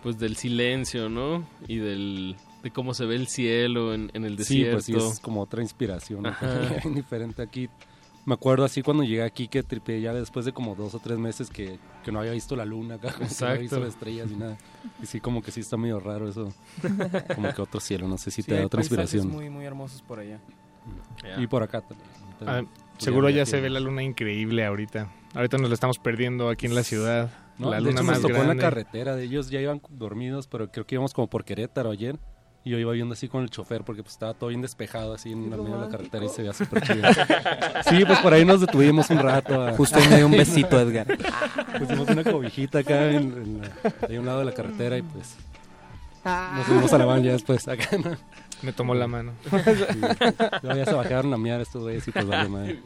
[0.02, 1.44] pues del silencio, ¿no?
[1.68, 4.80] Y del de cómo se ve el cielo en, el desierto.
[4.80, 6.24] Sí, pues es como otra inspiración,
[6.94, 7.70] diferente aquí
[8.24, 11.18] me acuerdo así cuando llegué aquí que tripeé ya después de como dos o tres
[11.18, 14.36] meses que, que no había visto la luna acá, no había visto las estrellas y
[14.36, 14.58] nada.
[15.02, 16.52] Y sí, como que sí está medio raro eso.
[17.34, 19.28] Como que otro cielo, no sé si te da otra inspiración.
[19.28, 20.38] muy, muy hermosos por allá.
[21.38, 22.08] Y por acá también.
[22.46, 22.62] Ah,
[22.98, 25.10] seguro ya se ve la luna increíble ahorita.
[25.34, 27.30] Ahorita nos la estamos perdiendo aquí en la ciudad.
[27.60, 29.16] La luna más nos tocó en la carretera.
[29.16, 32.18] De ellos ya iban dormidos, pero creo que íbamos como por Querétaro ayer
[32.64, 35.32] Y yo iba viendo así con el chofer porque pues estaba todo bien despejado así
[35.32, 37.08] en la medio de la carretera y se veía súper chido.
[37.88, 39.62] sí, pues por ahí nos detuvimos un rato.
[39.62, 39.72] A...
[39.72, 41.06] Justo me dio un besito, Edgar.
[41.78, 43.70] Pusimos una cobijita acá en, en la,
[44.08, 45.36] ahí a un lado de la carretera y pues
[46.24, 47.96] nos fuimos a la van ya después acá.
[47.96, 48.16] ¿no?
[48.62, 49.32] Me tomó la mano.
[49.42, 49.56] Sí.
[50.62, 52.80] ya se bajaron a miar estos güeyes y pues vale madre.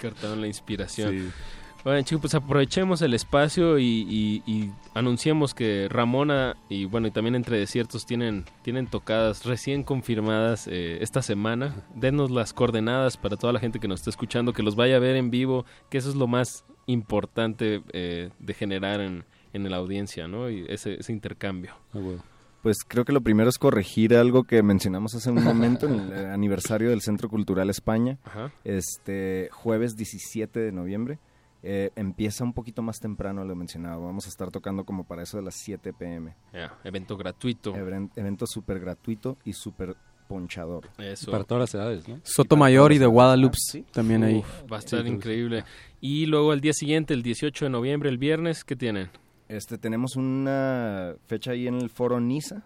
[0.00, 1.32] Cortaron la inspiración.
[1.88, 7.10] Bueno, chicos, pues aprovechemos el espacio y, y, y, anunciemos que Ramona y bueno, y
[7.10, 11.86] también Entre Desiertos tienen, tienen tocadas recién confirmadas eh, esta semana.
[11.94, 14.98] Denos las coordenadas para toda la gente que nos está escuchando, que los vaya a
[14.98, 19.24] ver en vivo, que eso es lo más importante eh, de generar en,
[19.54, 20.50] en la audiencia, ¿no?
[20.50, 21.72] Y ese, ese intercambio.
[21.94, 22.22] Ah, bueno.
[22.62, 26.26] Pues creo que lo primero es corregir algo que mencionamos hace un momento en el
[26.26, 28.18] aniversario del Centro Cultural España.
[28.24, 28.52] Ajá.
[28.64, 31.18] Este jueves 17 de noviembre.
[31.62, 33.96] Eh, empieza un poquito más temprano, lo mencionaba.
[34.04, 36.34] Vamos a estar tocando como para eso de las 7 pm.
[36.52, 37.74] Yeah, evento gratuito.
[37.74, 39.96] Even- evento súper gratuito y súper
[40.28, 40.88] ponchador.
[40.98, 41.30] Eso.
[41.32, 42.20] Para todas las edades, ¿no?
[42.22, 43.56] Sotomayor y de Guadalupe
[43.92, 44.36] también ahí.
[44.38, 45.64] Uf, va a estar increíble.
[46.00, 49.10] Y luego el día siguiente, el 18 de noviembre, el viernes, ¿qué tienen?
[49.48, 52.62] Este, tenemos una fecha ahí en el foro Niza.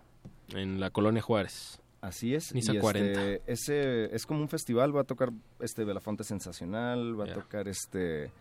[0.55, 1.81] En la Colonia Juárez.
[2.01, 2.53] Así es.
[2.53, 3.11] Niza y 40.
[3.23, 7.69] Este, ese es como un festival, va a tocar este Belafonte Sensacional, va a tocar
[7.69, 8.33] este...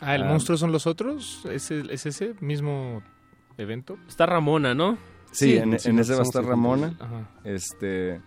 [0.00, 1.44] Ah, ¿el ah, monstruo son los otros?
[1.50, 3.02] ¿Es, es ese mismo
[3.56, 3.96] evento?
[4.08, 4.98] Está Ramona, ¿no?
[5.32, 6.94] Sí, en, sí, en ese va a estar Ramona.
[7.00, 7.28] Ajá.
[7.44, 8.20] Este,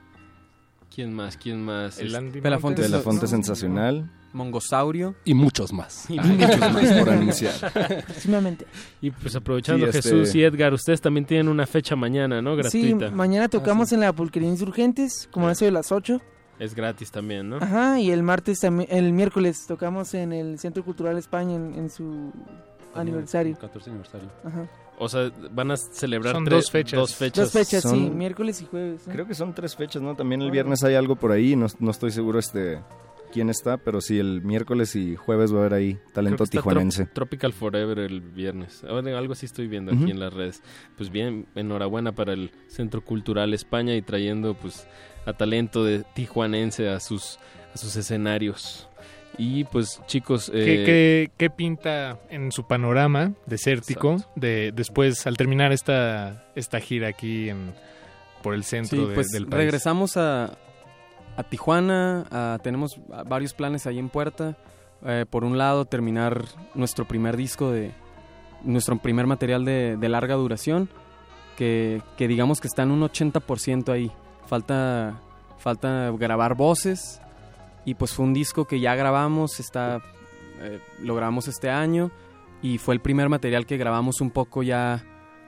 [0.93, 1.37] ¿Quién más?
[1.37, 1.99] ¿Quién más?
[1.99, 2.91] El Es- Andy Belafonte Montes.
[2.91, 4.11] Belafonte Sensacional.
[4.33, 5.15] Mongosaurio.
[5.23, 6.09] Y muchos más.
[6.09, 7.53] Y muchos más por anunciar.
[8.05, 8.65] Próximamente.
[9.01, 12.55] Y pues aprovechando Sí, este- Jesús y Edgar, ustedes también tienen una fecha mañana, ¿no?
[12.69, 13.11] Sí, Gratuita.
[13.15, 16.21] mañana tocamos en la Pulquería Insurgentes, como a eso de las 8.
[16.59, 17.57] Es gratis también, ¿no?
[17.57, 21.89] Ajá, y el martes también, el miércoles tocamos en el Centro Cultural España en, en
[21.89, 22.31] su
[22.95, 23.57] aniversario.
[23.57, 24.29] 14 aniversario.
[24.43, 24.67] Ajá.
[24.99, 26.99] O sea, van a celebrar Son tres- dos fechas.
[26.99, 27.53] Dos fechas.
[27.53, 29.01] Dos fechas, sí, miércoles y jueves.
[29.11, 30.15] Creo que son tres fechas, ¿no?
[30.15, 32.79] También el viernes hay algo por ahí, no, no estoy seguro este
[33.31, 36.43] quién está, pero sí, el miércoles y jueves va a haber ahí Creo talento que
[36.45, 37.03] está tijuanense.
[37.05, 38.83] Trop- Tropical Forever el viernes.
[38.85, 40.63] Ahora, Algo así estoy viendo aquí en las redes.
[40.95, 44.87] Pues bien, enhorabuena para el Centro Cultural España y trayendo pues
[45.27, 47.37] a talento de tijuanense a sus
[47.73, 48.87] a sus escenarios.
[49.37, 55.37] Y pues chicos, ¿Qué, eh, qué- qué pinta en su panorama desértico de después al
[55.37, 57.73] terminar esta esta gira aquí en,
[58.41, 59.57] por el centro Sí, de- pues del país?
[59.63, 60.57] regresamos a,
[61.35, 64.57] a Tijuana, a- tenemos varios planes ahí en puerta.
[65.05, 66.43] Eh, por un lado, terminar
[66.73, 67.91] nuestro primer disco de
[68.63, 70.89] nuestro primer material de, de larga duración,
[71.55, 74.11] que, que digamos que está en un 80% ahí.
[74.47, 75.19] Falta,
[75.57, 77.21] falta grabar voces.
[77.85, 80.01] Y pues fue un disco que ya grabamos, está,
[80.59, 82.11] eh, lo grabamos este año.
[82.61, 85.03] Y fue el primer material que grabamos un poco ya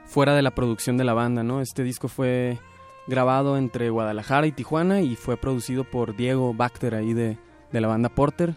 [0.05, 1.61] fuera de la producción de la banda, ¿no?
[1.61, 2.59] Este disco fue
[3.07, 7.37] grabado entre Guadalajara y Tijuana y fue producido por Diego Bacter ahí de,
[7.71, 8.55] de la banda Porter.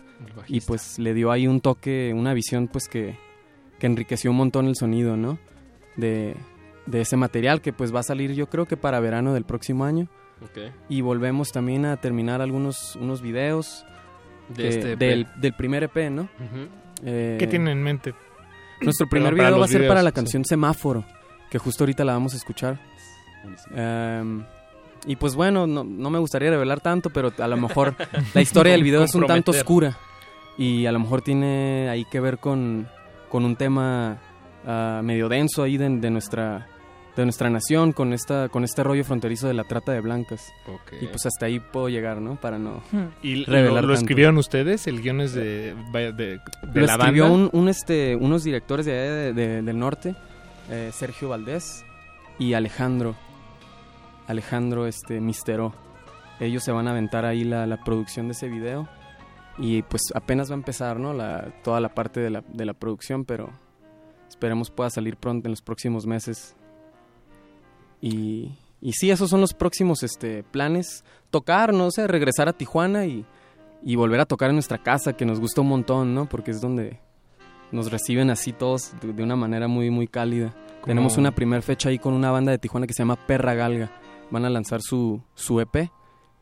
[0.49, 3.17] Y pues le dio ahí un toque, una visión pues que,
[3.79, 5.39] que enriqueció un montón el sonido, ¿no?
[5.97, 6.37] De,
[6.87, 9.85] de ese material que pues va a salir yo creo que para verano del próximo
[9.85, 10.09] año
[10.89, 13.85] Y volvemos también a terminar algunos unos videos
[14.49, 16.29] De que- este del, del primer EP, ¿no?
[17.05, 18.15] Eh, ¿Qué tienen en mente?
[18.81, 20.15] Nuestro primer video va a ser videos, para la sí.
[20.15, 21.05] canción Semáforo,
[21.51, 22.79] que justo ahorita la vamos a escuchar.
[23.75, 24.45] Em,
[25.07, 27.95] y pues bueno, no, no me gustaría revelar tanto, pero a lo mejor
[28.35, 29.97] la historia del video es un tanto oscura.
[30.59, 32.87] Y a lo mejor tiene ahí que ver con,
[33.29, 34.19] con un tema
[34.67, 36.69] ah, medio denso ahí de, de nuestra
[37.17, 40.51] de nuestra nación con esta con este rollo fronterizo de la trata de blancas.
[41.01, 42.83] Y pues hasta ahí puedo llegar no para no
[43.23, 43.93] ¿Y lo, revelar lo tanto.
[44.01, 44.87] escribieron ustedes?
[44.87, 46.41] ¿El guion es de, de, de
[46.75, 47.37] lo la escribió banda?
[47.37, 50.15] un, un, este unos directores de, allá de- de- del norte
[50.71, 51.85] eh, Sergio Valdés
[52.39, 53.15] y Alejandro.
[54.27, 55.75] Alejandro este Mistero
[56.41, 58.89] ellos se van a aventar ahí la, la producción de ese video
[59.59, 62.73] y pues apenas va a empezar no la toda la parte de la, de la
[62.73, 63.51] producción pero
[64.29, 66.57] esperemos pueda salir pronto en los próximos meses
[68.03, 68.51] y
[68.83, 73.25] y sí esos son los próximos este planes tocar no sé regresar a Tijuana y
[73.85, 76.29] y volver a tocar en nuestra casa, que nos gusta un montón, ¿no?
[76.29, 77.01] Porque es donde
[77.73, 80.55] nos reciben así todos de, de una manera muy, muy cálida.
[80.85, 83.91] Tenemos una primer fecha ahí con una banda de Tijuana que se llama Perra Galga.
[84.31, 85.91] Van a lanzar su, su EP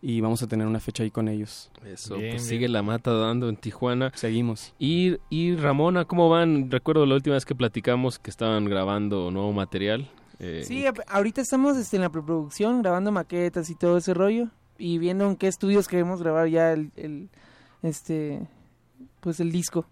[0.03, 1.71] y vamos a tener una fecha ahí con ellos.
[1.85, 2.49] Eso, Bien, pues bien.
[2.49, 4.13] sigue la mata dando en Tijuana.
[4.15, 4.75] Seguimos.
[4.79, 6.71] Y, y Ramona, ¿cómo van?
[6.71, 10.11] Recuerdo la última vez que platicamos que estaban grabando nuevo material.
[10.41, 14.49] Eh, Sí, ahorita estamos este, en la preproducción, grabando maquetas y todo ese rollo.
[14.79, 17.29] Y viendo en qué estudios queremos grabar ya el, el,
[17.83, 18.41] este
[19.21, 19.87] pues el disco.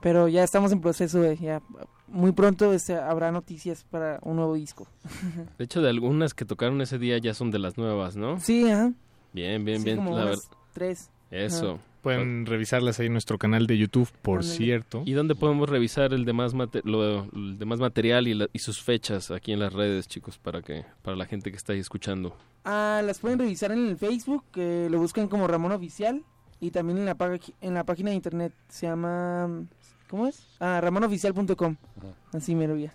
[0.00, 1.60] Pero ya estamos en proceso, de, ya
[2.08, 4.88] muy pronto este, habrá noticias para un nuevo disco.
[5.58, 8.40] De hecho, de algunas que tocaron ese día ya son de las nuevas, ¿no?
[8.40, 8.92] Sí, ajá.
[9.34, 9.96] Bien, bien, Sí, bien.
[9.98, 11.10] como la unas tres.
[11.30, 11.78] Eso.
[12.02, 14.56] Pueden revisarlas ahí en nuestro canal de YouTube, por Ándale.
[14.56, 15.02] cierto.
[15.04, 18.80] ¿Y dónde podemos revisar el demás, mate- lo- el demás material y, la- y sus
[18.82, 22.34] fechas aquí en las redes, chicos, para que para la gente que está ahí escuchando?
[22.64, 26.22] Ah, las pueden revisar en el Facebook, que lo buscan como Ramón Oficial.
[26.62, 27.16] Y también en la,
[27.62, 28.52] en la página de internet.
[28.68, 29.64] Se llama...
[30.10, 30.46] ¿Cómo es?
[30.58, 31.76] Ah, ramonoficial.com.
[32.32, 32.90] Así me lo vi.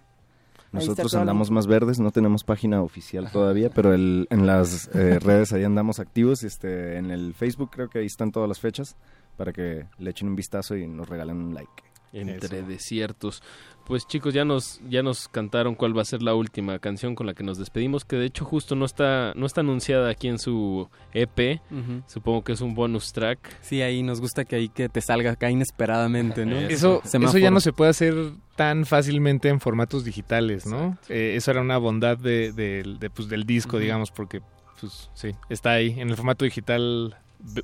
[0.76, 5.54] Nosotros andamos más verdes, no tenemos página oficial todavía, pero el, en las eh, redes
[5.54, 6.44] ahí andamos activos.
[6.44, 8.96] Este, en el Facebook creo que ahí están todas las fechas
[9.38, 11.84] para que le echen un vistazo y nos regalen un like.
[12.22, 13.42] Entre desiertos.
[13.86, 17.28] Pues chicos, ya nos ya nos cantaron cuál va a ser la última canción con
[17.28, 20.40] la que nos despedimos, que de hecho justo no está no está anunciada aquí en
[20.40, 21.62] su EP.
[22.08, 23.38] Supongo que es un bonus track.
[23.62, 26.58] Sí, ahí nos gusta que ahí que te salga acá inesperadamente, ¿no?
[26.62, 28.16] Eso, eso ya no se puede hacer
[28.56, 30.98] tan fácilmente en formatos digitales, ¿no?
[31.10, 34.42] Eh, eso era una bondad de, de- de, pues, del disco, digamos, porque
[34.80, 35.94] pues sí, está ahí.
[36.00, 37.16] En el formato digital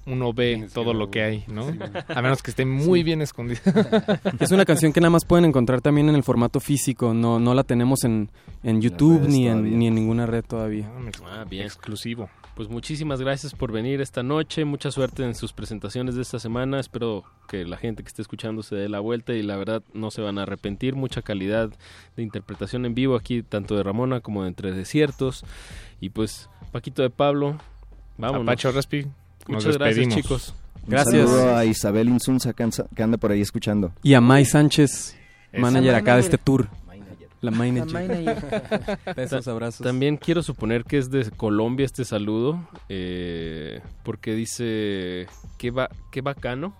[0.06, 1.69] uno ve todo lo que hay, ¿no?
[1.72, 1.77] Sí.
[2.07, 3.03] A menos que esté muy Sí.
[3.03, 3.61] bien escondido.
[4.39, 7.53] Es una canción que nada más pueden encontrar también en el formato físico, no, no
[7.53, 8.30] la tenemos en,
[8.64, 10.89] en YouTube ni en, ni en ninguna red todavía.
[11.26, 11.64] Ah, bien.
[11.65, 12.30] Exclusivo.
[12.56, 16.80] Pues muchísimas gracias por venir esta noche, mucha suerte en sus presentaciones de esta semana,
[16.81, 20.11] espero que la gente que esté escuchando se dé la vuelta y la verdad no
[20.11, 21.69] se van a arrepentir, mucha calidad
[22.18, 25.45] de interpretación en vivo aquí, tanto de Ramona como de Entre Desiertos,
[26.02, 27.57] y pues Paquito de Pablo,
[28.18, 28.43] vámonos.
[28.43, 29.07] Apache Raspi,
[29.48, 30.54] nos Muchas gracias chicos.
[30.88, 33.94] Un saludo a Isabel Insunza que anda por ahí escuchando.
[34.04, 35.16] Y a Mai Sánchez,
[35.58, 36.68] manager acá de este tour.
[37.42, 37.92] La manager.
[37.92, 39.00] manager.
[39.16, 39.84] Besos, abrazos.
[39.84, 45.26] También quiero suponer que es de Colombia este saludo, eh, porque dice,
[45.58, 46.76] qué, ba- qué bacano.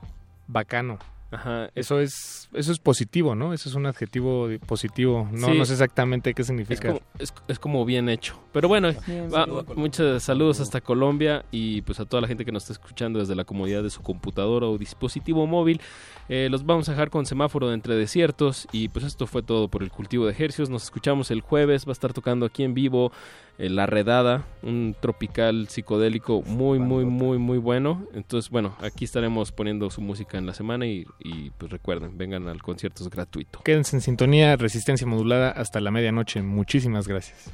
[0.48, 1.00] Bacano.
[1.32, 3.53] Ajá, Eso es, eso es positivo, ¿no?
[3.53, 5.30] Eso es un adjetivo positivo.
[5.32, 5.58] No, Sí.
[5.58, 6.90] no sé exactamente qué Es significa.
[6.90, 8.38] como, es, es como bien hecho.
[8.52, 8.90] Pero bueno,
[9.34, 9.66] va- bien.
[9.78, 13.34] muchos saludos hasta Colombia y pues a toda la gente que nos está escuchando desde
[13.36, 15.80] la comodidad de su computadora o dispositivo móvil.
[16.28, 19.70] Eh, los vamos a dejar con semáforo de entre desiertos y pues esto fue todo
[19.70, 20.70] por el cultivo de ejercicios.
[20.70, 23.12] Nos escuchamos el jueves, va a estar tocando aquí en vivo
[23.57, 28.07] eh, La Redada, un tropical psicodélico muy, muy, muy, muy bueno.
[28.14, 32.48] Entonces, bueno, aquí estaremos poniendo su música en la semana y, y, pues recuerden, vengan
[32.48, 33.60] al concierto, es gratuito.
[33.64, 36.41] Quédense en sintonía, resistencia modulada hasta la medianoche.
[36.41, 37.52] Muchísimas gracias.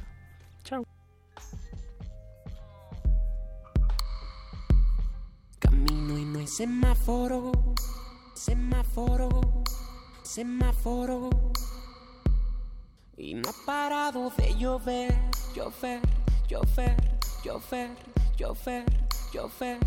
[0.64, 0.84] Chao.
[5.58, 7.52] Camino y no hay semáforo,
[8.34, 9.64] semáforo,
[10.22, 11.30] semáforo.
[13.18, 15.12] Y no ha parado de llover,
[15.52, 16.00] llover,
[16.48, 16.94] llover,
[17.42, 17.90] llover,
[18.36, 18.84] llover,
[19.32, 19.78] llover.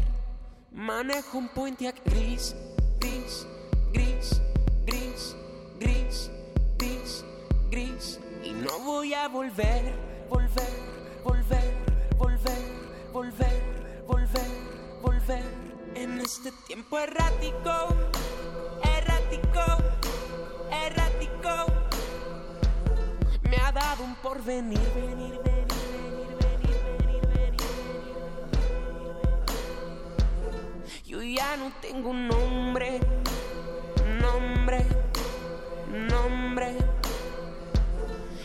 [0.74, 2.54] Manejo un Pontiac gris,
[3.00, 3.48] gris,
[3.94, 4.42] gris,
[4.86, 5.36] gris,
[5.80, 6.30] gris,
[6.78, 7.24] gris,
[7.70, 8.20] gris.
[8.44, 9.94] Y no voy a volver,
[10.30, 10.74] volver,
[11.24, 11.74] volver,
[12.18, 12.62] volver,
[13.14, 13.64] volver,
[14.08, 14.52] volver,
[15.02, 15.44] volver.
[15.96, 17.96] En este tiempo errático,
[18.84, 19.91] errático.
[23.72, 26.38] Dado un porvenir, venir, venir,
[27.28, 27.58] venir.
[31.06, 33.00] Yo ya no tengo un nombre,
[34.22, 34.86] nombre,
[35.90, 36.78] nombre.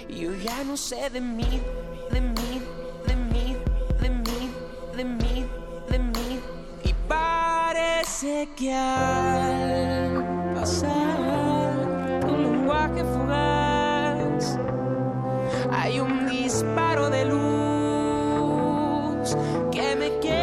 [0.08, 1.60] Yo ya no sé de mí,
[2.12, 2.62] de mí,
[3.06, 3.56] de mí,
[4.00, 4.50] de mí,
[4.96, 5.46] de mí,
[5.90, 6.40] de mí.
[6.84, 14.56] Y parece que al pasar un lenguaje fugaz
[15.70, 17.36] hay un disparo de luz
[19.70, 20.40] que me quema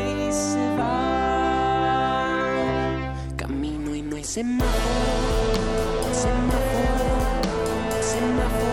[0.00, 2.46] y se va.
[3.36, 4.72] Camino y no hay semáforo,
[6.12, 7.52] semáforo,
[8.02, 8.67] semáforo.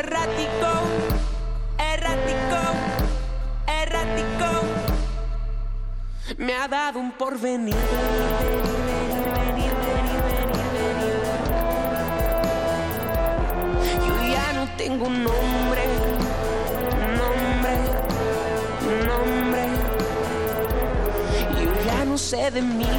[0.00, 0.70] Errático,
[1.78, 2.60] errático,
[3.82, 4.50] errático.
[6.38, 7.74] Me ha dado un porvenir.
[7.74, 8.72] venir,
[9.36, 11.16] venir, venir, venir, venir, venir.
[14.06, 15.84] Yo ya no tengo un nombre,
[17.20, 17.74] nombre,
[19.06, 19.64] nombre.
[21.62, 22.92] Yo ya no sé de mí,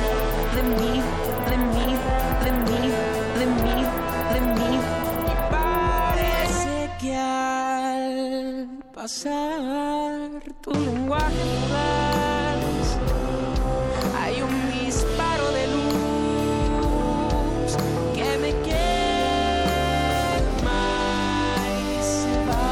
[0.55, 1.01] de mí,
[1.49, 1.85] de mí,
[2.43, 2.81] de mí,
[3.39, 4.00] de mí,
[9.01, 10.29] pasar
[10.61, 11.33] tu lenguaje.
[14.19, 16.17] Hay un disparo de luz
[18.13, 19.71] que me quema
[21.81, 22.69] y se va.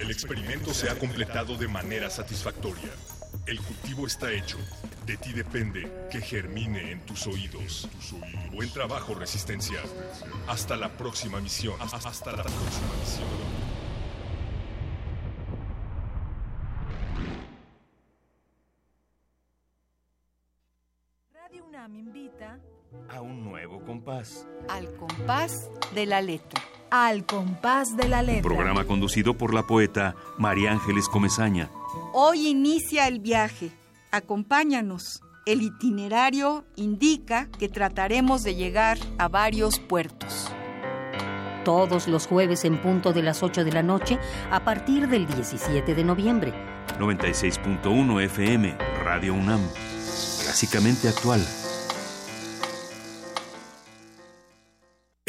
[0.00, 2.90] El experimento se ha completado de manera satisfactoria.
[3.46, 4.58] El cultivo está hecho.
[5.06, 7.88] De ti depende que germine en tus oídos.
[8.52, 9.80] Buen trabajo, Resistencia.
[10.48, 11.76] Hasta la próxima misión.
[11.80, 13.28] Hasta la próxima misión.
[21.32, 22.58] Radio UNAM invita
[23.08, 24.46] A un nuevo compás.
[24.68, 25.52] al compás
[25.94, 26.62] de la letra.
[26.90, 28.42] Al compás de la letra.
[28.42, 31.70] Programa conducido por la poeta María Ángeles Comezaña.
[32.12, 33.70] Hoy inicia el viaje.
[34.16, 35.20] Acompáñanos.
[35.44, 40.50] El itinerario indica que trataremos de llegar a varios puertos.
[41.66, 44.18] Todos los jueves en punto de las 8 de la noche
[44.50, 46.54] a partir del 17 de noviembre.
[46.98, 49.60] 96.1 FM, Radio UNAM.
[50.40, 51.46] Clásicamente actual.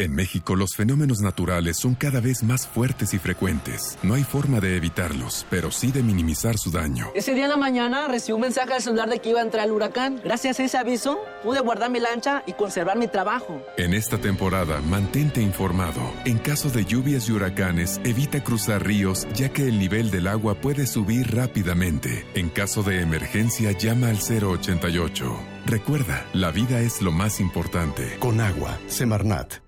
[0.00, 3.98] En México los fenómenos naturales son cada vez más fuertes y frecuentes.
[4.04, 7.08] No hay forma de evitarlos, pero sí de minimizar su daño.
[7.16, 9.66] Ese día en la mañana recibí un mensaje al celular de que iba a entrar
[9.66, 10.20] el huracán.
[10.22, 13.60] Gracias a ese aviso pude guardar mi lancha y conservar mi trabajo.
[13.76, 16.00] En esta temporada, mantente informado.
[16.24, 20.54] En caso de lluvias y huracanes, evita cruzar ríos ya que el nivel del agua
[20.60, 22.24] puede subir rápidamente.
[22.34, 25.36] En caso de emergencia, llama al 088.
[25.66, 28.16] Recuerda, la vida es lo más importante.
[28.20, 29.67] Con agua, Semarnat.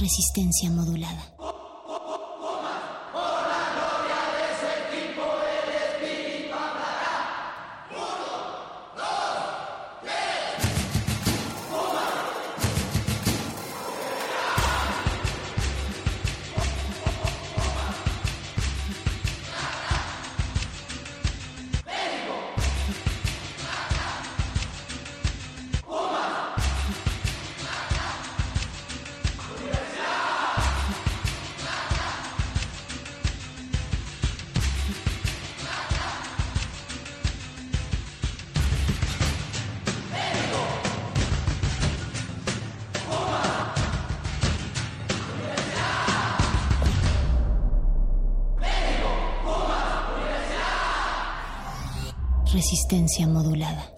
[0.00, 1.37] Resistencia modulada.
[53.26, 53.90] Modulada.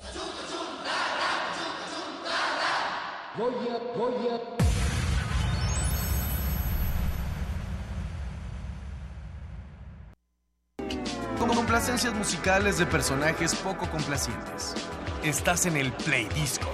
[11.38, 14.74] Con complacencias musicales de personajes poco complacientes.
[15.24, 16.68] Estás en el Play Disco.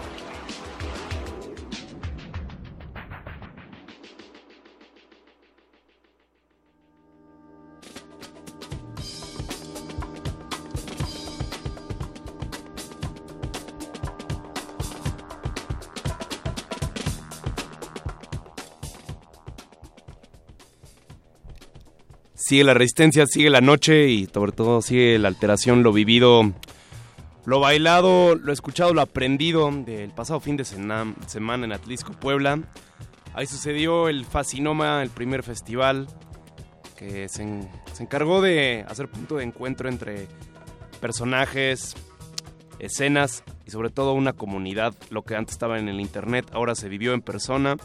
[22.57, 26.55] Sigue la resistencia, sigue la noche y sobre todo sigue la alteración, lo vivido,
[27.45, 32.61] lo bailado, lo escuchado, lo aprendido del pasado fin de semana en Atlisco, Puebla.
[33.35, 36.07] Ahí sucedió el Fascinoma, el primer festival
[36.97, 40.27] que se, en- se encargó de hacer punto de encuentro entre
[40.99, 41.95] personajes,
[42.79, 44.95] escenas y sobre todo una comunidad.
[45.11, 47.77] Lo que antes estaba en el internet ahora se vivió en persona.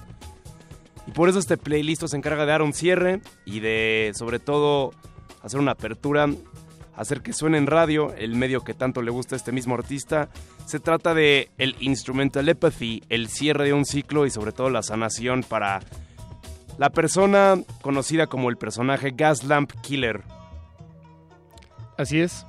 [1.11, 4.91] Y por eso este playlist se encarga de dar un cierre y de, sobre todo,
[5.43, 6.29] hacer una apertura,
[6.95, 10.29] hacer que suene en radio, el medio que tanto le gusta a este mismo artista.
[10.65, 14.83] Se trata de el instrumental empathy, el cierre de un ciclo y sobre todo la
[14.83, 15.81] sanación para
[16.77, 20.23] la persona conocida como el personaje Gas Lamp Killer.
[21.97, 22.45] Así es.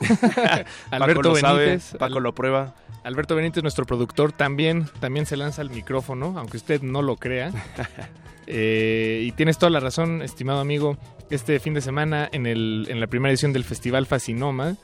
[0.92, 1.96] Alberto Benítez.
[1.98, 2.76] Paco lo prueba.
[3.04, 7.52] Alberto Benítez, nuestro productor, también, también se lanza al micrófono, aunque usted no lo crea.
[8.46, 10.98] Eh, y tienes toda la razón, estimado amigo.
[11.30, 14.76] Este fin de semana, en, el, en la primera edición del Festival Fascinoma,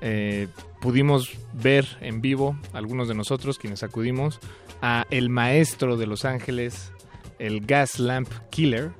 [0.00, 0.46] eh,
[0.80, 4.38] pudimos ver en vivo, algunos de nosotros quienes acudimos,
[4.80, 6.92] a el maestro de Los Ángeles,
[7.40, 8.92] el Gas Lamp Killer,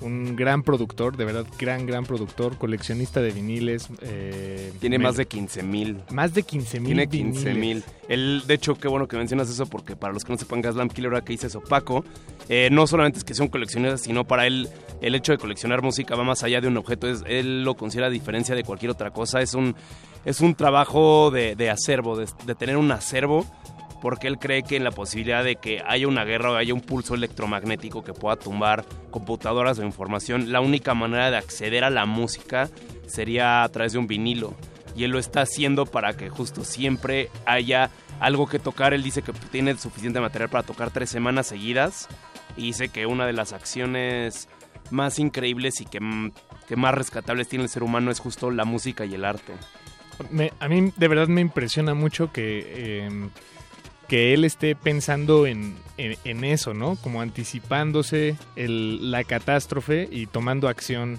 [0.00, 3.88] un gran productor, de verdad, gran, gran productor, coleccionista de viniles.
[4.02, 5.98] Eh, Tiene más de 15 mil.
[6.10, 6.88] Más de 15 mil.
[6.88, 7.84] Tiene 15 mil.
[8.08, 10.92] Él, de hecho, qué bueno que mencionas eso, porque para los que no sepan, Gaslamp
[10.92, 12.04] Killer, ahora que dice eso, Paco,
[12.48, 14.68] eh, no solamente es que sea un coleccionista, sino para él
[15.00, 17.08] el hecho de coleccionar música va más allá de un objeto.
[17.08, 19.40] Es, él lo considera a diferencia de cualquier otra cosa.
[19.40, 19.74] Es un,
[20.24, 23.46] es un trabajo de, acervo, de, de tener un acervo
[24.00, 26.80] porque él cree que en la posibilidad de que haya una guerra o haya un
[26.80, 32.06] pulso electromagnético que pueda tumbar computadoras o información, la única manera de acceder a la
[32.06, 32.68] música
[33.06, 34.54] sería a través de un vinilo.
[34.94, 38.94] Y él lo está haciendo para que justo siempre haya algo que tocar.
[38.94, 42.08] Él dice que tiene suficiente material para tocar tres semanas seguidas.
[42.56, 44.48] Y dice que una de las acciones
[44.90, 49.14] más increíbles y que, más rescatables tiene el ser humano es justo la música y
[49.14, 49.52] el arte.
[50.60, 53.04] a mí de verdad me impresiona mucho que...
[53.04, 53.30] Em,
[54.08, 56.96] que él esté pensando en, eso, ¿no?
[56.96, 61.18] Como anticipándose la catástrofe y tomando acción,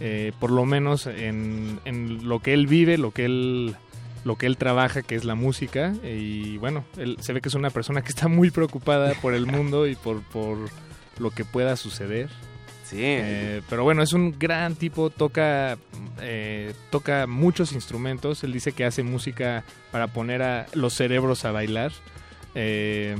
[0.00, 1.80] eh, por lo menos en,
[2.22, 3.76] lo que él vive, lo que él,
[4.24, 5.94] lo que él trabaja, que es la música.
[6.02, 9.46] Y bueno, él se ve que es una persona que está muy preocupada por el
[9.46, 10.58] mundo y por, por
[11.18, 12.28] lo que pueda suceder.
[12.84, 12.98] Sí.
[13.00, 15.78] Eh, pero bueno, es un gran tipo, toca,
[16.20, 18.44] eh, toca muchos instrumentos.
[18.44, 21.92] Él dice que hace música para poner a los cerebros a bailar.
[22.54, 23.16] Eh,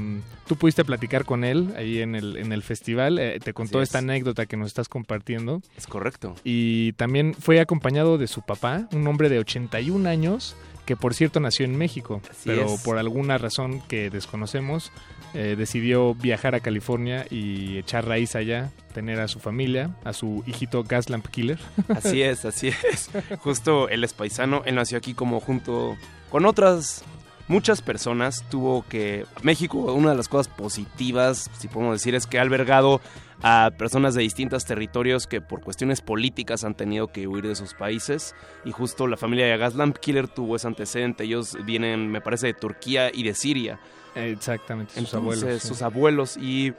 [0.47, 3.98] tú pudiste platicar con él ahí en el, en el festival, eh, te contó esta
[3.98, 5.62] anécdota que nos estás compartiendo.
[5.77, 6.35] Es correcto.
[6.44, 11.40] Y también fue acompañado de su papá, un hombre de 81 años, que por cierto
[11.40, 14.93] nació en México, pero por alguna razón que desconocemos,
[15.32, 20.44] eh, decidió viajar a California y echar raíz allá, tener a su familia, a su
[20.47, 21.59] hijito Gaslamp Killer.
[21.89, 23.11] Así es, así es.
[23.39, 25.97] Justo él es paisano, él nació aquí como junto
[26.31, 27.05] con otras
[27.49, 29.27] muchas personas tuvo que...
[29.43, 33.01] México, una de las cosas positivas, si podemos decir, es que ha albergado
[33.43, 37.75] a personas de distintos territorios que por cuestiones políticas han tenido que huir de sus
[37.75, 38.35] países
[38.65, 41.25] y justo la familia de Gaslamp Killer tuvo ese antecedente.
[41.25, 43.79] Ellos vienen, me parece, de Turquía y de Siria.
[44.15, 45.62] Exactamente, sus abuelos.
[45.62, 46.73] Sus abuelos y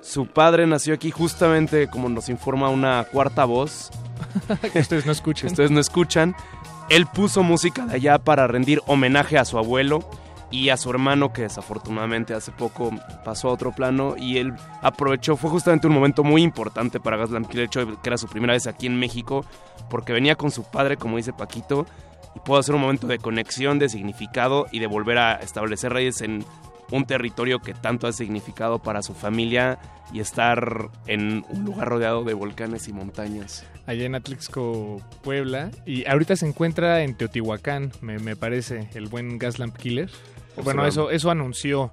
[0.00, 3.90] su padre nació aquí justamente, como nos informa una cuarta voz.
[4.72, 5.48] que ustedes no escuchan.
[5.48, 6.34] ustedes no escuchan.
[6.90, 10.00] Él puso música de allá para rendir homenaje a su abuelo
[10.50, 12.90] y a su hermano que desafortunadamente hace poco
[13.24, 17.46] pasó a otro plano y él aprovechó, fue justamente un momento muy importante para Gaslam
[17.54, 19.44] hecho que era su primera vez aquí en México
[19.88, 21.86] porque venía con su padre, como dice Paquito,
[22.34, 26.22] y pudo hacer un momento de conexión, de significado y de volver a establecer raíces
[26.22, 26.44] en
[26.90, 29.78] un territorio que tanto ha significado para su familia
[30.12, 33.64] y estar en un lugar rodeado de volcanes y montañas.
[33.86, 35.70] Allá en Atlixco, Puebla.
[35.86, 40.10] Y ahorita se encuentra en Teotihuacán, me, parece, el buen Gaslamp Killer.
[40.62, 41.92] Bueno, eso, eso anunció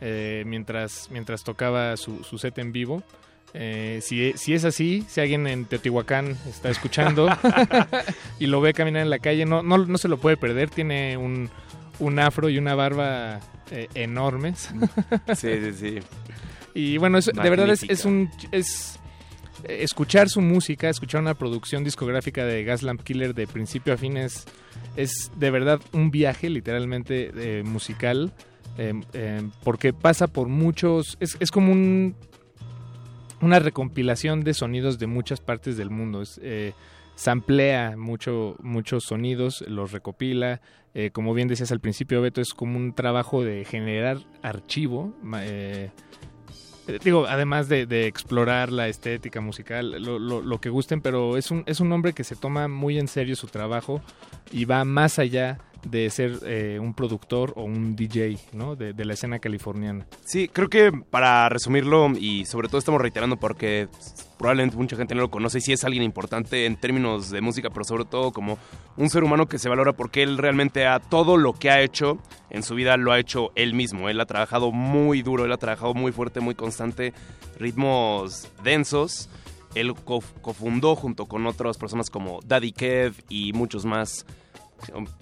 [0.00, 3.02] eh, mientras, mientras tocaba su, set en vivo.
[3.54, 7.26] Eh, si, si, es así, si alguien en Teotihuacán está escuchando
[8.38, 10.68] y lo ve caminar en la calle, no, no, no se lo puede perder.
[10.68, 11.50] Tiene un,
[11.98, 13.40] un afro y una barba
[13.70, 14.70] eh, enormes.
[15.34, 15.98] sí, sí, sí.
[16.74, 18.30] Y bueno, de verdad es, un...
[18.52, 18.98] Es,
[19.64, 24.46] escuchar su música, escuchar una producción discográfica de Gaslamp Killer de principio a fin es,
[25.36, 28.32] de verdad un viaje literalmente eh, musical,
[28.78, 32.14] em, em, porque pasa por muchos, es, es como un,
[33.40, 36.22] una recompilación de sonidos de muchas partes del mundo.
[36.22, 36.72] Es, eh,
[37.16, 40.60] samplea mucho, muchos sonidos, los recopila.
[40.94, 45.12] Eh, como bien decías al principio, Beto, es como un trabajo de generar archivo.
[45.40, 45.90] Eh,
[46.88, 51.64] eh, digo, además de, explorar la estética musical, lo, lo, que gusten, pero es un,
[51.66, 54.00] es un hombre que se toma muy en serio su trabajo
[54.52, 55.58] y va más allá
[55.90, 58.74] de ser eh, un productor o un DJ, ¿no?
[58.74, 60.04] De, la escena californiana.
[60.24, 63.88] Sí, creo que para resumirlo, y sobre todo estamos reiterando porque
[64.36, 67.84] probablemente mucha gente no lo conoce, sí es alguien importante en términos de música, pero
[67.84, 68.58] sobre todo como
[68.96, 72.18] un ser humano que se valora porque él realmente a todo lo que ha hecho
[72.50, 74.08] en su vida lo ha hecho él mismo.
[74.08, 77.12] Él ha trabajado muy duro, él ha trabajado muy fuerte, muy constante,
[77.58, 79.28] ritmos densos.
[79.76, 84.24] Él cofundó junto con otras personas como Daddy Kev y muchos más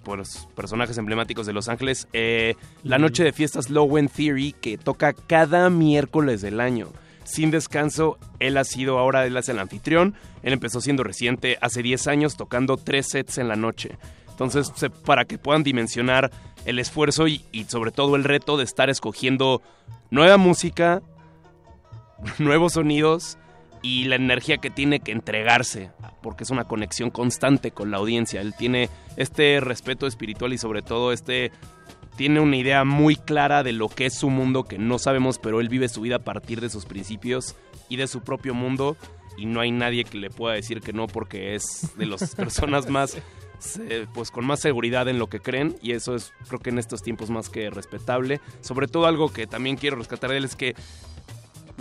[0.02, 4.78] pues, personajes emblemáticos de Los Ángeles, eh, la noche de fiestas Low End Theory que
[4.78, 6.89] toca cada miércoles del año.
[7.24, 8.18] sin descanso.
[8.39, 10.14] Él ha sido ahora, él es el anfitrión.
[10.43, 13.97] Él empezó siendo reciente hace 10 años tocando tres sets en la noche.
[14.28, 14.70] Entonces,
[15.06, 16.31] para que puedan dimensionar
[16.66, 19.62] el esfuerzo y, sobre todo el reto de estar escogiendo
[20.10, 21.02] nueva música,
[22.39, 23.39] nuevos sonidos
[23.85, 25.90] y la energía que tiene que entregarse,
[26.23, 28.40] porque es una conexión constante con la audiencia.
[28.40, 28.89] Él tiene
[29.19, 31.52] este respeto espiritual y sobre todo este
[32.16, 35.61] tiene una idea muy clara de lo que es su mundo que no sabemos, pero
[35.61, 37.56] él vive su vida a partir de sus principios
[37.90, 38.97] y de su propio mundo
[39.36, 42.89] y no hay nadie que le pueda decir que no porque es de las personas
[42.89, 43.19] más
[44.15, 47.02] pues con más seguridad en lo que creen y eso es creo que en estos
[47.02, 48.40] tiempos más que respetable.
[48.62, 50.74] Sobre todo algo que también quiero rescatar de él es que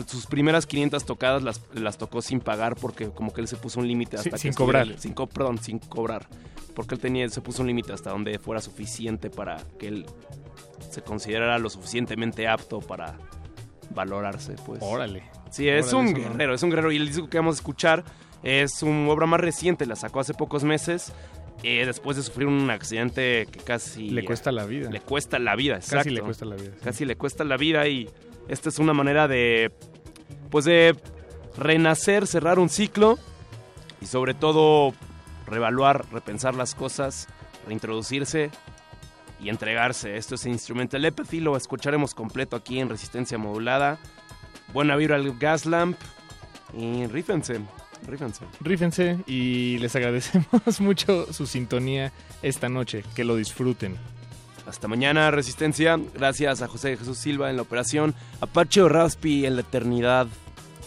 [0.07, 3.79] sus primeras 500 tocadas las, las tocó sin pagar porque como que él se puso
[3.79, 4.87] un límite hasta sin cobrar.
[4.97, 6.27] Sin, perdón, sin cobrar.
[6.75, 10.05] Porque él tenía, se puso un límite hasta donde fuera suficiente para que él
[10.89, 13.17] se considerara lo suficientemente apto para
[13.93, 14.81] valorarse, pues.
[14.81, 15.23] Órale.
[15.51, 16.91] Sí, es un guerrero, es un guerrero.
[16.91, 18.03] Y el disco que vamos a escuchar
[18.41, 21.13] es una obra más reciente, la sacó hace pocos meses.
[21.61, 24.09] Eh, después de sufrir un accidente que casi...
[24.09, 24.89] Le cuesta la vida.
[24.89, 25.97] Le cuesta la vida, exacto.
[25.99, 26.71] Casi le cuesta la vida.
[26.83, 28.09] Casi le cuesta la vida y
[28.47, 29.71] esta es una manera de,
[30.49, 30.95] pues de
[31.57, 33.17] renacer, cerrar un ciclo
[34.01, 34.93] y sobre todo
[35.47, 37.27] revaluar, repensar las cosas,
[37.67, 38.49] reintroducirse
[39.41, 40.17] y entregarse.
[40.17, 43.99] Esto es Instrumental Empathy, lo escucharemos completo aquí en Resistencia Modulada.
[44.73, 45.97] Buena vibra al Gaslamp
[46.75, 47.61] y rífense,
[48.07, 48.45] rífense.
[48.61, 52.11] Rífense y les agradecemos mucho su sintonía
[52.41, 53.97] esta noche, que lo disfruten.
[54.67, 55.99] Hasta mañana, Resistencia.
[56.13, 60.27] Gracias a José Jesús Silva en la operación, a Pacho Raspi en la eternidad.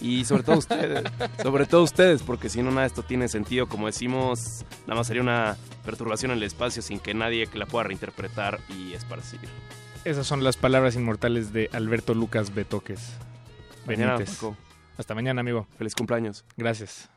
[0.01, 1.05] Y sobre todo ustedes,
[1.43, 5.07] sobre todo ustedes, porque si no nada de esto tiene sentido, como decimos, nada más
[5.07, 9.41] sería una perturbación en el espacio sin que nadie que la pueda reinterpretar y esparcir.
[10.05, 13.15] Esas son las palabras inmortales de Alberto Lucas Betoques.
[13.87, 14.17] Mañana,
[14.99, 15.67] Hasta mañana, amigo.
[15.79, 16.45] Feliz cumpleaños.
[16.57, 17.09] Gracias.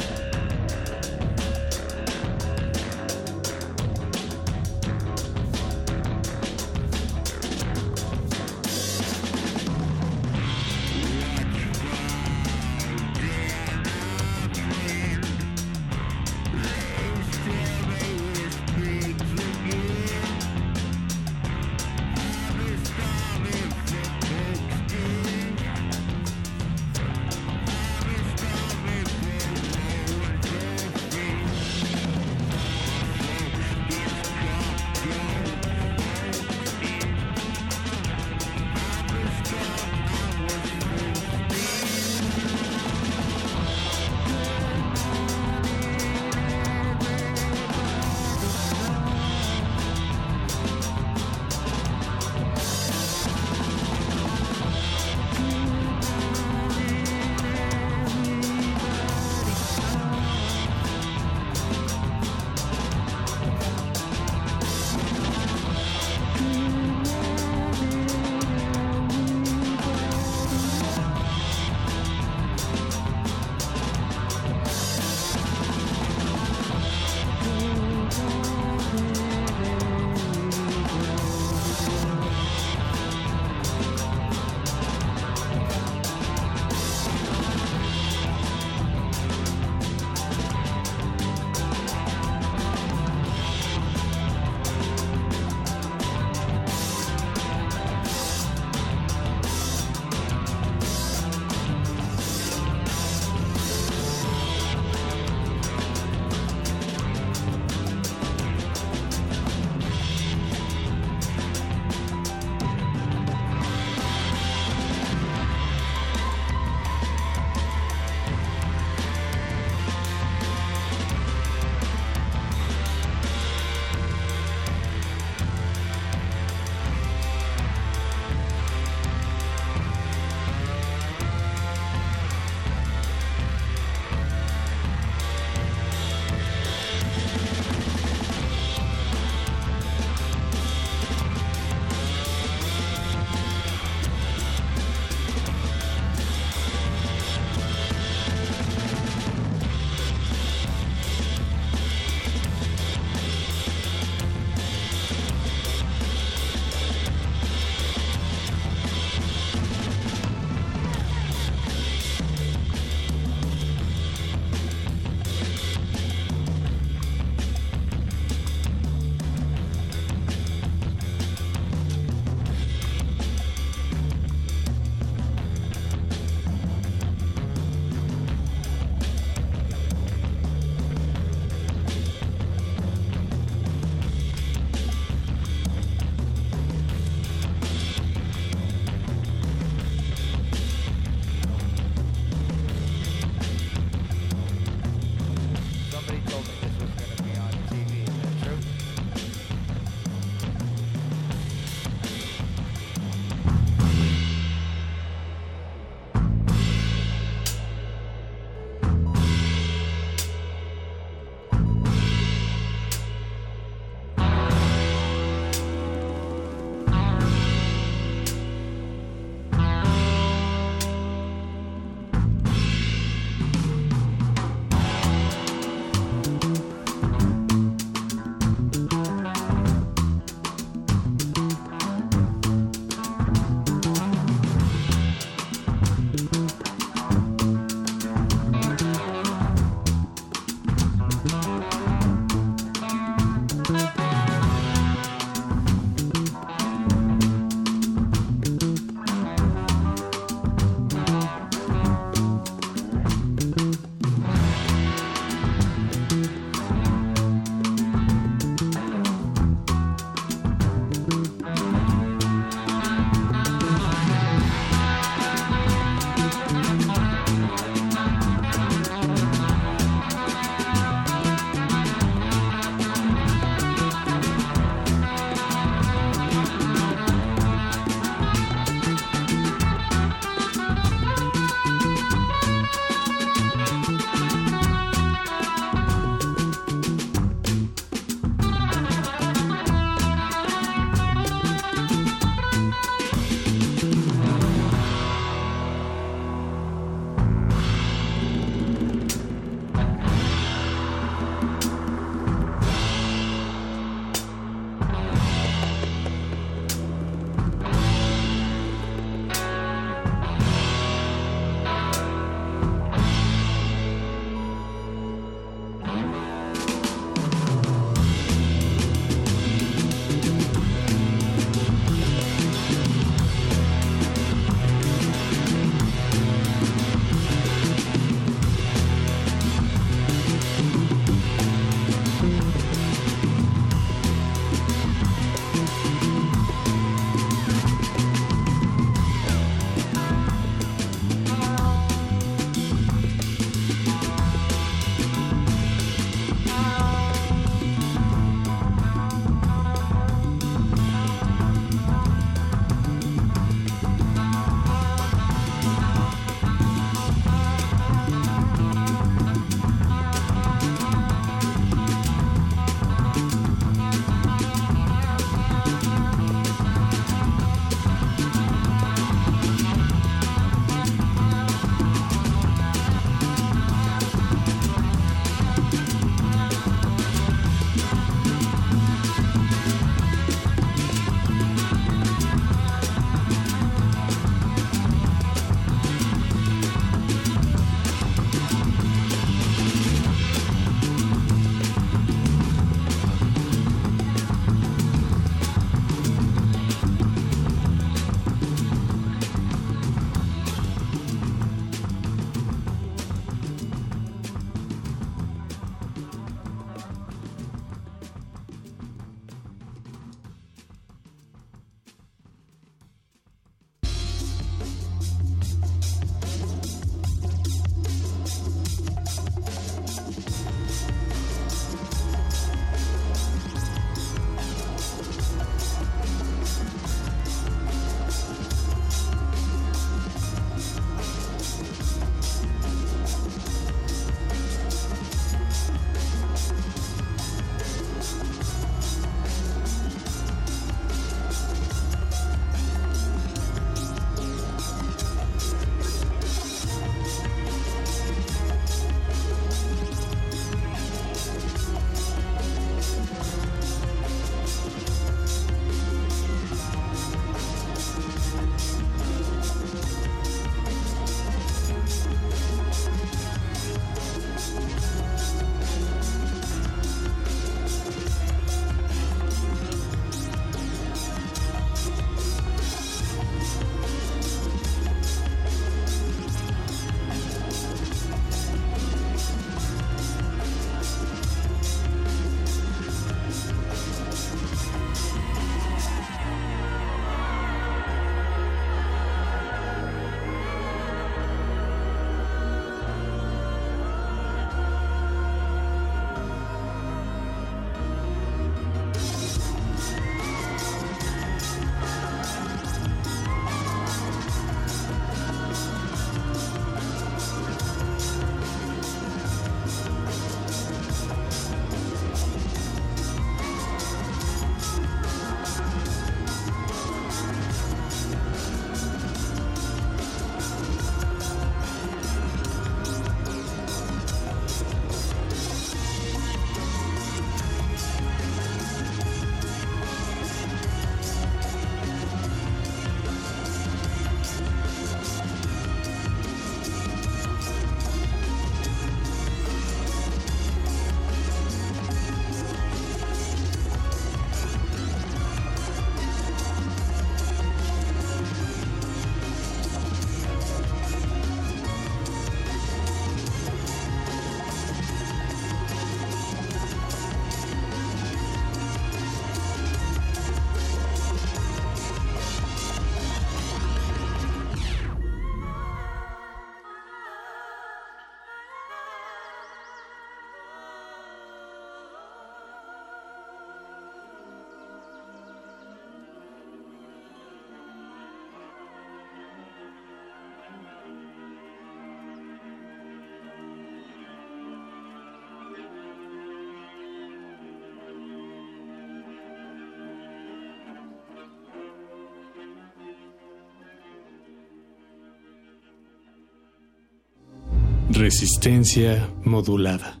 [598.01, 600.00] Resistencia modulada.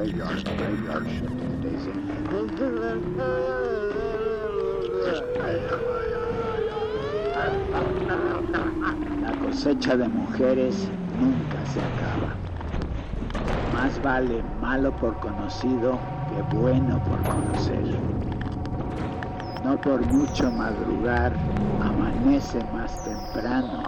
[0.00, 0.06] La
[9.44, 10.88] cosecha de mujeres
[11.20, 12.34] nunca se acaba.
[13.74, 15.98] Más vale malo por conocido
[16.30, 17.84] que bueno por conocer.
[19.62, 21.34] No por mucho madrugar,
[21.82, 23.82] amanece más temprano.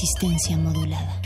[0.00, 1.17] Resistencia modulada.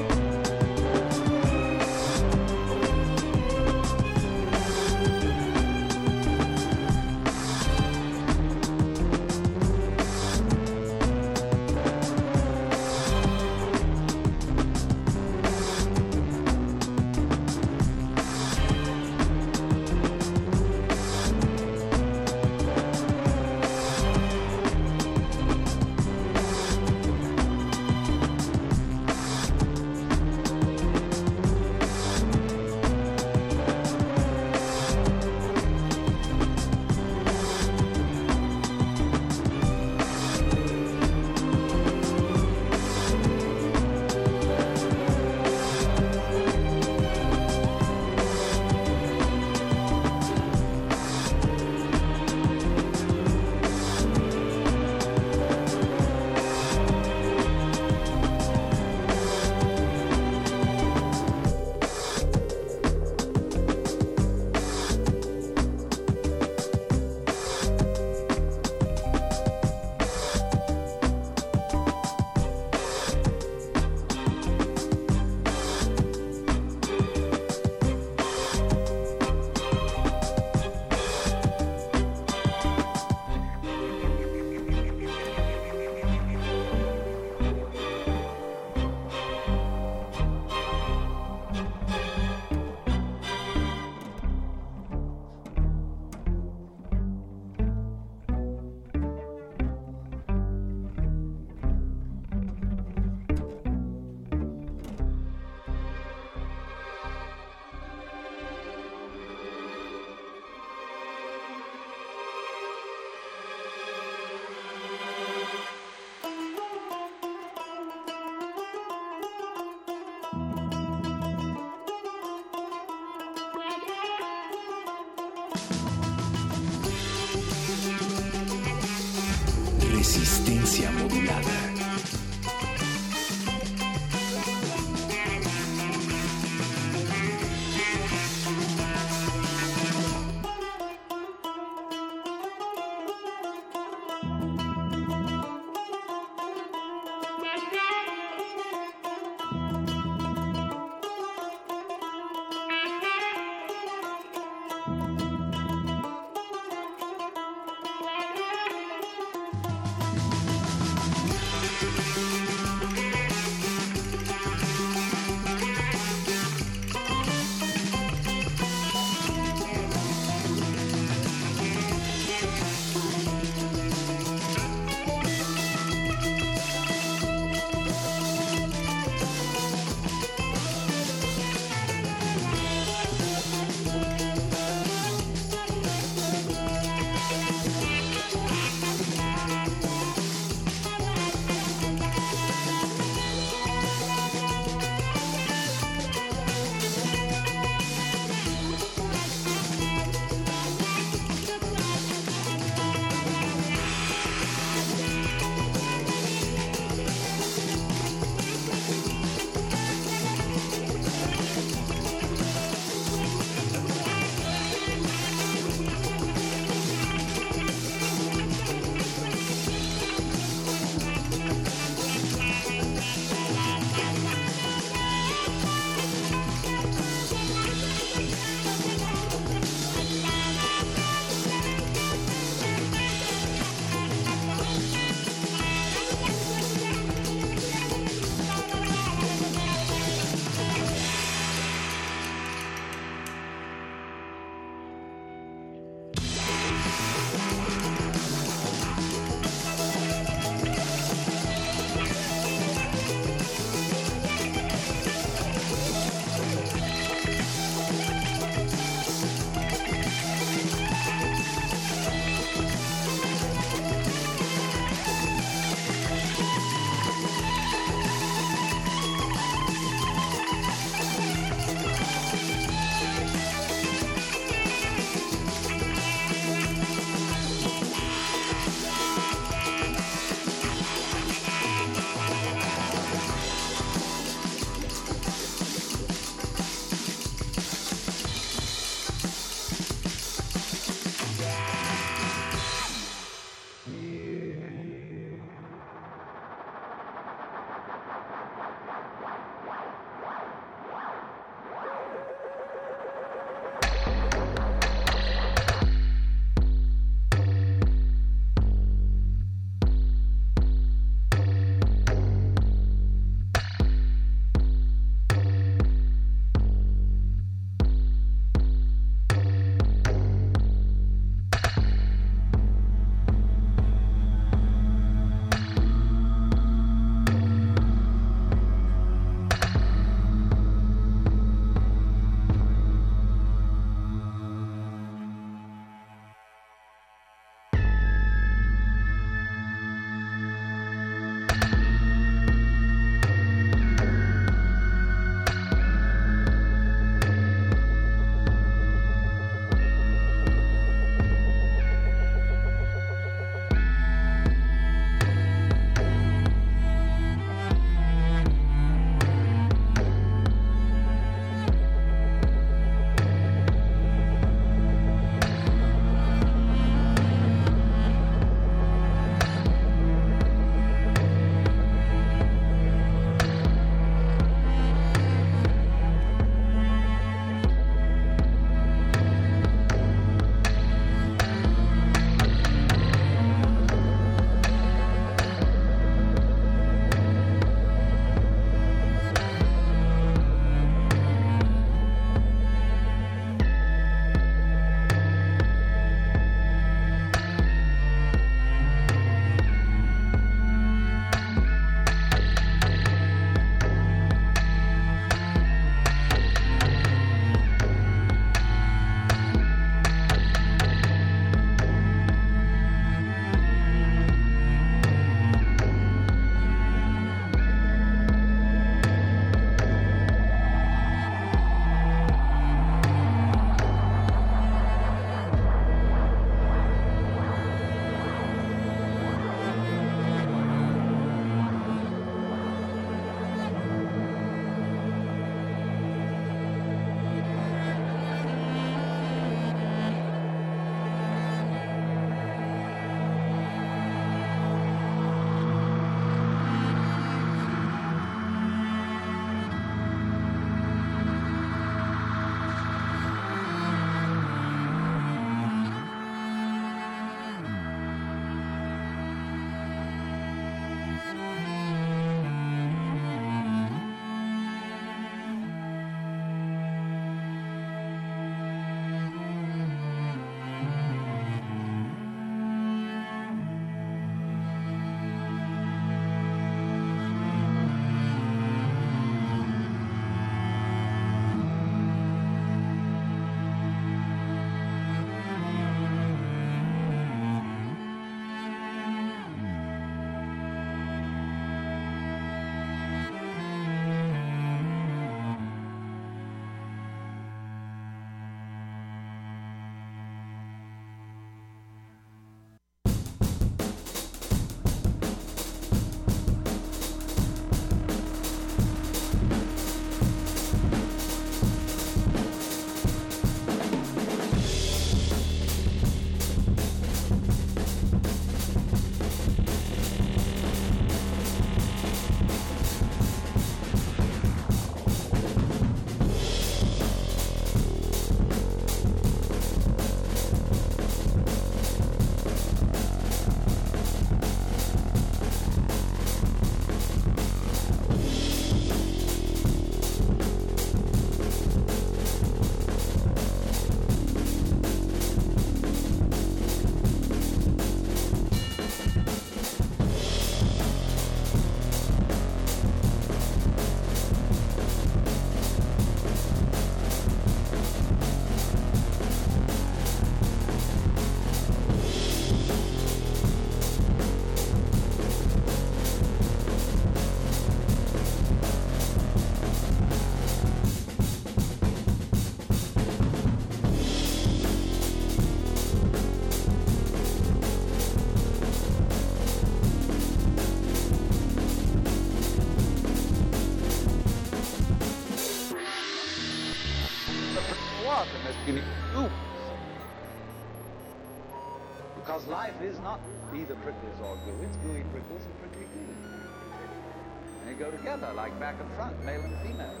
[597.90, 600.00] Together like back and front, male and female.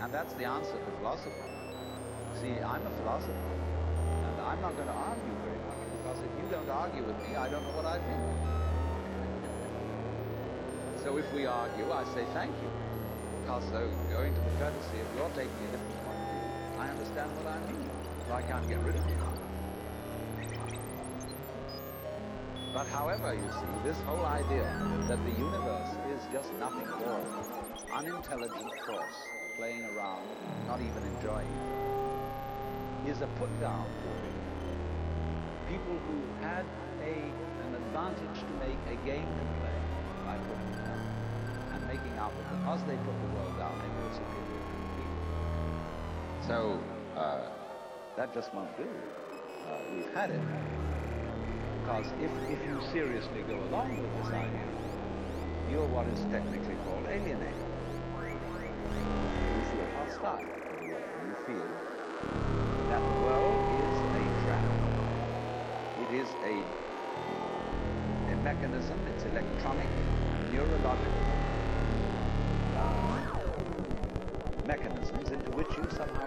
[0.00, 1.32] And that's the answer to philosophy.
[2.40, 3.32] See, I'm a philosopher.
[3.32, 7.36] And I'm not going to argue very much because if you don't argue with me,
[7.36, 8.22] I don't know what I think.
[11.02, 12.70] So if we argue, I say thank you.
[13.42, 16.46] Because though going to the courtesy of your taking a different point of view,
[16.82, 17.88] I understand what I mean.
[18.26, 19.25] So I can't get rid of you.
[22.76, 24.68] But however, you see, this whole idea
[25.08, 27.24] that the universe is just nothing more
[27.90, 29.16] unintelligent force
[29.56, 30.20] playing around,
[30.68, 34.36] not even enjoying it, is a put down theory.
[35.72, 36.66] People who had
[37.00, 37.16] a,
[37.64, 39.78] an advantage to make a game to play
[40.28, 41.00] by putting it down
[41.72, 45.24] and making out that because they put the world down, they were superior to people.
[46.44, 46.78] So
[47.16, 47.40] uh,
[48.18, 48.84] that just won't do.
[48.84, 50.42] Uh, we've had it.
[51.86, 54.66] Because if, if you seriously go along with this idea,
[55.70, 57.62] you're what is technically called alienated.
[59.54, 60.42] You feel hostile.
[61.22, 61.70] You feel
[62.90, 64.66] that the world is a trap.
[66.02, 66.58] It is a,
[68.32, 69.86] a mechanism, it's electronic,
[70.50, 71.38] neurological
[72.74, 73.18] uh,
[74.66, 76.26] mechanisms into which you somehow